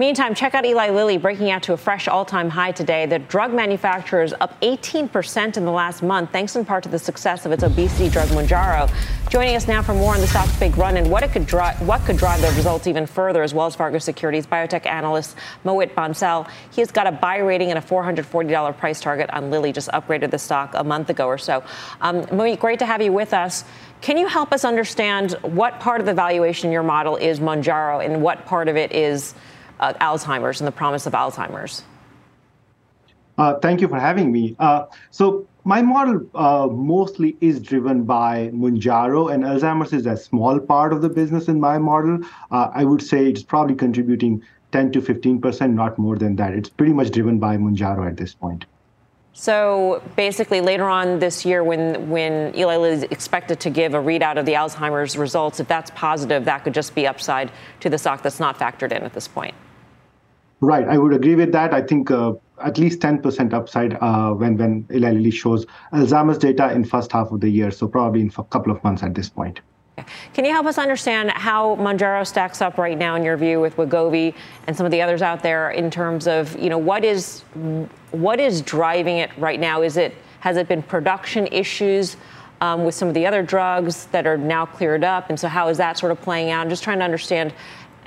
Meantime, 0.00 0.32
check 0.32 0.54
out 0.54 0.64
Eli 0.64 0.90
Lilly 0.90 1.18
breaking 1.18 1.50
out 1.50 1.64
to 1.64 1.72
a 1.72 1.76
fresh 1.76 2.06
all 2.06 2.24
time 2.24 2.48
high 2.48 2.70
today. 2.70 3.04
The 3.06 3.18
drug 3.18 3.52
manufacturer 3.52 4.22
is 4.22 4.32
up 4.40 4.60
18% 4.60 5.56
in 5.56 5.64
the 5.64 5.72
last 5.72 6.04
month, 6.04 6.30
thanks 6.30 6.54
in 6.54 6.64
part 6.64 6.84
to 6.84 6.88
the 6.88 7.00
success 7.00 7.44
of 7.44 7.50
its 7.50 7.64
obesity 7.64 8.08
drug 8.08 8.28
Mounjaro. 8.28 8.88
Joining 9.28 9.56
us 9.56 9.66
now 9.66 9.82
for 9.82 9.94
more 9.94 10.14
on 10.14 10.20
the 10.20 10.28
stock's 10.28 10.56
big 10.60 10.78
run 10.78 10.98
and 10.98 11.10
what 11.10 11.24
it 11.24 11.32
could 11.32 11.46
drive, 11.46 11.84
what 11.84 12.00
could 12.02 12.16
drive 12.16 12.40
the 12.40 12.46
results 12.52 12.86
even 12.86 13.06
further 13.06 13.42
is 13.42 13.52
Wells 13.52 13.74
Fargo 13.74 13.98
Securities 13.98 14.46
biotech 14.46 14.86
analyst 14.86 15.34
Mohit 15.64 15.94
Bansal. 15.94 16.48
He's 16.70 16.92
got 16.92 17.08
a 17.08 17.12
buy 17.12 17.38
rating 17.38 17.70
and 17.70 17.78
a 17.80 17.82
$440 17.82 18.78
price 18.78 19.00
target 19.00 19.28
on 19.30 19.50
Lilly. 19.50 19.72
Just 19.72 19.88
upgraded 19.88 20.30
the 20.30 20.38
stock 20.38 20.74
a 20.74 20.84
month 20.84 21.10
ago 21.10 21.26
or 21.26 21.38
so. 21.38 21.64
Um, 22.00 22.22
great 22.54 22.78
to 22.78 22.86
have 22.86 23.02
you 23.02 23.12
with 23.12 23.34
us. 23.34 23.64
Can 24.00 24.16
you 24.16 24.28
help 24.28 24.52
us 24.52 24.64
understand 24.64 25.32
what 25.42 25.80
part 25.80 25.98
of 25.98 26.06
the 26.06 26.14
valuation 26.14 26.68
in 26.68 26.72
your 26.72 26.84
model 26.84 27.16
is 27.16 27.40
Mounjaro 27.40 28.04
and 28.04 28.22
what 28.22 28.46
part 28.46 28.68
of 28.68 28.76
it 28.76 28.92
is 28.92 29.34
uh, 29.80 29.94
Alzheimer's 29.94 30.60
and 30.60 30.66
the 30.66 30.72
promise 30.72 31.06
of 31.06 31.12
Alzheimer's? 31.12 31.82
Uh, 33.38 33.54
thank 33.60 33.80
you 33.80 33.88
for 33.88 33.98
having 33.98 34.32
me. 34.32 34.56
Uh, 34.58 34.86
so 35.10 35.46
my 35.64 35.80
model 35.80 36.26
uh, 36.34 36.66
mostly 36.66 37.36
is 37.40 37.60
driven 37.60 38.04
by 38.04 38.48
Mounjaro, 38.52 39.32
and 39.32 39.44
Alzheimer's 39.44 39.92
is 39.92 40.06
a 40.06 40.16
small 40.16 40.58
part 40.58 40.92
of 40.92 41.02
the 41.02 41.08
business 41.08 41.46
in 41.46 41.60
my 41.60 41.78
model. 41.78 42.20
Uh, 42.50 42.70
I 42.74 42.84
would 42.84 43.02
say 43.02 43.26
it's 43.28 43.42
probably 43.42 43.76
contributing 43.76 44.42
10 44.72 44.92
to 44.92 45.00
15 45.00 45.40
percent, 45.40 45.74
not 45.74 45.98
more 45.98 46.16
than 46.16 46.36
that. 46.36 46.52
It's 46.52 46.68
pretty 46.68 46.92
much 46.92 47.10
driven 47.10 47.38
by 47.38 47.56
Mounjaro 47.56 48.06
at 48.06 48.16
this 48.16 48.34
point. 48.34 48.64
So 49.34 50.02
basically, 50.16 50.60
later 50.60 50.88
on 50.88 51.20
this 51.20 51.44
year, 51.44 51.62
when 51.62 52.10
when 52.10 52.56
Eli 52.56 52.76
Lilly 52.76 52.90
is 52.90 53.02
expected 53.04 53.60
to 53.60 53.70
give 53.70 53.94
a 53.94 53.98
readout 53.98 54.36
of 54.36 54.46
the 54.46 54.54
Alzheimer's 54.54 55.16
results, 55.16 55.60
if 55.60 55.68
that's 55.68 55.92
positive, 55.92 56.44
that 56.46 56.64
could 56.64 56.74
just 56.74 56.92
be 56.94 57.06
upside 57.06 57.52
to 57.80 57.88
the 57.88 57.98
stock 57.98 58.22
that's 58.22 58.40
not 58.40 58.58
factored 58.58 58.90
in 58.90 59.04
at 59.04 59.12
this 59.12 59.28
point. 59.28 59.54
Right, 60.60 60.88
I 60.88 60.98
would 60.98 61.12
agree 61.12 61.36
with 61.36 61.52
that. 61.52 61.72
I 61.72 61.82
think 61.82 62.10
uh, 62.10 62.32
at 62.62 62.78
least 62.78 63.00
10% 63.00 63.52
upside 63.52 63.94
uh, 64.00 64.32
when 64.32 64.56
when 64.56 64.86
Eli 64.92 65.12
Lilly 65.12 65.30
shows 65.30 65.64
Alzheimer's 65.92 66.38
data 66.38 66.72
in 66.72 66.84
first 66.84 67.12
half 67.12 67.30
of 67.30 67.40
the 67.40 67.48
year, 67.48 67.70
so 67.70 67.86
probably 67.86 68.22
in 68.22 68.32
a 68.36 68.44
couple 68.44 68.72
of 68.72 68.82
months 68.82 69.02
at 69.02 69.14
this 69.14 69.28
point. 69.28 69.60
Can 70.32 70.44
you 70.44 70.52
help 70.52 70.66
us 70.66 70.78
understand 70.78 71.30
how 71.32 71.76
Mounjaro 71.76 72.26
stacks 72.26 72.62
up 72.62 72.78
right 72.78 72.96
now 72.96 73.16
in 73.16 73.24
your 73.24 73.36
view 73.36 73.60
with 73.60 73.76
Wegovy 73.76 74.34
and 74.66 74.76
some 74.76 74.86
of 74.86 74.92
the 74.92 75.02
others 75.02 75.22
out 75.22 75.42
there 75.42 75.70
in 75.70 75.90
terms 75.90 76.26
of 76.26 76.56
you 76.58 76.70
know 76.70 76.78
what 76.78 77.04
is 77.04 77.42
what 78.10 78.40
is 78.40 78.62
driving 78.62 79.18
it 79.18 79.30
right 79.38 79.60
now? 79.60 79.82
Is 79.82 79.96
it 79.96 80.14
has 80.40 80.56
it 80.56 80.66
been 80.68 80.82
production 80.82 81.46
issues? 81.48 82.16
Um, 82.60 82.84
with 82.84 82.96
some 82.96 83.06
of 83.06 83.14
the 83.14 83.24
other 83.24 83.40
drugs 83.40 84.06
that 84.06 84.26
are 84.26 84.36
now 84.36 84.66
cleared 84.66 85.04
up, 85.04 85.30
and 85.30 85.38
so 85.38 85.46
how 85.46 85.68
is 85.68 85.76
that 85.76 85.96
sort 85.96 86.10
of 86.10 86.20
playing 86.20 86.50
out? 86.50 86.60
I'm 86.60 86.68
just 86.68 86.82
trying 86.82 86.98
to 86.98 87.04
understand 87.04 87.54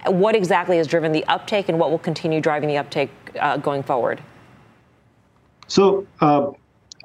what 0.08 0.36
exactly 0.36 0.78
has 0.78 0.88
driven 0.88 1.12
the 1.12 1.24
uptake 1.26 1.70
and 1.70 1.80
what 1.80 1.92
will 1.92 2.00
continue 2.00 2.42
driving 2.42 2.70
the 2.70 2.78
uptake 2.78 3.12
uh, 3.40 3.58
going 3.58 3.84
forward? 3.84 4.22
So 5.68 6.06
uh, 6.20 6.52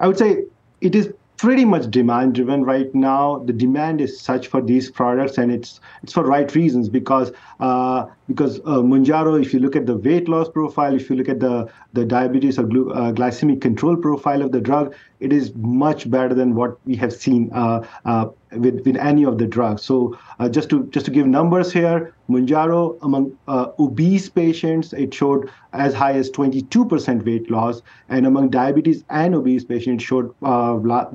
I 0.00 0.06
would 0.06 0.18
say 0.18 0.44
it 0.80 0.94
is 0.94 1.12
pretty 1.37 1.64
much 1.64 1.90
demand 1.90 2.35
driven 2.35 2.64
right 2.64 2.92
now. 2.94 3.38
The 3.40 3.52
demand 3.52 4.00
is 4.00 4.20
such 4.20 4.48
for 4.48 4.62
these 4.62 4.90
products, 4.90 5.38
and 5.38 5.52
it's 5.52 5.80
it's 6.02 6.12
for 6.12 6.24
right 6.24 6.52
reasons 6.54 6.88
because 6.88 7.32
uh, 7.61 8.06
because 8.26 8.59
uh, 8.61 8.82
Mounjaro, 8.82 9.40
if 9.40 9.52
you 9.52 9.61
look 9.61 9.76
at 9.76 9.87
the 9.87 9.96
weight 9.96 10.28
loss 10.28 10.48
profile, 10.48 10.94
if 10.94 11.11
you 11.11 11.16
look 11.16 11.28
at 11.28 11.40
the 11.40 11.70
the 11.92 12.04
diabetes 12.04 12.59
or 12.59 12.64
glu- 12.64 12.90
uh, 12.92 13.12
glycemic 13.12 13.61
control 13.61 13.96
profile 13.96 14.42
of 14.42 14.52
the 14.52 14.60
drug, 14.60 14.94
it 15.21 15.33
is 15.33 15.54
much 15.54 16.10
better 16.10 16.35
than 16.35 16.54
what 16.54 16.79
we 16.87 16.96
have 16.96 17.12
seen 17.12 17.50
uh, 17.52 17.87
uh, 18.04 18.27
with, 18.61 18.85
with 18.85 18.96
any 18.96 19.25
of 19.25 19.38
the 19.38 19.46
drugs. 19.46 19.83
So 19.83 20.19
uh, 20.38 20.48
just 20.48 20.71
to 20.71 20.87
just 20.87 21.07
to 21.07 21.13
give 21.13 21.27
numbers 21.27 21.73
here, 21.73 22.15
Mounjaro 22.29 22.98
among 23.02 23.37
uh, 23.48 23.69
obese 23.79 24.29
patients 24.29 24.92
it 24.92 25.15
showed 25.15 25.50
as 25.73 25.94
high 25.94 26.13
as 26.13 26.31
22% 26.31 27.25
weight 27.25 27.50
loss, 27.50 27.83
and 28.09 28.27
among 28.27 28.50
diabetes 28.50 29.04
and 29.11 29.35
obese 29.35 29.65
patients 29.65 30.02
showed 30.04 30.35
uh, 30.42 30.75
la- 30.75 31.11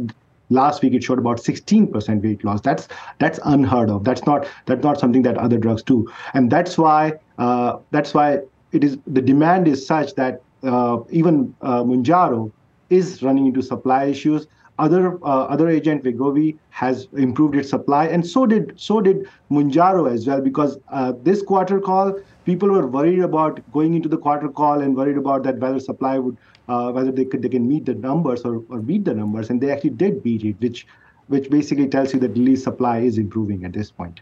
last 0.50 0.82
week 0.84 0.94
it 0.94 1.04
showed 1.04 1.18
about 1.18 1.38
16% 1.38 2.24
weight 2.24 2.44
loss. 2.44 2.62
That's 2.62 2.88
that's 3.20 3.40
unheard 3.46 3.90
of. 3.90 4.04
That's 4.04 4.26
not 4.26 4.48
that's 4.66 4.84
not 4.84 5.00
something 5.00 5.24
that 5.24 5.38
other 5.38 5.58
drugs 5.58 5.84
do, 5.84 6.08
and 6.34 6.52
that's 6.52 6.78
why 6.78 7.14
uh, 7.38 7.78
that's 7.92 8.14
why 8.14 8.40
it 8.72 8.84
is 8.84 8.98
the 9.08 9.22
demand 9.22 9.68
is 9.68 9.86
such 9.86 10.16
that 10.16 10.42
uh, 10.64 11.00
even 11.10 11.56
uh, 11.62 11.84
Mounjaro 11.84 12.52
is 12.90 13.24
running 13.24 13.48
into 13.48 13.62
supply 13.62 14.06
issues 14.06 14.48
other 14.80 15.24
uh, 15.24 15.46
other 15.46 15.70
agent 15.70 16.04
Wegovy 16.04 16.58
has 16.70 17.08
improved 17.16 17.56
its 17.56 17.70
supply, 17.70 18.08
and 18.08 18.26
so 18.26 18.46
did 18.46 18.74
so 18.80 19.02
did 19.02 19.28
Mounjaro 19.50 20.12
as 20.12 20.28
well. 20.28 20.42
Because 20.42 20.78
uh, 20.90 21.14
this 21.24 21.42
quarter 21.42 21.80
call, 21.80 22.20
people 22.46 22.70
were 22.70 22.88
worried 22.88 23.20
about 23.20 23.60
going 23.72 23.94
into 23.94 24.10
the 24.10 24.18
quarter 24.18 24.50
call 24.50 24.82
and 24.82 24.96
worried 24.96 25.18
about 25.18 25.44
that 25.44 25.58
whether 25.60 25.80
supply 25.80 26.18
would 26.18 26.38
uh, 26.68 26.92
whether 26.92 27.12
they 27.12 27.26
could 27.26 27.42
they 27.42 27.50
can 27.50 27.68
meet 27.68 27.86
the 27.86 27.96
numbers 27.96 28.42
or, 28.42 28.64
or 28.70 28.80
beat 28.80 29.06
the 29.06 29.14
numbers, 29.14 29.50
and 29.50 29.62
they 29.62 29.72
actually 29.72 29.92
did 29.92 30.24
beat 30.24 30.44
it, 30.44 30.56
which 30.60 30.88
which 31.28 31.50
basically 31.50 31.88
tells 31.88 32.14
you 32.14 32.20
that 32.20 32.36
Lilly 32.36 32.56
supply 32.56 33.00
is 33.00 33.18
improving 33.18 33.64
at 33.66 33.74
this 33.74 33.92
point. 33.92 34.22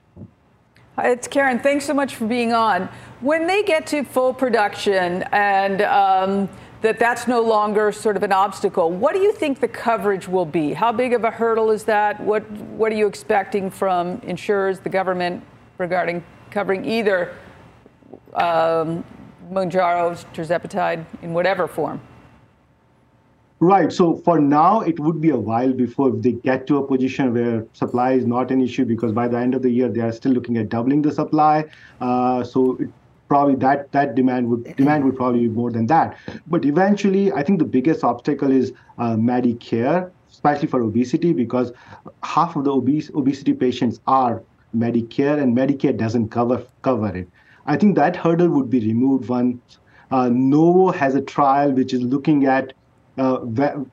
It's 0.98 1.28
Karen. 1.28 1.60
Thanks 1.60 1.86
so 1.86 1.94
much 1.94 2.16
for 2.16 2.28
being 2.28 2.54
on. 2.54 2.90
When 3.22 3.48
they 3.48 3.64
get 3.64 3.88
to 3.88 4.04
full 4.04 4.34
production 4.34 5.24
and 5.32 5.82
um, 5.82 6.50
that 6.82 6.98
that's 6.98 7.28
no 7.28 7.42
longer 7.42 7.92
sort 7.92 8.16
of 8.16 8.24
an 8.24 8.32
obstacle. 8.32 8.90
What 8.92 9.14
do 9.14 9.20
you 9.20 9.34
think 9.34 9.60
the 9.60 9.68
coverage 9.68 10.28
will 10.28 10.46
be? 10.46 10.74
How 10.74 10.92
big 10.92 11.14
of 11.14 11.24
a 11.24 11.32
hurdle 11.32 11.72
is 11.72 11.84
that? 11.86 12.20
What 12.22 12.50
what 12.52 12.92
are 12.92 12.96
you 12.96 13.08
expecting 13.08 13.70
from 13.70 14.20
insurers, 14.24 14.80
the 14.80 14.90
government, 14.90 15.44
regarding 15.78 16.24
covering 16.52 16.86
either 16.86 17.36
um, 18.34 19.04
Mounjaro, 19.52 20.16
in 21.22 21.34
whatever 21.34 21.68
form? 21.68 22.02
Right. 23.62 23.92
So 23.92 24.16
for 24.16 24.40
now, 24.40 24.80
it 24.80 24.98
would 25.02 25.20
be 25.20 25.32
a 25.32 25.38
while 25.38 25.74
before 25.74 26.12
they 26.12 26.32
get 26.32 26.66
to 26.68 26.78
a 26.78 26.88
position 26.88 27.34
where 27.34 27.66
supply 27.74 28.14
is 28.14 28.26
not 28.26 28.52
an 28.52 28.62
issue 28.62 28.86
because 28.86 29.12
by 29.12 29.28
the 29.28 29.38
end 29.38 29.54
of 29.54 29.62
the 29.62 29.70
year, 29.70 29.90
they 29.90 30.00
are 30.00 30.14
still 30.14 30.32
looking 30.32 30.56
at 30.56 30.70
doubling 30.70 31.02
the 31.02 31.12
supply. 31.12 31.66
Uh, 32.00 32.42
so 32.42 32.78
it 32.80 32.90
probably 33.30 33.56
that 33.56 33.92
that 33.94 34.16
demand 34.16 34.50
would 34.50 34.76
demand 34.76 35.06
would 35.06 35.16
probably 35.16 35.42
be 35.48 35.50
more 35.50 35.72
than 35.72 35.86
that. 35.88 36.18
But 36.48 36.66
eventually, 36.66 37.32
I 37.32 37.44
think 37.44 37.60
the 37.60 37.66
biggest 37.66 38.04
obstacle 38.04 38.52
is 38.52 38.74
uh, 38.98 39.16
Medicare, 39.16 40.12
especially 40.30 40.68
for 40.68 40.82
obesity, 40.82 41.34
because 41.34 41.72
half 42.24 42.56
of 42.56 42.66
the 42.66 42.72
obese 42.72 43.10
obesity 43.16 43.54
patients 43.54 44.00
are 44.08 44.42
Medicare, 44.76 45.42
and 45.42 45.56
Medicare 45.56 45.96
doesn't 45.96 46.30
cover 46.30 46.64
cover 46.82 47.16
it. 47.16 47.30
I 47.66 47.78
think 47.78 47.96
that 47.96 48.16
hurdle 48.16 48.50
would 48.50 48.70
be 48.70 48.80
removed 48.80 49.30
once 49.30 49.80
uh, 50.12 50.30
Novo 50.30 50.92
has 50.92 51.16
a 51.16 51.22
trial 51.22 51.72
which 51.72 51.94
is 51.94 52.02
looking 52.02 52.46
at 52.46 52.74
uh, 53.18 53.38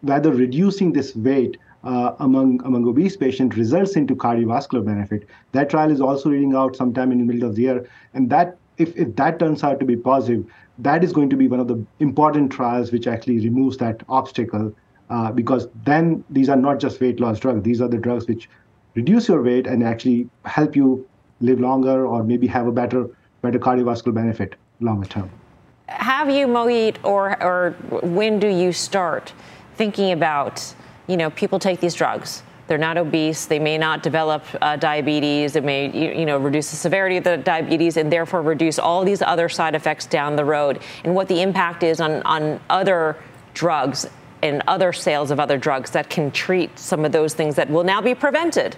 whether 0.03 0.33
reducing 0.33 0.93
this 0.93 1.15
weight 1.15 1.57
uh, 1.85 2.15
among 2.21 2.63
among 2.65 2.87
obese 2.87 3.17
patients 3.17 3.57
results 3.57 3.97
into 3.97 4.15
cardiovascular 4.15 4.85
benefit. 4.85 5.29
That 5.53 5.71
trial 5.71 5.91
is 5.91 6.01
also 6.01 6.31
reading 6.31 6.55
out 6.55 6.77
sometime 6.77 7.13
in 7.13 7.19
the 7.19 7.25
middle 7.25 7.49
of 7.49 7.57
the 7.57 7.63
year, 7.63 7.89
and 8.15 8.31
that 8.31 8.57
if, 8.79 8.97
if 8.97 9.15
that 9.17 9.39
turns 9.39 9.65
out 9.65 9.81
to 9.81 9.87
be 9.87 9.97
positive, 9.97 10.45
that 10.79 11.03
is 11.03 11.13
going 11.13 11.31
to 11.31 11.37
be 11.37 11.49
one 11.49 11.61
of 11.61 11.69
the 11.69 11.85
important 12.01 12.53
trials 12.53 12.93
which 12.93 13.07
actually 13.07 13.41
removes 13.41 13.77
that 13.79 14.03
obstacle 14.09 14.75
uh, 15.09 15.33
because 15.33 15.69
then 15.85 16.25
these 16.31 16.49
are 16.49 16.57
not 16.57 16.79
just 16.79 17.01
weight 17.01 17.21
loss 17.21 17.39
drugs. 17.39 17.63
These 17.63 17.81
are 17.81 17.89
the 17.89 17.99
drugs 17.99 18.27
which 18.27 18.49
reduce 18.95 19.29
your 19.29 19.43
weight 19.43 19.67
and 19.67 19.83
actually 19.83 20.29
help 20.45 20.77
you 20.77 21.07
live 21.41 21.61
longer 21.61 22.07
or 22.07 22.25
maybe 22.25 22.47
have 22.47 22.67
a 22.67 22.73
better 22.73 23.09
better 23.43 23.59
cardiovascular 23.59 24.15
benefit 24.15 24.57
longer 24.81 25.07
term. 25.07 25.31
Have 25.89 26.31
you, 26.31 26.47
Mohit, 26.47 26.97
or, 27.05 27.41
or 27.43 27.71
when 28.03 28.41
do 28.41 28.49
you 28.49 28.73
start 28.73 29.33
thinking 29.77 30.11
about, 30.11 30.75
you 31.07 31.17
know, 31.17 31.31
people 31.31 31.59
take 31.59 31.81
these 31.81 31.95
drugs, 31.95 32.43
they're 32.67 32.79
not 32.79 32.99
obese. 32.99 33.47
They 33.47 33.59
may 33.59 33.79
not 33.79 34.03
develop 34.03 34.45
uh, 34.61 34.77
diabetes. 34.77 35.57
It 35.57 35.65
may, 35.65 35.91
you, 35.91 36.19
you, 36.21 36.27
know, 36.27 36.39
reduce 36.39 36.71
the 36.71 36.77
severity 36.77 37.17
of 37.17 37.25
the 37.25 37.37
diabetes 37.37 37.97
and 37.97 38.13
therefore 38.13 38.43
reduce 38.43 38.79
all 38.79 39.05
these 39.05 39.23
other 39.23 39.49
side 39.49 39.75
effects 39.75 40.07
down 40.07 40.37
the 40.37 40.45
road. 40.45 40.81
And 41.05 41.15
what 41.15 41.29
the 41.29 41.43
impact 41.43 41.83
is 41.83 42.01
on, 42.01 42.23
on 42.23 42.61
other 42.69 43.17
drugs 43.55 44.07
and 44.43 44.63
other 44.67 44.93
sales 44.93 45.31
of 45.31 45.41
other 45.41 45.59
drugs 45.59 45.91
that 45.93 46.11
can 46.11 46.31
treat 46.31 46.77
some 46.79 47.05
of 47.05 47.13
those 47.13 47.35
things 47.35 47.55
that 47.55 47.71
will 47.71 47.85
now 47.85 48.01
be 48.01 48.15
prevented. 48.15 48.77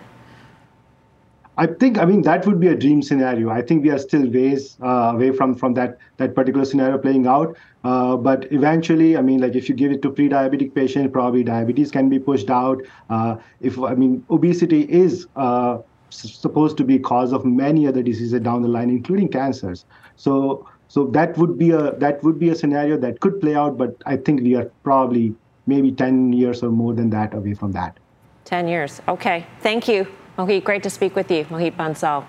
I 1.59 1.67
think, 1.67 1.99
I 1.99 2.05
mean, 2.05 2.23
that 2.23 2.47
would 2.47 2.61
be 2.61 2.69
a 2.69 2.77
dream 2.77 3.03
scenario. 3.03 3.51
I 3.51 3.63
think 3.63 3.83
we 3.83 3.91
are 3.91 3.99
still 3.99 4.31
ways 4.31 4.77
uh, 4.81 5.11
away 5.15 5.33
from 5.33 5.57
from 5.57 5.75
that 5.75 5.99
that 6.19 6.37
particular 6.37 6.65
scenario 6.65 6.99
playing 6.99 7.27
out. 7.27 7.57
Uh, 7.83 8.17
but 8.17 8.51
eventually, 8.53 9.17
I 9.17 9.23
mean, 9.23 9.41
like 9.41 9.57
if 9.57 9.69
you 9.69 9.75
give 9.75 9.91
it 9.91 10.01
to 10.03 10.11
pre-diabetic 10.11 10.73
patients, 10.73 11.11
probably 11.13 11.43
diabetes 11.43 11.91
can 11.91 12.09
be 12.09 12.21
pushed 12.21 12.49
out. 12.49 12.81
Uh, 13.11 13.37
if 13.61 13.79
I 13.81 13.95
mean, 13.95 14.25
obesity 14.31 14.83
is 14.83 15.27
uh, 15.35 15.79
supposed 16.11 16.77
to 16.77 16.85
be 16.85 16.99
cause 17.01 17.33
of 17.33 17.45
many 17.45 17.89
other 17.89 18.05
diseases 18.05 18.41
down 18.41 18.63
the 18.63 18.69
line, 18.69 18.89
including 18.89 19.29
cancers. 19.29 19.85
So, 20.15 20.65
so 20.87 21.07
that 21.07 21.37
would 21.39 21.59
be 21.59 21.73
a 21.73 21.91
that 21.97 22.23
would 22.23 22.39
be 22.39 22.51
a 22.51 22.55
scenario 22.55 22.97
that 22.99 23.19
could 23.19 23.41
play 23.41 23.57
out. 23.57 23.77
But 23.77 23.97
I 24.07 24.17
think 24.17 24.43
we 24.43 24.55
are 24.55 24.71
probably 24.85 25.35
maybe 25.67 25.91
10 25.91 26.33
years 26.33 26.63
or 26.63 26.71
more 26.71 26.95
than 26.95 27.11
that 27.11 27.35
away 27.35 27.55
from 27.55 27.73
that. 27.73 27.99
10 28.45 28.69
years. 28.69 29.03
Okay. 29.09 29.45
Thank 29.61 29.89
you. 29.89 30.07
Mohit, 30.39 30.63
great 30.63 30.85
to 30.85 30.91
speak 30.91 31.17
with 31.17 31.31
you. 31.33 31.45
Mohit 31.47 31.75
Bansal. 31.77 32.25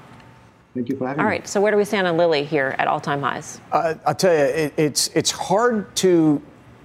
Thank 0.74 0.90
you 0.90 0.98
for 0.98 1.08
having 1.08 1.20
All 1.20 1.26
me. 1.26 1.32
All 1.34 1.40
right, 1.40 1.48
so 1.48 1.62
where 1.62 1.72
do 1.72 1.78
we 1.78 1.86
stand 1.86 2.08
on 2.08 2.18
Lilly 2.18 2.44
here 2.44 2.76
at 2.80 2.88
all-time 2.88 3.22
highs? 3.22 3.62
Uh, 3.72 3.94
I'll 4.06 4.16
tell 4.16 4.34
you, 4.34 4.40
it, 4.40 4.74
it's 4.78 5.10
it's 5.10 5.30
hard 5.32 5.96
to 5.98 6.42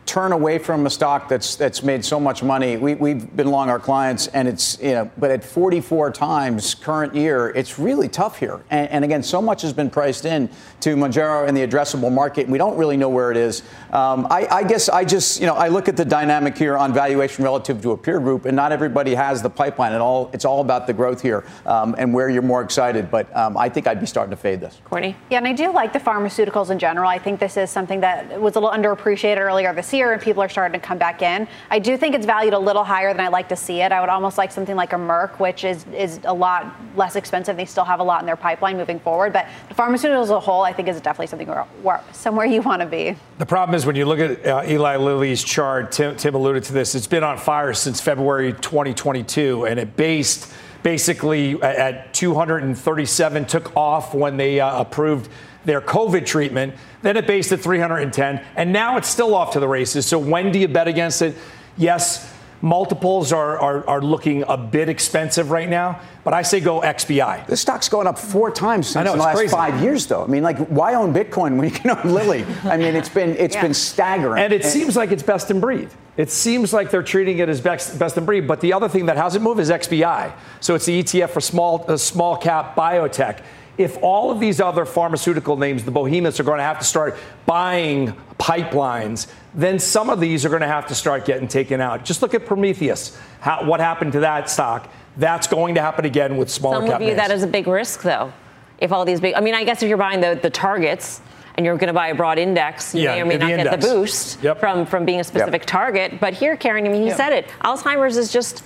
turn 0.06 0.32
away 0.32 0.58
from 0.58 0.86
a 0.86 0.90
stock 0.90 1.28
that's 1.28 1.56
that's 1.56 1.82
made 1.82 2.04
so 2.04 2.20
much 2.20 2.42
money. 2.42 2.76
We, 2.76 2.94
we've 2.94 3.34
been 3.36 3.50
long 3.50 3.70
our 3.70 3.78
clients, 3.78 4.26
and 4.28 4.46
it's 4.46 4.78
you 4.80 4.92
know, 4.92 5.10
but 5.16 5.30
at 5.30 5.44
44 5.44 6.10
times 6.10 6.74
current 6.74 7.14
year, 7.14 7.50
it's 7.50 7.78
really 7.78 8.08
tough 8.08 8.38
here. 8.38 8.62
And, 8.70 8.90
and 8.90 9.04
again, 9.04 9.22
so 9.22 9.40
much 9.40 9.62
has 9.62 9.72
been 9.72 9.90
priced 9.90 10.24
in 10.24 10.50
to 10.80 10.96
Mounjaro 10.96 11.48
and 11.48 11.56
the 11.56 11.66
addressable 11.66 12.12
market, 12.12 12.42
and 12.42 12.52
we 12.52 12.58
don't 12.58 12.76
really 12.76 12.96
know 12.96 13.08
where 13.08 13.30
it 13.30 13.36
is. 13.36 13.62
Um, 13.92 14.26
I, 14.30 14.46
I, 14.50 14.64
guess 14.64 14.88
I 14.88 15.04
just 15.04 15.40
you 15.40 15.46
know 15.46 15.54
I 15.54 15.68
look 15.68 15.88
at 15.88 15.96
the 15.96 16.04
dynamic 16.04 16.58
here 16.58 16.76
on 16.76 16.92
valuation 16.92 17.44
relative 17.44 17.80
to 17.82 17.92
a 17.92 17.96
peer 17.96 18.20
group, 18.20 18.44
and 18.44 18.54
not 18.54 18.72
everybody 18.72 19.14
has 19.14 19.42
the 19.42 19.50
pipeline 19.50 19.92
at 19.92 20.00
all. 20.00 20.30
It's 20.32 20.44
all 20.44 20.60
about 20.60 20.86
the 20.86 20.92
growth 20.92 21.22
here 21.22 21.44
um, 21.64 21.94
and 21.98 22.12
where 22.12 22.28
you're 22.28 22.42
more 22.42 22.62
excited. 22.62 23.10
But 23.10 23.34
um, 23.36 23.56
I 23.56 23.68
think 23.68 23.86
I'd 23.86 24.00
be 24.00 24.06
starting 24.06 24.30
to 24.30 24.36
fade 24.36 24.60
this. 24.60 24.80
Courtney, 24.84 25.16
yeah, 25.30 25.38
and 25.38 25.46
I 25.46 25.52
do 25.52 25.72
like 25.72 25.92
the 25.92 26.00
pharmaceuticals 26.00 26.70
in 26.70 26.78
general. 26.78 27.08
I 27.08 27.18
think 27.18 27.40
this 27.40 27.56
is 27.56 27.70
something 27.70 28.00
that 28.00 28.40
was 28.40 28.56
a 28.56 28.60
little 28.60 28.76
underappreciated 28.76 29.38
earlier 29.38 29.72
this 29.72 29.93
year, 29.94 30.12
and 30.12 30.20
people 30.20 30.42
are 30.42 30.48
starting 30.48 30.78
to 30.78 30.86
come 30.86 30.98
back 30.98 31.22
in. 31.22 31.48
I 31.70 31.78
do 31.78 31.96
think 31.96 32.14
it's 32.14 32.26
valued 32.26 32.52
a 32.52 32.58
little 32.58 32.84
higher 32.84 33.12
than 33.12 33.20
I 33.20 33.28
like 33.28 33.48
to 33.48 33.56
see 33.56 33.80
it. 33.80 33.92
I 33.92 34.00
would 34.00 34.10
almost 34.10 34.36
like 34.36 34.52
something 34.52 34.76
like 34.76 34.92
a 34.92 34.96
Merck, 34.96 35.38
which 35.38 35.64
is 35.64 35.86
is 35.94 36.20
a 36.24 36.34
lot 36.34 36.74
less 36.96 37.16
expensive. 37.16 37.56
They 37.56 37.64
still 37.64 37.84
have 37.84 38.00
a 38.00 38.04
lot 38.04 38.20
in 38.20 38.26
their 38.26 38.36
pipeline 38.36 38.76
moving 38.76 39.00
forward, 39.00 39.32
but 39.32 39.46
the 39.68 39.74
pharmaceuticals 39.74 40.24
as 40.24 40.30
a 40.30 40.40
whole, 40.40 40.62
I 40.62 40.72
think, 40.72 40.88
is 40.88 41.00
definitely 41.00 41.28
something 41.28 41.48
where, 41.48 41.64
where 41.82 42.02
somewhere 42.12 42.46
you 42.46 42.60
want 42.62 42.80
to 42.82 42.86
be. 42.86 43.16
The 43.38 43.46
problem 43.46 43.74
is 43.74 43.86
when 43.86 43.96
you 43.96 44.04
look 44.04 44.18
at 44.18 44.46
uh, 44.46 44.62
Eli 44.66 44.96
Lilly's 44.96 45.42
chart. 45.42 45.92
Tim, 45.92 46.16
Tim 46.16 46.34
alluded 46.34 46.64
to 46.64 46.72
this. 46.72 46.94
It's 46.94 47.06
been 47.06 47.24
on 47.24 47.38
fire 47.38 47.72
since 47.74 48.00
February 48.00 48.52
2022, 48.52 49.66
and 49.66 49.78
it 49.78 49.96
based 49.96 50.52
basically 50.84 51.60
at 51.62 52.14
237 52.14 53.46
took 53.46 53.76
off 53.76 54.14
when 54.14 54.36
they 54.36 54.60
uh, 54.60 54.82
approved 54.82 55.28
their 55.64 55.80
COVID 55.80 56.26
treatment. 56.26 56.74
Then 57.02 57.16
it 57.16 57.26
based 57.26 57.50
at 57.50 57.60
310, 57.60 58.44
and 58.54 58.72
now 58.72 58.96
it's 58.98 59.08
still 59.08 59.34
off 59.34 59.54
to 59.54 59.60
the 59.60 59.66
races. 59.66 60.06
So 60.06 60.18
when 60.18 60.52
do 60.52 60.60
you 60.60 60.68
bet 60.68 60.86
against 60.86 61.22
it? 61.22 61.36
Yes, 61.76 62.32
multiples 62.64 63.30
are, 63.30 63.58
are, 63.60 63.86
are 63.86 64.00
looking 64.00 64.42
a 64.48 64.56
bit 64.56 64.88
expensive 64.88 65.50
right 65.50 65.68
now, 65.68 66.00
but 66.24 66.32
I 66.32 66.40
say 66.40 66.60
go 66.60 66.80
XBI. 66.80 67.46
This 67.46 67.60
stock's 67.60 67.90
going 67.90 68.06
up 68.06 68.18
four 68.18 68.50
times 68.50 68.88
since 68.88 69.04
know, 69.04 69.12
the 69.12 69.18
last 69.18 69.36
crazy. 69.36 69.52
five 69.52 69.82
years, 69.82 70.06
though. 70.06 70.24
I 70.24 70.26
mean, 70.26 70.42
like, 70.42 70.56
why 70.68 70.94
own 70.94 71.12
Bitcoin 71.12 71.58
when 71.58 71.68
you 71.68 71.70
can 71.70 71.90
own 71.90 72.14
Lilly? 72.14 72.46
I 72.64 72.78
mean, 72.78 72.96
it's 72.96 73.10
been 73.10 73.36
it's 73.36 73.54
yeah. 73.54 73.62
been 73.62 73.74
staggering. 73.74 74.42
And 74.42 74.52
it 74.52 74.62
and, 74.62 74.72
seems 74.72 74.96
like 74.96 75.12
it's 75.12 75.22
best 75.22 75.50
in 75.50 75.60
breed. 75.60 75.90
It 76.16 76.30
seems 76.30 76.72
like 76.72 76.90
they're 76.90 77.02
treating 77.02 77.38
it 77.38 77.50
as 77.50 77.60
best, 77.60 77.98
best 77.98 78.16
in 78.16 78.24
breed. 78.24 78.48
But 78.48 78.62
the 78.62 78.72
other 78.72 78.88
thing 78.88 79.06
that 79.06 79.18
hasn't 79.18 79.44
moved 79.44 79.60
is 79.60 79.68
XBI. 79.68 80.32
So 80.60 80.74
it's 80.74 80.86
the 80.86 81.02
ETF 81.02 81.30
for 81.30 81.40
small 81.42 81.84
uh, 81.86 81.98
small 81.98 82.38
cap 82.38 82.74
biotech 82.74 83.42
if 83.76 83.98
all 84.02 84.30
of 84.30 84.40
these 84.40 84.60
other 84.60 84.84
pharmaceutical 84.84 85.56
names, 85.56 85.84
the 85.84 85.90
behemoths, 85.90 86.38
are 86.38 86.44
going 86.44 86.58
to 86.58 86.64
have 86.64 86.78
to 86.78 86.84
start 86.84 87.16
buying 87.44 88.14
pipelines, 88.38 89.26
then 89.54 89.78
some 89.78 90.10
of 90.10 90.20
these 90.20 90.44
are 90.44 90.48
going 90.48 90.62
to 90.62 90.68
have 90.68 90.86
to 90.88 90.94
start 90.94 91.24
getting 91.24 91.46
taken 91.48 91.80
out. 91.80 92.04
Just 92.04 92.22
look 92.22 92.34
at 92.34 92.44
Prometheus. 92.44 93.16
How, 93.40 93.64
what 93.64 93.80
happened 93.80 94.12
to 94.12 94.20
that 94.20 94.50
stock? 94.50 94.90
That's 95.16 95.46
going 95.46 95.76
to 95.76 95.80
happen 95.80 96.04
again 96.04 96.36
with 96.36 96.50
smaller 96.50 96.80
Some 96.80 96.88
cap 96.88 96.98
view 96.98 97.08
names. 97.08 97.18
that 97.18 97.30
as 97.30 97.42
a 97.44 97.46
big 97.46 97.68
risk, 97.68 98.02
though. 98.02 98.32
If 98.78 98.90
all 98.90 99.04
these 99.04 99.20
big, 99.20 99.34
I 99.34 99.40
mean, 99.40 99.54
I 99.54 99.62
guess 99.62 99.82
if 99.82 99.88
you're 99.88 99.96
buying 99.96 100.20
the, 100.20 100.38
the 100.40 100.50
targets 100.50 101.20
and 101.54 101.64
you're 101.64 101.76
going 101.76 101.88
to 101.88 101.94
buy 101.94 102.08
a 102.08 102.14
broad 102.16 102.38
index, 102.38 102.94
you 102.94 103.02
yeah, 103.02 103.14
may 103.14 103.22
or 103.22 103.26
may 103.26 103.38
not 103.38 103.50
index. 103.50 103.70
get 103.70 103.80
the 103.80 103.86
boost 103.86 104.42
yep. 104.42 104.58
from, 104.58 104.86
from 104.86 105.04
being 105.04 105.20
a 105.20 105.24
specific 105.24 105.62
yep. 105.62 105.68
target. 105.68 106.20
But 106.20 106.34
here, 106.34 106.56
Karen, 106.56 106.84
I 106.84 106.88
mean, 106.88 107.02
he 107.02 107.08
yep. 107.08 107.16
said 107.16 107.32
it. 107.32 107.48
Alzheimer's 107.62 108.16
is 108.16 108.32
just 108.32 108.64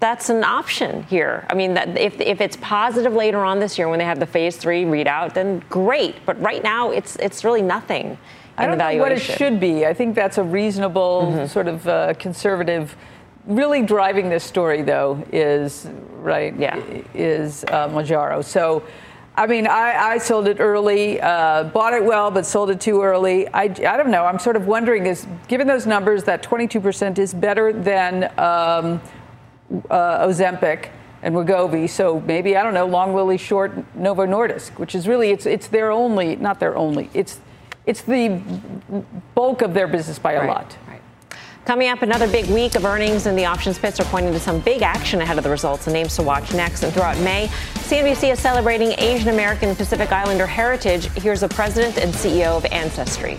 that's 0.00 0.30
an 0.30 0.42
option 0.42 1.02
here. 1.04 1.46
I 1.50 1.54
mean, 1.54 1.74
that 1.74 1.96
if, 1.98 2.18
if 2.20 2.40
it's 2.40 2.56
positive 2.56 3.12
later 3.12 3.44
on 3.44 3.60
this 3.60 3.76
year 3.78 3.88
when 3.88 3.98
they 3.98 4.06
have 4.06 4.18
the 4.18 4.26
phase 4.26 4.56
three 4.56 4.84
readout, 4.84 5.34
then 5.34 5.62
great. 5.68 6.24
But 6.24 6.40
right 6.40 6.62
now, 6.62 6.90
it's 6.90 7.16
it's 7.16 7.44
really 7.44 7.60
nothing. 7.60 8.16
I 8.60 8.66
don't 8.66 8.78
know 8.78 8.96
what 9.02 9.12
it 9.12 9.20
should 9.20 9.58
be. 9.58 9.86
I 9.86 9.94
think 9.94 10.14
that's 10.14 10.38
a 10.38 10.42
reasonable 10.42 11.32
mm-hmm. 11.32 11.46
sort 11.46 11.68
of 11.68 11.86
uh, 11.88 12.14
conservative. 12.14 12.96
Really 13.46 13.82
driving 13.82 14.28
this 14.28 14.44
story, 14.44 14.82
though, 14.82 15.24
is 15.32 15.88
right. 16.18 16.54
Yeah, 16.58 16.76
is 17.14 17.64
uh, 17.64 17.88
Mounjaro. 17.88 18.44
So. 18.44 18.82
I 19.36 19.46
mean, 19.46 19.66
I, 19.66 19.94
I 19.96 20.18
sold 20.18 20.48
it 20.48 20.58
early, 20.60 21.18
uh, 21.20 21.64
bought 21.64 21.94
it 21.94 22.04
well, 22.04 22.30
but 22.30 22.44
sold 22.44 22.68
it 22.68 22.80
too 22.80 23.00
early. 23.00 23.48
I, 23.48 23.62
I 23.62 23.96
don't 23.96 24.10
know. 24.10 24.26
I'm 24.26 24.40
sort 24.40 24.56
of 24.56 24.66
wondering 24.66 25.06
is, 25.06 25.26
given 25.48 25.66
those 25.66 25.86
numbers, 25.86 26.24
that 26.24 26.42
22% 26.42 27.16
is 27.16 27.32
better 27.32 27.72
than 27.72 28.24
um, 28.38 29.00
uh, 29.88 30.26
Ozempic 30.26 30.90
and 31.22 31.34
Wegovy. 31.34 31.88
So 31.88 32.20
maybe 32.20 32.56
I 32.56 32.62
don't 32.62 32.74
know, 32.74 32.86
long 32.86 33.14
Lilly, 33.14 33.38
short 33.38 33.72
Novo 33.94 34.26
Nordisk, 34.26 34.78
which 34.78 34.94
is 34.94 35.06
really 35.06 35.30
it's 35.30 35.46
it's 35.46 35.68
their 35.68 35.90
only, 35.90 36.36
not 36.36 36.60
their 36.60 36.76
only. 36.76 37.10
It's 37.14 37.40
it's 37.86 38.02
the 38.02 38.40
bulk 39.34 39.62
of 39.62 39.74
their 39.74 39.86
business 39.88 40.18
by 40.18 40.32
a 40.32 40.40
right, 40.40 40.48
lot. 40.48 40.76
Right. 40.86 41.00
Coming 41.64 41.88
up, 41.88 42.02
another 42.02 42.26
big 42.26 42.46
week 42.46 42.74
of 42.74 42.84
earnings, 42.84 43.26
and 43.26 43.38
the 43.38 43.44
options 43.44 43.78
pits 43.78 44.00
are 44.00 44.04
pointing 44.04 44.32
to 44.32 44.40
some 44.40 44.60
big 44.60 44.82
action 44.82 45.20
ahead 45.20 45.38
of 45.38 45.44
the 45.44 45.50
results 45.50 45.86
and 45.86 45.94
names 45.94 46.16
to 46.16 46.22
watch 46.22 46.52
next. 46.52 46.82
And 46.82 46.92
throughout 46.92 47.18
May, 47.18 47.48
CNBC 47.74 48.32
is 48.32 48.38
celebrating 48.38 48.92
Asian 48.98 49.28
American 49.28 49.76
Pacific 49.76 50.10
Islander 50.10 50.46
heritage. 50.46 51.06
Here's 51.12 51.40
the 51.40 51.48
president 51.48 51.98
and 51.98 52.12
CEO 52.12 52.56
of 52.56 52.64
Ancestry. 52.66 53.36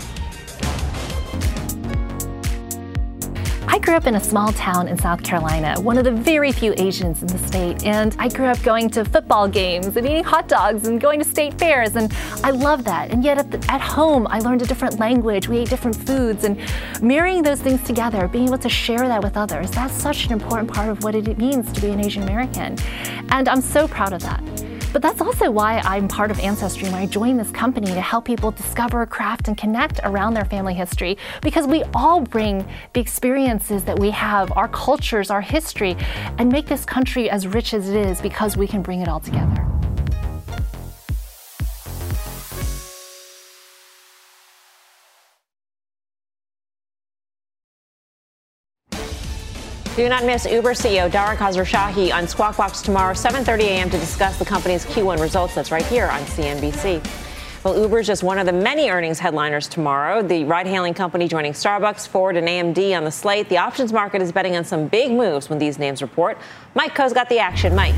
I 3.72 3.78
grew 3.78 3.94
up 3.94 4.06
in 4.06 4.16
a 4.16 4.20
small 4.20 4.52
town 4.52 4.86
in 4.86 4.98
South 4.98 5.22
Carolina, 5.22 5.80
one 5.80 5.96
of 5.96 6.04
the 6.04 6.10
very 6.10 6.52
few 6.52 6.74
Asians 6.76 7.22
in 7.22 7.28
the 7.28 7.38
state, 7.38 7.86
and 7.86 8.14
I 8.18 8.28
grew 8.28 8.44
up 8.44 8.62
going 8.62 8.90
to 8.90 9.02
football 9.02 9.48
games 9.48 9.96
and 9.96 10.06
eating 10.06 10.22
hot 10.22 10.46
dogs 10.46 10.86
and 10.86 11.00
going 11.00 11.18
to 11.20 11.24
state 11.24 11.58
fairs, 11.58 11.96
and 11.96 12.14
I 12.44 12.50
love 12.50 12.84
that. 12.84 13.10
And 13.10 13.24
yet 13.24 13.38
at, 13.38 13.50
the, 13.50 13.72
at 13.72 13.80
home, 13.80 14.26
I 14.28 14.40
learned 14.40 14.60
a 14.60 14.66
different 14.66 15.00
language, 15.00 15.48
we 15.48 15.56
ate 15.56 15.70
different 15.70 15.96
foods, 15.96 16.44
and 16.44 16.60
marrying 17.00 17.42
those 17.42 17.62
things 17.62 17.82
together, 17.84 18.28
being 18.28 18.48
able 18.48 18.58
to 18.58 18.68
share 18.68 19.08
that 19.08 19.22
with 19.22 19.38
others, 19.38 19.70
that's 19.70 19.94
such 19.94 20.26
an 20.26 20.32
important 20.32 20.70
part 20.70 20.90
of 20.90 21.02
what 21.02 21.14
it 21.14 21.38
means 21.38 21.72
to 21.72 21.80
be 21.80 21.88
an 21.88 22.04
Asian 22.04 22.24
American. 22.24 22.76
And 23.30 23.48
I'm 23.48 23.62
so 23.62 23.88
proud 23.88 24.12
of 24.12 24.20
that. 24.20 24.42
But 24.92 25.00
that's 25.00 25.22
also 25.22 25.50
why 25.50 25.78
I'm 25.78 26.06
part 26.06 26.30
of 26.30 26.38
Ancestry 26.40 26.86
and 26.86 26.94
I 26.94 27.06
joined 27.06 27.40
this 27.40 27.50
company 27.50 27.86
to 27.86 28.00
help 28.00 28.26
people 28.26 28.50
discover, 28.50 29.06
craft, 29.06 29.48
and 29.48 29.56
connect 29.56 30.00
around 30.04 30.34
their 30.34 30.44
family 30.44 30.74
history 30.74 31.16
because 31.40 31.66
we 31.66 31.82
all 31.94 32.20
bring 32.20 32.66
the 32.92 33.00
experiences 33.00 33.84
that 33.84 33.98
we 33.98 34.10
have, 34.10 34.52
our 34.52 34.68
cultures, 34.68 35.30
our 35.30 35.40
history, 35.40 35.96
and 36.38 36.52
make 36.52 36.66
this 36.66 36.84
country 36.84 37.30
as 37.30 37.46
rich 37.46 37.72
as 37.72 37.88
it 37.88 37.96
is 37.96 38.20
because 38.20 38.56
we 38.56 38.66
can 38.66 38.82
bring 38.82 39.00
it 39.00 39.08
all 39.08 39.20
together. 39.20 39.66
Do 49.94 50.08
not 50.08 50.24
miss 50.24 50.46
Uber 50.46 50.72
CEO 50.72 51.12
Dara 51.12 51.36
Khosrowshahi 51.36 52.14
on 52.14 52.26
Squawk 52.26 52.56
Box 52.56 52.80
tomorrow, 52.80 53.12
7:30 53.12 53.60
a.m. 53.64 53.90
to 53.90 53.98
discuss 53.98 54.38
the 54.38 54.44
company's 54.44 54.86
Q1 54.86 55.20
results. 55.20 55.54
That's 55.54 55.70
right 55.70 55.84
here 55.84 56.06
on 56.06 56.22
CNBC. 56.22 57.06
Well, 57.62 57.78
Uber 57.78 57.98
is 57.98 58.06
just 58.06 58.22
one 58.22 58.38
of 58.38 58.46
the 58.46 58.54
many 58.54 58.88
earnings 58.88 59.18
headliners 59.18 59.68
tomorrow. 59.68 60.22
The 60.22 60.44
ride-hailing 60.44 60.94
company 60.94 61.28
joining 61.28 61.52
Starbucks, 61.52 62.08
Ford, 62.08 62.38
and 62.38 62.48
AMD 62.48 62.96
on 62.96 63.04
the 63.04 63.10
slate. 63.10 63.50
The 63.50 63.58
options 63.58 63.92
market 63.92 64.22
is 64.22 64.32
betting 64.32 64.56
on 64.56 64.64
some 64.64 64.88
big 64.88 65.12
moves 65.12 65.50
when 65.50 65.58
these 65.58 65.78
names 65.78 66.00
report. 66.00 66.38
Mike 66.74 66.94
Khouw's 66.94 67.12
got 67.12 67.28
the 67.28 67.38
action. 67.38 67.76
Mike. 67.76 67.94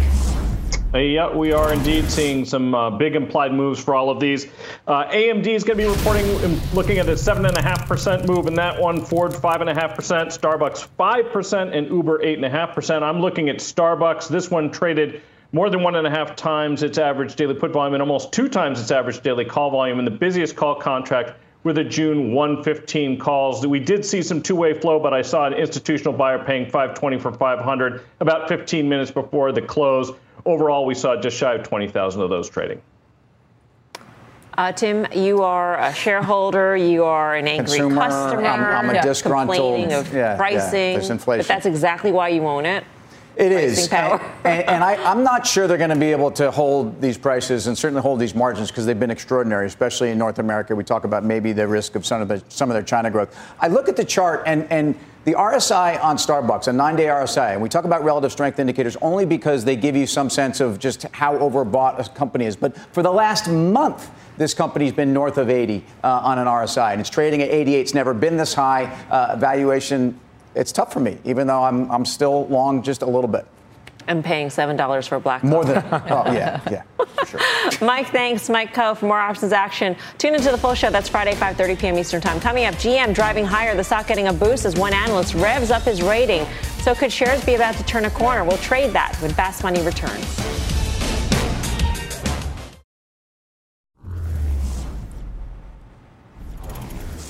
Uh, 0.94 0.98
yeah, 0.98 1.28
we 1.28 1.52
are 1.52 1.72
indeed 1.72 2.08
seeing 2.08 2.44
some 2.44 2.72
uh, 2.72 2.88
big 2.88 3.16
implied 3.16 3.52
moves 3.52 3.82
for 3.82 3.96
all 3.96 4.10
of 4.10 4.20
these. 4.20 4.46
Uh, 4.86 5.04
AMD 5.06 5.44
is 5.44 5.64
going 5.64 5.76
to 5.76 5.84
be 5.84 5.90
reporting, 5.90 6.24
um, 6.44 6.60
looking 6.72 6.98
at 6.98 7.08
a 7.08 7.14
7.5% 7.14 8.28
move 8.28 8.46
in 8.46 8.54
that 8.54 8.80
one, 8.80 9.04
Ford 9.04 9.32
5.5%, 9.32 9.74
Starbucks 9.74 10.86
5%, 10.96 11.76
and 11.76 11.88
Uber 11.88 12.20
8.5%. 12.20 13.02
I'm 13.02 13.20
looking 13.20 13.48
at 13.48 13.56
Starbucks. 13.56 14.28
This 14.28 14.52
one 14.52 14.70
traded 14.70 15.20
more 15.50 15.68
than 15.68 15.82
one 15.82 15.96
and 15.96 16.06
a 16.06 16.10
half 16.10 16.36
times 16.36 16.84
its 16.84 16.96
average 16.96 17.34
daily 17.34 17.54
put 17.54 17.72
volume 17.72 17.94
and 17.94 18.02
almost 18.02 18.30
two 18.30 18.48
times 18.48 18.80
its 18.80 18.92
average 18.92 19.20
daily 19.20 19.44
call 19.44 19.72
volume 19.72 19.98
in 19.98 20.04
the 20.04 20.12
busiest 20.12 20.54
call 20.54 20.76
contract 20.76 21.32
were 21.64 21.72
the 21.72 21.82
June 21.82 22.32
115 22.32 23.18
calls. 23.18 23.66
We 23.66 23.80
did 23.80 24.04
see 24.04 24.22
some 24.22 24.40
two-way 24.40 24.78
flow, 24.78 25.00
but 25.00 25.12
I 25.12 25.22
saw 25.22 25.46
an 25.46 25.54
institutional 25.54 26.12
buyer 26.12 26.44
paying 26.44 26.66
520 26.66 27.18
for 27.18 27.32
500 27.32 28.02
about 28.20 28.48
15 28.48 28.88
minutes 28.88 29.10
before 29.10 29.50
the 29.50 29.62
close. 29.62 30.12
Overall, 30.46 30.84
we 30.84 30.94
saw 30.94 31.20
just 31.20 31.36
shy 31.36 31.54
of 31.54 31.62
20,000 31.62 32.20
of 32.20 32.30
those 32.30 32.48
trading. 32.48 32.80
Uh, 34.56 34.70
Tim, 34.70 35.06
you 35.12 35.42
are 35.42 35.78
a 35.80 35.92
shareholder. 35.92 36.76
You 36.76 37.04
are 37.04 37.34
an 37.34 37.48
angry 37.48 37.78
Consumer, 37.78 38.02
customer. 38.02 38.46
I'm, 38.46 38.90
I'm 38.90 38.96
a 38.96 39.02
disgruntled. 39.02 39.56
Complaining 39.56 39.92
of 39.92 40.12
yeah, 40.14 40.36
pricing. 40.36 40.60
Yeah, 40.60 40.92
there's 40.92 41.10
inflation. 41.10 41.42
But 41.42 41.48
that's 41.48 41.66
exactly 41.66 42.12
why 42.12 42.28
you 42.28 42.46
own 42.46 42.64
it. 42.64 42.84
It 43.36 43.50
is, 43.50 43.88
and, 43.92 44.20
and, 44.44 44.68
and, 44.68 44.84
I, 44.84 44.94
am 45.10 45.24
not 45.24 45.44
sure 45.44 45.66
they're 45.66 45.76
going 45.76 45.90
to 45.90 45.96
be 45.96 46.12
able 46.12 46.30
to 46.32 46.52
hold 46.52 47.00
these 47.00 47.18
prices 47.18 47.66
and 47.66 47.76
certainly 47.76 48.00
hold 48.00 48.20
these 48.20 48.34
margins 48.34 48.70
because 48.70 48.86
they've 48.86 48.98
been 48.98 49.10
extraordinary, 49.10 49.66
especially 49.66 50.10
in 50.10 50.18
North 50.18 50.38
America. 50.38 50.76
We 50.76 50.84
talk 50.84 51.04
about 51.04 51.24
maybe 51.24 51.52
the 51.52 51.66
risk 51.66 51.96
of 51.96 52.06
some 52.06 52.22
of 52.22 52.28
the, 52.28 52.42
some 52.48 52.70
of 52.70 52.74
their 52.74 52.82
China 52.84 53.10
growth. 53.10 53.36
I 53.60 53.66
look 53.66 53.88
at 53.88 53.96
the 53.96 54.04
chart 54.04 54.44
and 54.46 54.70
and 54.70 54.94
the 55.24 55.32
RSI 55.32 56.02
on 56.04 56.18
Starbucks, 56.18 56.68
a 56.68 56.72
nine-day 56.72 57.06
RSI, 57.06 57.52
and 57.52 57.62
we 57.62 57.70
talk 57.70 57.84
about 57.84 58.04
relative 58.04 58.30
strength 58.30 58.58
indicators 58.58 58.96
only 59.00 59.24
because 59.24 59.64
they 59.64 59.74
give 59.74 59.96
you 59.96 60.06
some 60.06 60.28
sense 60.28 60.60
of 60.60 60.78
just 60.78 61.04
how 61.12 61.36
overbought 61.38 61.98
a 61.98 62.08
company 62.10 62.44
is. 62.44 62.56
But 62.56 62.76
for 62.92 63.02
the 63.02 63.10
last 63.10 63.48
month, 63.48 64.10
this 64.36 64.52
company's 64.52 64.92
been 64.92 65.14
north 65.14 65.38
of 65.38 65.48
80 65.48 65.82
uh, 66.02 66.08
on 66.08 66.38
an 66.38 66.46
RSI, 66.46 66.92
and 66.92 67.00
it's 67.00 67.08
trading 67.08 67.40
at 67.40 67.48
88. 67.48 67.80
It's 67.80 67.94
never 67.94 68.12
been 68.12 68.36
this 68.36 68.52
high. 68.52 68.84
Uh, 69.08 69.36
valuation 69.36 70.20
it's 70.54 70.72
tough 70.72 70.92
for 70.92 71.00
me, 71.00 71.18
even 71.24 71.46
though 71.46 71.62
I'm, 71.62 71.90
I'm 71.90 72.04
still 72.04 72.46
long 72.46 72.82
just 72.82 73.02
a 73.02 73.06
little 73.06 73.28
bit. 73.28 73.46
I'm 74.06 74.22
paying 74.22 74.50
seven 74.50 74.76
dollars 74.76 75.06
for 75.06 75.16
a 75.16 75.20
black. 75.20 75.42
More 75.42 75.64
than 75.64 75.78
oh 75.78 76.32
yeah 76.32 76.60
yeah 76.70 76.82
sure. 77.26 77.40
Mike, 77.80 78.08
thanks, 78.08 78.48
Mike 78.48 78.74
Khouw 78.74 78.96
for 78.96 79.06
more 79.06 79.18
options 79.18 79.52
action. 79.52 79.96
Tune 80.18 80.34
into 80.34 80.50
the 80.50 80.58
full 80.58 80.74
show. 80.74 80.90
That's 80.90 81.08
Friday, 81.08 81.34
5:30 81.34 81.78
p.m. 81.78 81.98
Eastern 81.98 82.20
Time. 82.20 82.40
Coming 82.40 82.66
up, 82.66 82.74
GM 82.74 83.14
driving 83.14 83.44
higher. 83.44 83.74
The 83.74 83.84
stock 83.84 84.06
getting 84.06 84.28
a 84.28 84.32
boost 84.32 84.64
as 84.64 84.76
one 84.76 84.92
analyst 84.92 85.34
revs 85.34 85.70
up 85.70 85.82
his 85.82 86.02
rating. 86.02 86.46
So 86.82 86.94
could 86.94 87.12
shares 87.12 87.44
be 87.44 87.54
about 87.54 87.76
to 87.76 87.84
turn 87.84 88.04
a 88.04 88.10
corner? 88.10 88.44
We'll 88.44 88.58
trade 88.58 88.92
that 88.92 89.16
when 89.16 89.32
Fast 89.32 89.62
Money 89.62 89.82
returns. 89.82 90.53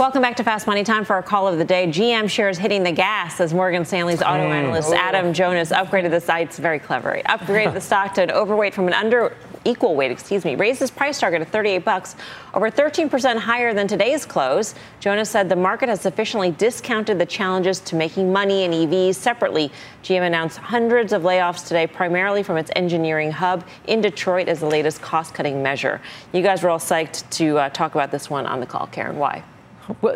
Welcome 0.04 0.20
back 0.20 0.36
to 0.36 0.44
Fast 0.44 0.66
Money. 0.66 0.84
Time 0.84 1.06
for 1.06 1.14
our 1.14 1.22
call 1.22 1.48
of 1.48 1.56
the 1.56 1.64
day. 1.64 1.86
GM 1.86 2.28
shares 2.28 2.58
hitting 2.58 2.82
the 2.82 2.92
gas 2.92 3.40
as 3.40 3.54
Morgan 3.54 3.86
Stanley's 3.86 4.20
auto 4.20 4.46
mm. 4.46 4.50
analyst 4.50 4.90
oh. 4.90 4.94
Adam 4.94 5.32
Jonas 5.32 5.72
upgraded 5.72 6.10
the 6.10 6.20
site's 6.20 6.58
very 6.58 6.78
clever. 6.78 7.22
Upgraded 7.24 7.72
the 7.72 7.80
stock 7.90 8.12
to 8.12 8.22
an 8.24 8.30
overweight 8.30 8.74
from 8.74 8.86
an 8.86 8.92
under 8.92 9.34
equal 9.64 9.96
weight, 9.96 10.10
excuse 10.10 10.44
me, 10.44 10.56
raised 10.56 10.80
his 10.80 10.90
price 10.90 11.18
target 11.18 11.40
to 11.40 11.46
38 11.46 11.86
bucks, 11.86 12.16
over 12.52 12.70
13% 12.70 13.38
higher 13.38 13.72
than 13.72 13.88
today's 13.88 14.26
close. 14.26 14.74
Jonas 15.00 15.30
said 15.30 15.48
the 15.48 15.56
market 15.56 15.88
has 15.88 16.02
sufficiently 16.02 16.50
discounted 16.50 17.18
the 17.18 17.24
challenges 17.24 17.80
to 17.80 17.96
making 17.96 18.30
money 18.30 18.64
in 18.64 18.72
EVs. 18.72 19.14
Separately, 19.14 19.72
GM 20.02 20.26
announced 20.26 20.58
hundreds 20.58 21.14
of 21.14 21.22
layoffs 21.22 21.66
today, 21.66 21.86
primarily 21.86 22.42
from 22.42 22.58
its 22.58 22.70
engineering 22.76 23.32
hub 23.32 23.64
in 23.86 24.02
Detroit 24.02 24.48
as 24.48 24.60
the 24.60 24.66
latest 24.66 25.00
cost-cutting 25.00 25.62
measure. 25.62 25.98
You 26.34 26.42
guys 26.42 26.62
were 26.62 26.68
all 26.68 26.78
psyched 26.78 27.30
to 27.38 27.56
uh, 27.56 27.68
talk 27.70 27.94
about 27.94 28.10
this 28.10 28.28
one 28.28 28.44
on 28.44 28.60
the 28.60 28.66
call, 28.66 28.86
Karen. 28.88 29.16
Why? 29.16 29.42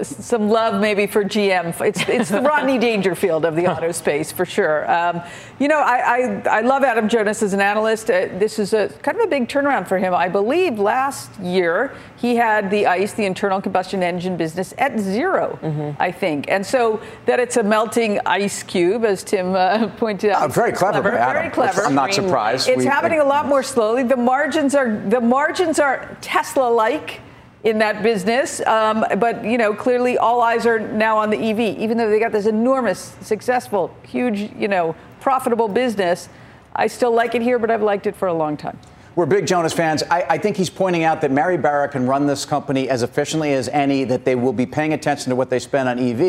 Some 0.02 0.48
love 0.48 0.80
maybe 0.80 1.06
for 1.06 1.24
GM. 1.24 1.78
It's, 1.80 2.00
it's 2.08 2.30
the 2.30 2.40
Rodney 2.40 2.78
Dangerfield 2.88 3.44
of 3.44 3.56
the 3.56 3.66
auto 3.72 3.92
space 3.92 4.32
for 4.32 4.46
sure. 4.46 4.90
Um, 4.90 5.22
you 5.58 5.68
know, 5.68 5.80
I, 5.80 5.96
I, 5.96 6.58
I, 6.58 6.60
love 6.62 6.84
Adam 6.84 7.08
Jonas 7.08 7.42
as 7.42 7.52
an 7.52 7.60
analyst. 7.60 8.10
Uh, 8.10 8.28
this 8.38 8.58
is 8.58 8.72
a 8.72 8.88
kind 9.02 9.18
of 9.18 9.24
a 9.24 9.26
big 9.26 9.48
turnaround 9.48 9.86
for 9.86 9.98
him. 9.98 10.14
I 10.14 10.28
believe 10.28 10.78
last 10.78 11.38
year 11.40 11.94
he 12.16 12.36
had 12.36 12.70
the 12.70 12.86
ICE, 12.86 13.12
the 13.12 13.24
internal 13.24 13.60
combustion 13.60 14.02
engine 14.02 14.36
business, 14.36 14.72
at 14.78 14.98
0 14.98 15.58
mm-hmm. 15.60 16.02
I 16.02 16.12
think. 16.12 16.46
And 16.48 16.64
so 16.64 17.00
that 17.26 17.38
it's 17.38 17.56
a 17.56 17.62
melting 17.62 18.20
ice 18.24 18.62
cube, 18.62 19.04
as 19.04 19.22
Tim 19.22 19.54
uh, 19.54 19.88
pointed 19.96 20.30
out. 20.30 20.42
Oh, 20.42 20.48
very 20.48 20.72
clever, 20.72 21.02
clever 21.02 21.32
very 21.32 21.50
clever. 21.50 21.84
I'm 21.84 21.94
not 21.94 22.14
surprised. 22.14 22.68
It's 22.68 22.78
we, 22.78 22.84
happening 22.84 23.20
a 23.20 23.24
lot 23.24 23.46
more 23.46 23.62
slowly. 23.62 24.02
The 24.02 24.16
margins 24.16 24.74
are 24.74 24.98
the 25.08 25.20
margins 25.20 25.78
are 25.78 26.16
Tesla-like 26.20 27.20
in 27.64 27.78
that 27.78 28.02
business. 28.02 28.60
Um, 28.66 29.04
but, 29.18 29.44
you 29.44 29.58
know, 29.58 29.74
clearly 29.74 30.16
all 30.18 30.40
eyes 30.40 30.66
are 30.66 30.78
now 30.78 31.18
on 31.18 31.30
the 31.30 31.38
EV, 31.38 31.78
even 31.78 31.98
though 31.98 32.08
they 32.08 32.20
got 32.20 32.32
this 32.32 32.46
enormous, 32.46 33.16
successful, 33.20 33.94
huge, 34.02 34.52
you 34.56 34.68
know, 34.68 34.94
profitable 35.20 35.68
business. 35.68 36.28
I 36.74 36.86
still 36.86 37.12
like 37.12 37.34
it 37.34 37.42
here, 37.42 37.58
but 37.58 37.70
I've 37.70 37.82
liked 37.82 38.06
it 38.06 38.14
for 38.14 38.28
a 38.28 38.34
long 38.34 38.56
time. 38.56 38.78
We're 39.18 39.26
big 39.26 39.48
Jonas 39.48 39.72
fans. 39.72 40.04
I, 40.04 40.24
I, 40.28 40.38
think 40.38 40.56
he's 40.56 40.70
pointing 40.70 41.02
out 41.02 41.20
that 41.22 41.32
Mary 41.32 41.56
Barra 41.58 41.88
can 41.88 42.06
run 42.06 42.28
this 42.28 42.44
company 42.44 42.88
as 42.88 43.02
efficiently 43.02 43.52
as 43.52 43.66
any, 43.66 44.04
that 44.04 44.24
they 44.24 44.36
will 44.36 44.52
be 44.52 44.64
paying 44.64 44.92
attention 44.92 45.30
to 45.30 45.34
what 45.34 45.50
they 45.50 45.58
spend 45.58 45.88
on 45.88 45.98
EV. 45.98 46.20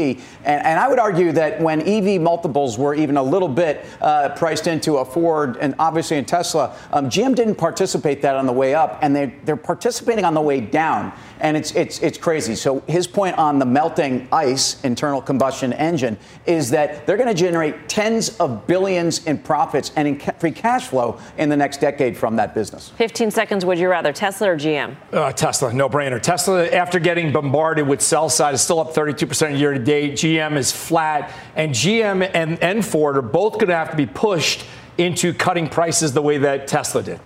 And, 0.43 0.65
and 0.65 0.79
I 0.79 0.87
would 0.87 0.97
argue 0.97 1.31
that 1.33 1.61
when 1.61 1.87
EV 1.87 2.19
multiples 2.19 2.79
were 2.79 2.95
even 2.95 3.15
a 3.15 3.21
little 3.21 3.47
bit 3.47 3.85
uh, 4.01 4.29
priced 4.29 4.65
into 4.65 4.97
a 4.97 5.05
Ford 5.05 5.57
and 5.57 5.75
obviously 5.77 6.17
in 6.17 6.25
Tesla, 6.25 6.75
um, 6.91 7.11
GM 7.11 7.35
didn't 7.35 7.57
participate 7.57 8.23
that 8.23 8.35
on 8.35 8.47
the 8.47 8.53
way 8.53 8.73
up, 8.73 8.97
and 9.03 9.15
they're, 9.15 9.35
they're 9.45 9.55
participating 9.55 10.25
on 10.25 10.33
the 10.33 10.41
way 10.41 10.59
down. 10.59 11.13
And 11.39 11.55
it's, 11.55 11.73
it's, 11.73 11.99
it's 11.99 12.17
crazy. 12.17 12.55
So 12.55 12.81
his 12.87 13.07
point 13.07 13.37
on 13.37 13.59
the 13.59 13.65
melting 13.65 14.27
ice 14.31 14.81
internal 14.83 15.21
combustion 15.21 15.73
engine 15.73 16.17
is 16.45 16.69
that 16.71 17.05
they're 17.07 17.17
going 17.17 17.29
to 17.29 17.33
generate 17.33 17.87
tens 17.87 18.37
of 18.39 18.67
billions 18.67 19.25
in 19.25 19.37
profits 19.37 19.91
and 19.95 20.07
in 20.07 20.19
free 20.39 20.51
cash 20.51 20.87
flow 20.87 21.19
in 21.37 21.49
the 21.49 21.57
next 21.57 21.79
decade 21.79 22.17
from 22.17 22.35
that 22.35 22.53
business. 22.53 22.89
15 22.97 23.31
seconds. 23.31 23.65
Would 23.65 23.79
you 23.79 23.89
rather 23.89 24.11
Tesla 24.11 24.51
or 24.51 24.57
GM? 24.57 24.95
Uh, 25.13 25.31
Tesla, 25.31 25.73
no 25.73 25.89
brainer. 25.89 26.21
Tesla, 26.21 26.67
after 26.67 26.99
getting 26.99 27.31
bombarded 27.31 27.87
with 27.87 28.01
sell 28.01 28.29
side, 28.29 28.53
is 28.53 28.61
still 28.61 28.79
up 28.79 28.93
32% 28.93 29.57
year 29.57 29.73
to 29.73 29.79
date. 29.79 30.13
GM 30.13 30.57
is 30.57 30.71
flat. 30.71 31.31
And 31.55 31.71
GM 31.71 32.29
and, 32.33 32.61
and 32.61 32.85
Ford 32.85 33.17
are 33.17 33.21
both 33.21 33.53
going 33.53 33.67
to 33.67 33.75
have 33.75 33.91
to 33.91 33.97
be 33.97 34.05
pushed 34.05 34.65
into 34.97 35.33
cutting 35.33 35.69
prices 35.69 36.13
the 36.13 36.21
way 36.21 36.37
that 36.37 36.67
Tesla 36.67 37.01
did. 37.01 37.19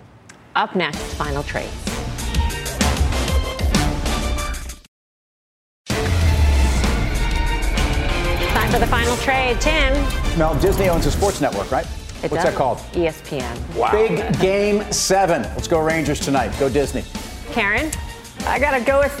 Up 0.54 0.76
next, 0.76 1.02
final 1.14 1.42
trade. 1.42 1.68
For 9.24 9.30
the 9.30 9.54
final 9.54 9.54
trade. 9.54 9.60
Tim. 9.60 10.38
Mel, 10.38 10.58
Disney 10.60 10.88
owns 10.88 11.06
a 11.06 11.10
sports 11.10 11.40
network, 11.40 11.70
right? 11.70 11.86
It 12.22 12.30
What's 12.30 12.44
does. 12.44 12.52
that 12.52 12.54
called? 12.54 12.78
ESPN. 12.92 13.76
Wow. 13.76 13.92
Big 13.92 14.40
game 14.40 14.90
seven. 14.92 15.42
Let's 15.42 15.68
go 15.68 15.80
Rangers 15.80 16.20
tonight. 16.20 16.52
Go 16.58 16.68
Disney. 16.68 17.04
Karen? 17.52 17.90
I 18.46 18.58
got 18.58 18.76
to 18.78 18.84
go 18.84 19.00
with 19.00 19.12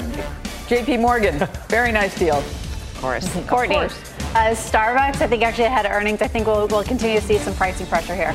JP 0.68 1.00
Morgan. 1.00 1.46
Very 1.68 1.92
nice 1.92 2.18
deal. 2.18 2.36
Of 2.36 2.98
course. 3.00 3.28
Courtney. 3.46 3.76
Of 3.76 3.92
course. 3.92 4.10
Uh, 4.34 4.50
Starbucks, 4.50 5.20
I 5.20 5.26
think 5.26 5.42
actually 5.42 5.64
had 5.64 5.86
earnings. 5.86 6.22
I 6.22 6.28
think 6.28 6.46
we'll, 6.46 6.66
we'll 6.68 6.82
continue 6.82 7.20
to 7.20 7.26
see 7.26 7.38
some 7.38 7.54
pricing 7.54 7.86
pressure 7.86 8.14
here. 8.14 8.34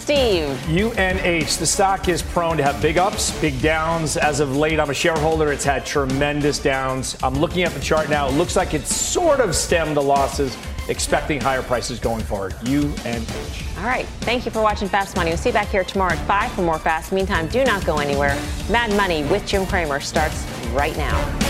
Steve. 0.00 0.48
UNH. 0.68 1.58
The 1.58 1.66
stock 1.66 2.08
is 2.08 2.20
prone 2.22 2.56
to 2.56 2.64
have 2.64 2.80
big 2.82 2.98
ups, 2.98 3.38
big 3.40 3.60
downs. 3.62 4.16
As 4.16 4.40
of 4.40 4.56
late, 4.56 4.80
I'm 4.80 4.90
a 4.90 4.94
shareholder. 4.94 5.52
It's 5.52 5.62
had 5.64 5.86
tremendous 5.86 6.58
downs. 6.58 7.16
I'm 7.22 7.34
looking 7.34 7.62
at 7.62 7.72
the 7.72 7.80
chart 7.80 8.08
now. 8.08 8.26
It 8.26 8.32
looks 8.32 8.56
like 8.56 8.74
it's 8.74 8.92
sort 8.92 9.38
of 9.38 9.54
stemmed 9.54 9.96
the 9.96 10.02
losses, 10.02 10.56
expecting 10.90 11.40
higher 11.40 11.62
prices 11.62 11.98
going 11.98 12.22
forward. 12.22 12.54
UNH. 12.66 13.78
All 13.78 13.84
right. 13.84 14.06
Thank 14.20 14.44
you 14.44 14.50
for 14.50 14.60
watching 14.60 14.88
Fast 14.88 15.16
Money. 15.16 15.30
We'll 15.30 15.38
see 15.38 15.48
you 15.48 15.54
back 15.54 15.68
here 15.68 15.84
tomorrow 15.84 16.12
at 16.12 16.26
5 16.26 16.52
for 16.52 16.62
more 16.62 16.78
Fast. 16.78 17.12
Meantime, 17.12 17.48
do 17.48 17.64
not 17.64 17.86
go 17.86 17.98
anywhere. 17.98 18.36
Mad 18.68 18.94
Money 18.96 19.24
with 19.24 19.46
Jim 19.46 19.66
Cramer 19.66 20.00
starts 20.00 20.44
right 20.72 20.96
now. 20.96 21.49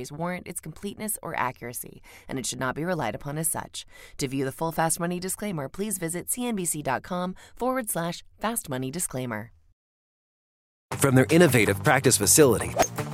warrant 0.09 0.47
its 0.47 0.61
completeness 0.61 1.17
or 1.21 1.37
accuracy, 1.37 2.01
and 2.29 2.39
it 2.39 2.45
should 2.45 2.61
not 2.61 2.75
be 2.75 2.85
relied 2.85 3.13
upon 3.13 3.37
as 3.37 3.49
such. 3.49 3.85
To 4.19 4.27
view 4.29 4.45
the 4.45 4.53
full 4.53 4.71
Fast 4.71 5.01
Money 5.01 5.19
disclaimer, 5.19 5.67
please 5.67 5.97
visit 5.97 6.27
cnbc.com 6.27 7.35
forward 7.57 7.89
slash 7.89 8.23
fast 8.39 8.69
money 8.69 8.89
disclaimer. 8.89 9.51
From 10.93 11.15
their 11.15 11.27
innovative 11.29 11.83
practice 11.83 12.15
facility 12.15 12.69